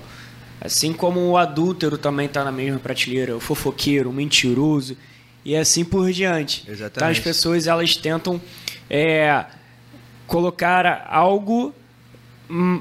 Assim 0.60 0.92
como 0.92 1.20
o 1.20 1.36
adúltero 1.36 1.98
também 1.98 2.26
está 2.26 2.42
na 2.42 2.52
mesma 2.52 2.78
prateleira, 2.78 3.36
o 3.36 3.40
fofoqueiro, 3.40 4.10
o 4.10 4.12
mentiroso 4.12 4.96
e 5.44 5.54
assim 5.54 5.84
por 5.84 6.10
diante. 6.10 6.64
Exatamente. 6.66 6.96
Então 6.96 7.08
as 7.08 7.18
pessoas 7.18 7.66
elas 7.66 7.96
tentam 7.96 8.40
é, 8.88 9.44
colocar 10.26 11.06
algo, 11.10 11.74
hum, 12.48 12.80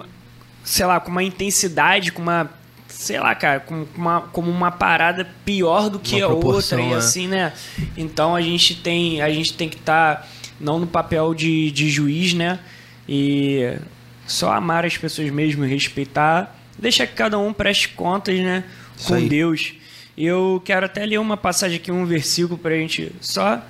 sei 0.63 0.85
lá, 0.85 0.99
com 0.99 1.11
uma 1.11 1.23
intensidade, 1.23 2.11
com 2.11 2.21
uma, 2.21 2.49
sei 2.93 3.19
lá, 3.19 3.33
cara, 3.35 3.59
com 3.59 3.85
uma, 3.95 4.21
como 4.21 4.49
uma 4.49 4.71
parada 4.71 5.27
pior 5.43 5.89
do 5.89 5.99
que 5.99 6.21
a 6.21 6.27
outra 6.27 6.81
e 6.81 6.91
é. 6.91 6.95
assim, 6.95 7.27
né? 7.27 7.53
Então 7.97 8.35
a 8.35 8.41
gente 8.41 8.75
tem, 8.75 9.21
a 9.21 9.29
gente 9.29 9.53
tem 9.53 9.67
que 9.67 9.77
estar 9.77 10.17
tá, 10.17 10.27
não 10.59 10.79
no 10.79 10.87
papel 10.87 11.33
de, 11.33 11.71
de 11.71 11.89
juiz, 11.89 12.33
né? 12.33 12.59
E 13.07 13.77
só 14.25 14.53
amar 14.53 14.85
as 14.85 14.97
pessoas 14.97 15.29
mesmo, 15.29 15.65
respeitar 15.65 16.59
deixa 16.77 17.05
que 17.05 17.13
cada 17.13 17.37
um 17.39 17.53
preste 17.53 17.89
contas, 17.89 18.37
né? 18.39 18.63
Isso 18.97 19.07
com 19.07 19.15
aí. 19.15 19.27
Deus. 19.27 19.73
Eu 20.17 20.61
quero 20.63 20.85
até 20.85 21.05
ler 21.05 21.19
uma 21.19 21.37
passagem 21.37 21.77
aqui, 21.77 21.91
um 21.91 22.05
versículo 22.05 22.57
para 22.57 22.75
a 22.75 22.77
gente 22.77 23.11
só 23.19 23.63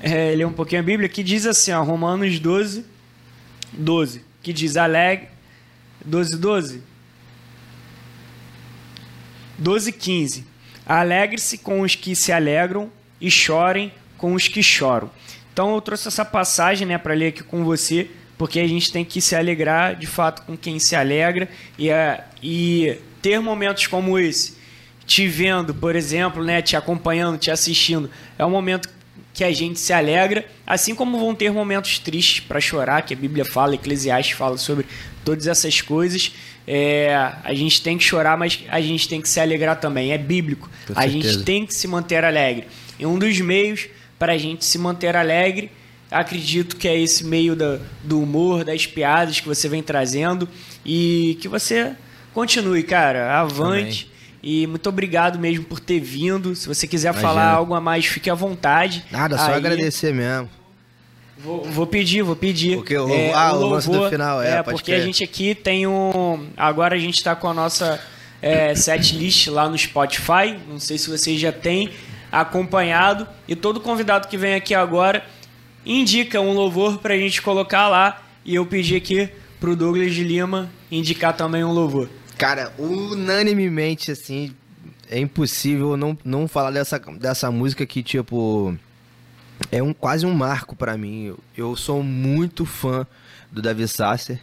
é, 0.00 0.34
ler 0.34 0.46
um 0.46 0.52
pouquinho 0.52 0.80
a 0.80 0.84
Bíblia, 0.84 1.08
que 1.08 1.22
diz 1.22 1.44
assim, 1.44 1.72
ó, 1.72 1.82
Romanos 1.82 2.38
12, 2.38 2.84
12, 3.72 4.24
que 4.42 4.52
diz 4.52 4.76
alegre, 4.76 5.28
12, 6.02 6.38
12, 6.38 6.82
12, 9.60 9.92
15. 9.92 10.44
Alegre-se 10.84 11.58
com 11.58 11.82
os 11.82 11.94
que 11.94 12.16
se 12.16 12.32
alegram 12.32 12.90
e 13.20 13.30
chorem 13.30 13.92
com 14.18 14.34
os 14.34 14.48
que 14.48 14.62
choram. 14.62 15.10
Então 15.52 15.72
eu 15.74 15.80
trouxe 15.80 16.08
essa 16.08 16.24
passagem 16.24 16.86
né, 16.86 16.98
para 16.98 17.14
ler 17.14 17.28
aqui 17.28 17.44
com 17.44 17.64
você 17.64 18.10
porque 18.40 18.58
a 18.58 18.66
gente 18.66 18.90
tem 18.90 19.04
que 19.04 19.20
se 19.20 19.36
alegrar 19.36 19.94
de 19.94 20.06
fato 20.06 20.46
com 20.46 20.56
quem 20.56 20.78
se 20.78 20.96
alegra 20.96 21.46
e, 21.76 21.90
é, 21.90 22.24
e 22.42 22.96
ter 23.20 23.38
momentos 23.38 23.86
como 23.86 24.18
esse, 24.18 24.56
te 25.06 25.28
vendo, 25.28 25.74
por 25.74 25.94
exemplo, 25.94 26.42
né, 26.42 26.62
te 26.62 26.74
acompanhando, 26.74 27.36
te 27.36 27.50
assistindo, 27.50 28.10
é 28.38 28.46
um 28.46 28.48
momento 28.48 28.88
que 29.34 29.44
a 29.44 29.52
gente 29.52 29.78
se 29.78 29.92
alegra, 29.92 30.46
assim 30.66 30.94
como 30.94 31.18
vão 31.18 31.34
ter 31.34 31.52
momentos 31.52 31.98
tristes 31.98 32.40
para 32.40 32.60
chorar, 32.62 33.02
que 33.02 33.12
a 33.12 33.16
Bíblia 33.16 33.44
fala, 33.44 33.74
Eclesiastes 33.74 34.34
fala 34.34 34.56
sobre 34.56 34.86
todas 35.22 35.46
essas 35.46 35.82
coisas. 35.82 36.32
É, 36.72 37.32
a 37.42 37.52
gente 37.52 37.82
tem 37.82 37.98
que 37.98 38.04
chorar, 38.04 38.38
mas 38.38 38.60
a 38.68 38.80
gente 38.80 39.08
tem 39.08 39.20
que 39.20 39.28
se 39.28 39.40
alegrar 39.40 39.80
também. 39.80 40.12
É 40.12 40.18
bíblico. 40.18 40.70
A 40.94 41.08
gente 41.08 41.42
tem 41.42 41.66
que 41.66 41.74
se 41.74 41.88
manter 41.88 42.24
alegre. 42.24 42.68
E 42.96 43.04
um 43.04 43.18
dos 43.18 43.40
meios 43.40 43.88
para 44.16 44.34
a 44.34 44.38
gente 44.38 44.64
se 44.64 44.78
manter 44.78 45.16
alegre 45.16 45.72
acredito 46.08 46.76
que 46.76 46.86
é 46.86 46.96
esse 46.96 47.24
meio 47.24 47.56
da, 47.56 47.80
do 48.04 48.22
humor, 48.22 48.64
das 48.64 48.86
piadas 48.86 49.40
que 49.40 49.48
você 49.48 49.68
vem 49.68 49.82
trazendo 49.82 50.48
e 50.86 51.36
que 51.40 51.48
você 51.48 51.96
continue, 52.32 52.84
cara, 52.84 53.40
avante. 53.40 54.04
Também. 54.04 54.20
E 54.40 54.66
muito 54.68 54.88
obrigado 54.88 55.40
mesmo 55.40 55.64
por 55.64 55.80
ter 55.80 55.98
vindo. 55.98 56.54
Se 56.54 56.68
você 56.68 56.86
quiser 56.86 57.08
Imagina. 57.08 57.28
falar 57.28 57.50
algo 57.50 57.74
a 57.74 57.80
mais, 57.80 58.06
fique 58.06 58.30
à 58.30 58.34
vontade. 58.34 59.04
Nada, 59.10 59.36
só 59.36 59.48
Aí, 59.48 59.54
agradecer 59.54 60.14
mesmo. 60.14 60.48
Vou, 61.42 61.64
vou, 61.64 61.86
pedir, 61.86 62.22
vou 62.22 62.36
pedir. 62.36 62.76
Porque 62.76 62.96
o, 62.96 63.08
é, 63.08 63.32
ah, 63.32 63.52
o, 63.54 63.60
louvor, 63.60 63.80
do 63.80 64.10
final, 64.10 64.42
é. 64.42 64.58
é 64.58 64.62
porque 64.62 64.92
a 64.92 65.00
gente 65.00 65.24
aqui 65.24 65.54
tem 65.54 65.86
um. 65.86 66.48
Agora 66.56 66.94
a 66.94 66.98
gente 66.98 67.14
está 67.14 67.34
com 67.34 67.48
a 67.48 67.54
nossa 67.54 68.00
é, 68.42 68.74
set 68.74 69.16
list 69.16 69.48
lá 69.48 69.68
no 69.68 69.78
Spotify. 69.78 70.58
Não 70.68 70.78
sei 70.78 70.98
se 70.98 71.08
vocês 71.08 71.40
já 71.40 71.50
têm 71.50 71.90
acompanhado. 72.30 73.26
E 73.48 73.56
todo 73.56 73.80
convidado 73.80 74.28
que 74.28 74.36
vem 74.36 74.54
aqui 74.54 74.74
agora 74.74 75.24
indica 75.84 76.40
um 76.40 76.52
louvor 76.52 76.98
para 76.98 77.14
a 77.14 77.18
gente 77.18 77.40
colocar 77.40 77.88
lá. 77.88 78.22
E 78.44 78.54
eu 78.54 78.66
pedi 78.66 78.94
aqui 78.94 79.28
pro 79.58 79.74
Douglas 79.74 80.14
de 80.14 80.24
Lima 80.24 80.70
indicar 80.90 81.34
também 81.34 81.64
um 81.64 81.72
louvor. 81.72 82.08
Cara, 82.36 82.72
unanimemente, 82.78 84.10
assim, 84.10 84.54
é 85.10 85.18
impossível 85.18 85.96
não, 85.96 86.16
não 86.24 86.48
falar 86.48 86.70
dessa, 86.70 86.98
dessa 86.98 87.50
música 87.50 87.84
que, 87.84 88.02
tipo, 88.02 88.74
é 89.70 89.82
um, 89.82 89.92
quase 89.92 90.26
um 90.26 90.34
marco 90.34 90.76
para 90.76 90.96
mim. 90.96 91.26
Eu, 91.26 91.38
eu, 91.56 91.76
sou 91.76 92.02
muito 92.02 92.64
fã 92.64 93.06
do 93.50 93.60
Davi 93.60 93.86
Sasser 93.88 94.40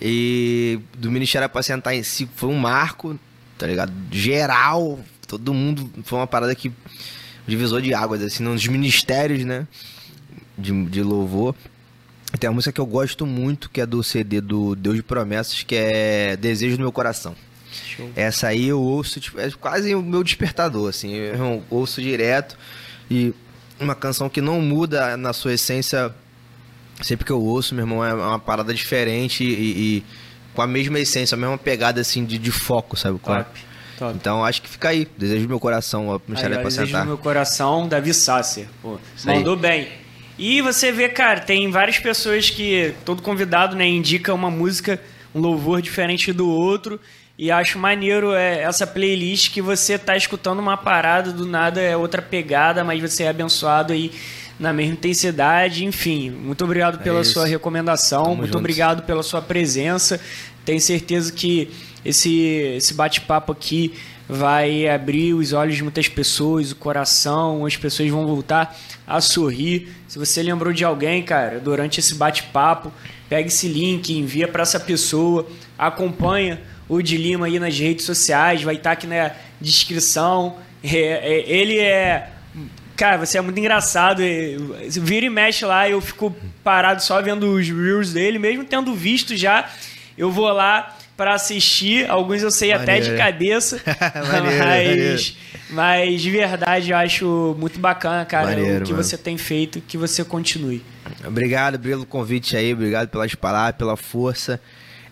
e 0.00 0.78
do 0.96 1.10
Ministério 1.10 1.46
Apacentar 1.46 1.94
em 1.94 2.02
si 2.02 2.28
foi 2.34 2.48
um 2.48 2.58
marco, 2.58 3.18
tá 3.58 3.66
ligado? 3.66 3.92
Geral, 4.10 5.00
todo 5.26 5.54
mundo, 5.54 5.90
foi 6.04 6.18
uma 6.18 6.26
parada 6.26 6.54
que 6.54 6.72
divisor 7.46 7.82
de 7.82 7.92
águas, 7.92 8.22
assim, 8.22 8.42
nos 8.42 8.66
ministérios, 8.66 9.44
né? 9.44 9.66
de, 10.56 10.84
de 10.86 11.02
louvor. 11.02 11.54
Tem 12.38 12.48
uma 12.48 12.54
música 12.54 12.72
que 12.72 12.80
eu 12.80 12.86
gosto 12.86 13.26
muito, 13.26 13.68
que 13.68 13.80
é 13.80 13.86
do 13.86 14.02
CD 14.02 14.40
do 14.40 14.74
Deus 14.74 14.96
de 14.96 15.02
Promessas, 15.02 15.62
que 15.62 15.74
é 15.74 16.36
Desejo 16.36 16.76
do 16.76 16.82
Meu 16.82 16.92
Coração. 16.92 17.34
Show. 17.70 18.10
Essa 18.16 18.48
aí 18.48 18.68
eu 18.68 18.80
ouço, 18.80 19.20
tipo, 19.20 19.38
é 19.38 19.50
quase 19.50 19.94
o 19.94 20.02
meu 20.02 20.22
despertador, 20.22 20.88
assim. 20.88 21.12
Eu 21.14 21.62
ouço 21.70 22.00
direto 22.00 22.56
e 23.10 23.34
uma 23.82 23.94
canção 23.94 24.28
que 24.28 24.40
não 24.40 24.60
muda 24.60 25.16
na 25.16 25.32
sua 25.32 25.54
essência. 25.54 26.14
Sempre 27.00 27.24
que 27.24 27.32
eu 27.32 27.42
ouço, 27.42 27.74
meu 27.74 27.84
irmão, 27.84 28.04
é 28.04 28.14
uma 28.14 28.38
parada 28.38 28.72
diferente 28.72 29.42
e, 29.42 29.48
e 29.98 30.04
com 30.54 30.62
a 30.62 30.66
mesma 30.66 30.98
essência, 31.00 31.34
a 31.34 31.38
mesma 31.38 31.58
pegada, 31.58 32.00
assim, 32.00 32.24
de, 32.24 32.38
de 32.38 32.50
foco, 32.50 32.96
sabe? 32.96 33.18
Top. 33.18 33.60
Top. 33.98 34.14
Então 34.14 34.44
acho 34.44 34.62
que 34.62 34.68
fica 34.68 34.90
aí. 34.90 35.08
Desejo 35.16 35.42
do 35.42 35.48
meu 35.48 35.60
coração, 35.60 36.08
ó, 36.08 36.20
Aí, 36.34 36.64
Desejo 36.64 36.98
do 36.98 37.04
meu 37.06 37.18
coração, 37.18 37.88
Davi 37.88 38.12
Sasser. 38.14 38.66
Pô, 38.80 38.98
mandou 39.24 39.56
bem. 39.56 39.88
E 40.38 40.60
você 40.60 40.90
vê, 40.90 41.08
cara, 41.08 41.40
tem 41.40 41.70
várias 41.70 41.98
pessoas 41.98 42.50
que 42.50 42.94
todo 43.04 43.22
convidado, 43.22 43.76
né, 43.76 43.86
indica 43.86 44.32
uma 44.32 44.50
música, 44.50 45.00
um 45.34 45.40
louvor 45.40 45.82
diferente 45.82 46.32
do 46.32 46.48
outro. 46.48 47.00
E 47.42 47.50
acho 47.50 47.76
maneiro 47.76 48.34
é, 48.34 48.60
essa 48.60 48.86
playlist 48.86 49.50
que 49.50 49.60
você 49.60 49.98
tá 49.98 50.16
escutando 50.16 50.60
uma 50.60 50.76
parada, 50.76 51.32
do 51.32 51.44
nada 51.44 51.80
é 51.80 51.96
outra 51.96 52.22
pegada, 52.22 52.84
mas 52.84 53.00
você 53.00 53.24
é 53.24 53.28
abençoado 53.30 53.92
aí 53.92 54.12
na 54.60 54.72
mesma 54.72 54.92
intensidade. 54.92 55.84
Enfim, 55.84 56.30
muito 56.30 56.62
obrigado 56.62 57.02
pela 57.02 57.18
é 57.18 57.24
sua 57.24 57.44
recomendação, 57.44 58.22
Tamo 58.22 58.36
muito 58.36 58.46
junto. 58.46 58.58
obrigado 58.58 59.02
pela 59.02 59.24
sua 59.24 59.42
presença. 59.42 60.20
Tenho 60.64 60.80
certeza 60.80 61.32
que 61.32 61.68
esse, 62.04 62.32
esse 62.76 62.94
bate-papo 62.94 63.50
aqui 63.50 63.92
vai 64.28 64.88
abrir 64.88 65.34
os 65.34 65.52
olhos 65.52 65.74
de 65.74 65.82
muitas 65.82 66.06
pessoas, 66.06 66.70
o 66.70 66.76
coração, 66.76 67.66
as 67.66 67.76
pessoas 67.76 68.08
vão 68.08 68.24
voltar 68.24 68.78
a 69.04 69.20
sorrir. 69.20 69.88
Se 70.06 70.16
você 70.16 70.44
lembrou 70.44 70.72
de 70.72 70.84
alguém, 70.84 71.24
cara, 71.24 71.58
durante 71.58 71.98
esse 71.98 72.14
bate-papo, 72.14 72.92
pega 73.28 73.48
esse 73.48 73.66
link, 73.66 74.16
envia 74.16 74.46
para 74.46 74.62
essa 74.62 74.78
pessoa, 74.78 75.44
acompanha 75.76 76.60
o 76.96 77.02
de 77.02 77.16
Lima 77.16 77.46
aí 77.46 77.58
nas 77.58 77.78
redes 77.78 78.04
sociais, 78.04 78.62
vai 78.62 78.74
estar 78.74 78.90
tá 78.90 78.92
aqui 78.92 79.06
na 79.06 79.32
descrição. 79.60 80.56
É, 80.82 80.96
é, 80.96 81.50
ele 81.50 81.78
é 81.78 82.28
Cara, 82.96 83.16
você 83.16 83.38
é 83.38 83.40
muito 83.40 83.58
engraçado. 83.58 84.22
Vira 85.00 85.26
e 85.26 85.30
mexe 85.30 85.64
lá, 85.64 85.88
eu 85.88 86.00
fico 86.00 86.34
parado 86.62 87.02
só 87.02 87.20
vendo 87.20 87.50
os 87.54 87.68
reels 87.68 88.12
dele, 88.12 88.38
mesmo 88.38 88.64
tendo 88.64 88.94
visto 88.94 89.36
já. 89.36 89.68
Eu 90.16 90.30
vou 90.30 90.48
lá 90.52 90.96
para 91.16 91.34
assistir. 91.34 92.08
Alguns 92.08 92.42
eu 92.42 92.50
sei 92.50 92.74
maneiro. 92.74 92.92
até 92.92 93.10
de 93.10 93.16
cabeça. 93.16 93.80
maneiro, 94.30 94.58
mas, 94.58 94.86
maneiro. 94.86 95.22
mas 95.70 96.22
de 96.22 96.30
verdade 96.30 96.90
eu 96.90 96.96
acho 96.96 97.56
muito 97.58 97.80
bacana, 97.80 98.24
cara, 98.24 98.52
o 98.52 98.54
que 98.82 98.92
mano. 98.92 98.96
você 98.96 99.16
tem 99.16 99.38
feito, 99.38 99.80
que 99.80 99.96
você 99.96 100.22
continue. 100.22 100.84
Obrigado 101.26 101.78
pelo 101.78 102.04
convite 102.06 102.56
aí, 102.56 102.72
obrigado 102.72 103.08
pelas 103.08 103.34
palavras, 103.34 103.76
pela 103.76 103.96
força. 103.96 104.60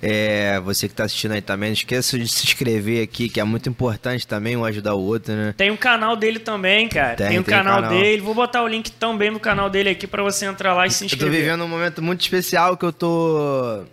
É, 0.02 0.58
você 0.60 0.88
que 0.88 0.94
está 0.94 1.04
assistindo 1.04 1.32
aí 1.32 1.42
também, 1.42 1.70
não 1.70 1.74
esqueça 1.74 2.18
de 2.18 2.26
se 2.26 2.44
inscrever 2.46 3.04
aqui, 3.04 3.28
que 3.28 3.38
é 3.38 3.44
muito 3.44 3.68
importante 3.68 4.26
também 4.26 4.56
um 4.56 4.64
ajudar 4.64 4.94
o 4.94 5.00
outro, 5.00 5.34
né? 5.34 5.54
Tem 5.56 5.70
o 5.70 5.74
um 5.74 5.76
canal 5.76 6.16
dele 6.16 6.38
também, 6.38 6.88
cara. 6.88 7.16
Tem, 7.16 7.28
tem 7.28 7.38
o 7.38 7.42
um 7.42 7.44
canal, 7.44 7.82
canal, 7.82 7.90
dele. 7.90 8.22
Vou 8.22 8.34
botar 8.34 8.62
o 8.62 8.68
link 8.68 8.90
também 8.92 9.30
no 9.30 9.38
canal 9.38 9.68
dele 9.68 9.90
aqui 9.90 10.06
para 10.06 10.22
você 10.22 10.46
entrar 10.46 10.72
lá 10.72 10.86
e 10.86 10.90
se 10.90 11.04
inscrever. 11.04 11.28
Eu 11.28 11.32
tô 11.32 11.38
vivendo 11.38 11.64
um 11.64 11.68
momento 11.68 12.02
muito 12.02 12.22
especial 12.22 12.76
que 12.76 12.84
eu 12.84 12.92
tô 12.92 13.84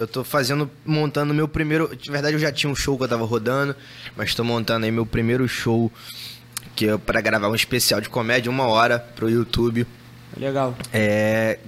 eu 0.00 0.06
tô 0.08 0.24
fazendo, 0.24 0.68
montando 0.84 1.32
meu 1.32 1.46
primeiro. 1.46 1.94
De 1.94 2.10
verdade, 2.10 2.34
eu 2.34 2.40
já 2.40 2.50
tinha 2.50 2.70
um 2.70 2.74
show 2.74 2.96
que 2.98 3.04
eu 3.04 3.08
tava 3.08 3.24
rodando, 3.24 3.76
mas 4.16 4.34
tô 4.34 4.42
montando 4.42 4.84
aí 4.84 4.90
meu 4.90 5.06
primeiro 5.06 5.46
show 5.46 5.92
que 6.74 6.88
é 6.88 6.98
para 6.98 7.20
gravar 7.20 7.48
um 7.48 7.54
especial 7.54 8.00
de 8.00 8.08
comédia, 8.08 8.50
uma 8.50 8.66
hora 8.66 8.98
pro 8.98 9.30
YouTube. 9.30 9.86
Legal. 10.36 10.76
É. 10.92 11.58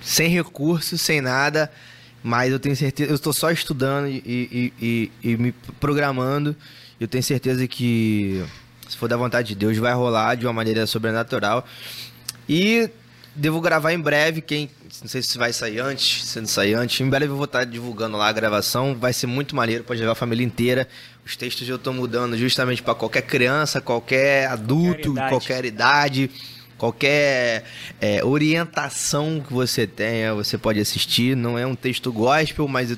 Sem 0.00 0.28
recurso, 0.28 0.96
sem 0.96 1.20
nada. 1.20 1.70
Mas 2.22 2.52
eu 2.52 2.58
tenho 2.58 2.76
certeza, 2.76 3.10
eu 3.10 3.14
estou 3.14 3.32
só 3.32 3.50
estudando 3.50 4.08
e, 4.08 4.22
e, 4.26 4.72
e, 4.80 5.12
e, 5.22 5.36
me 5.36 5.52
programando. 5.78 6.54
Eu 7.00 7.08
tenho 7.08 7.24
certeza 7.24 7.66
que, 7.66 8.44
se 8.88 8.96
for 8.96 9.08
da 9.08 9.16
vontade 9.16 9.48
de 9.48 9.54
Deus, 9.54 9.76
vai 9.78 9.94
rolar 9.94 10.34
de 10.34 10.46
uma 10.46 10.52
maneira 10.52 10.86
sobrenatural. 10.86 11.64
E 12.46 12.90
devo 13.34 13.60
gravar 13.60 13.92
em 13.92 13.98
breve. 13.98 14.42
Quem, 14.42 14.68
não 15.00 15.08
sei 15.08 15.22
se 15.22 15.38
vai 15.38 15.52
sair 15.52 15.80
antes, 15.80 16.24
se 16.24 16.38
não 16.38 16.46
sair 16.46 16.74
antes. 16.74 17.00
Em 17.00 17.08
breve 17.08 17.32
eu 17.32 17.36
vou 17.36 17.46
estar 17.46 17.64
divulgando 17.64 18.18
lá 18.18 18.28
a 18.28 18.32
gravação. 18.32 18.94
Vai 18.94 19.14
ser 19.14 19.26
muito 19.26 19.56
maneiro, 19.56 19.82
pode 19.82 20.00
levar 20.00 20.12
a 20.12 20.16
família 20.16 20.44
inteira. 20.44 20.86
Os 21.24 21.36
textos 21.36 21.66
eu 21.66 21.76
estou 21.76 21.94
mudando 21.94 22.36
justamente 22.36 22.82
para 22.82 22.94
qualquer 22.94 23.22
criança, 23.22 23.80
qualquer 23.80 24.46
adulto, 24.48 25.14
qualquer 25.14 25.64
idade. 25.64 26.28
Qualquer 26.28 26.28
idade 26.28 26.30
qualquer 26.80 27.64
é, 28.00 28.24
orientação 28.24 29.38
que 29.46 29.52
você 29.52 29.86
tenha, 29.86 30.34
você 30.34 30.56
pode 30.56 30.80
assistir. 30.80 31.36
Não 31.36 31.58
é 31.58 31.66
um 31.66 31.74
texto 31.74 32.10
gospel, 32.10 32.66
mas 32.66 32.96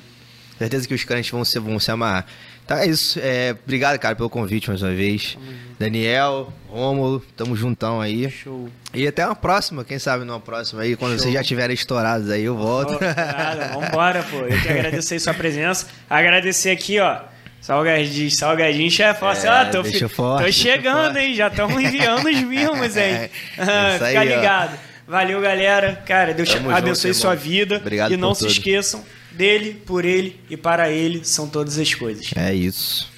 certeza 0.57 0.87
que 0.87 0.93
os 0.93 1.03
crentes 1.03 1.29
vão 1.29 1.43
se, 1.43 1.59
vão 1.59 1.77
se 1.77 1.91
amarrar. 1.91 2.25
Então 2.63 2.77
é 2.77 2.87
isso. 2.87 3.19
É, 3.21 3.53
obrigado, 3.61 3.99
cara, 3.99 4.15
pelo 4.15 4.29
convite 4.29 4.69
mais 4.69 4.81
uma 4.81 4.93
vez. 4.93 5.37
Daniel, 5.77 6.53
Rômulo, 6.69 7.21
tamo 7.35 7.57
juntão 7.57 7.99
aí. 7.99 8.31
Show. 8.31 8.69
E 8.93 9.05
até 9.05 9.25
uma 9.25 9.35
próxima, 9.35 9.83
quem 9.83 9.99
sabe 9.99 10.23
numa 10.23 10.39
próxima 10.39 10.83
aí, 10.83 10.95
quando 10.95 11.11
Show. 11.11 11.19
vocês 11.19 11.33
já 11.33 11.41
estiverem 11.41 11.73
estourados 11.73 12.29
aí, 12.29 12.45
eu 12.45 12.55
volto. 12.55 12.97
Oh, 12.97 13.03
nada, 13.03 13.67
vambora, 13.67 14.23
pô. 14.23 14.37
Eu 14.37 14.61
que 14.61 14.69
agradecer 14.69 15.19
sua 15.19 15.33
presença. 15.33 15.87
Agradecer 16.09 16.69
aqui, 16.69 17.01
ó 17.01 17.32
Salgadinho, 17.63 18.29
salgadinho, 18.29 18.91
chefe. 18.91 19.23
Assim, 19.23 19.47
é, 19.47 19.49
ah, 19.49 19.65
tô, 19.65 19.85
fi, 19.85 20.05
forte, 20.09 20.45
tô 20.45 20.51
chegando, 20.51 21.15
hein? 21.17 21.33
Já 21.33 21.47
estamos 21.47 21.81
enviando 21.81 22.27
os 22.27 22.41
mimos, 22.41 22.97
hein? 22.97 23.29
É, 23.57 23.93
Fica 23.93 24.19
aí, 24.19 24.27
ligado. 24.27 24.77
Ó. 25.07 25.11
Valeu, 25.11 25.39
galera. 25.39 25.95
Cara, 26.05 26.33
Deus 26.33 26.49
Tamo 26.49 26.69
abençoe 26.69 27.13
junto, 27.13 27.21
sua 27.21 27.35
vida. 27.35 27.77
Obrigado 27.77 28.11
E 28.11 28.17
não 28.17 28.33
se 28.33 28.41
tudo. 28.41 28.51
esqueçam 28.51 29.01
dele, 29.31 29.81
por 29.85 30.03
ele 30.03 30.41
e 30.49 30.57
para 30.57 30.89
ele 30.89 31.23
são 31.23 31.47
todas 31.47 31.79
as 31.79 31.93
coisas. 31.93 32.29
É 32.35 32.53
isso. 32.53 33.12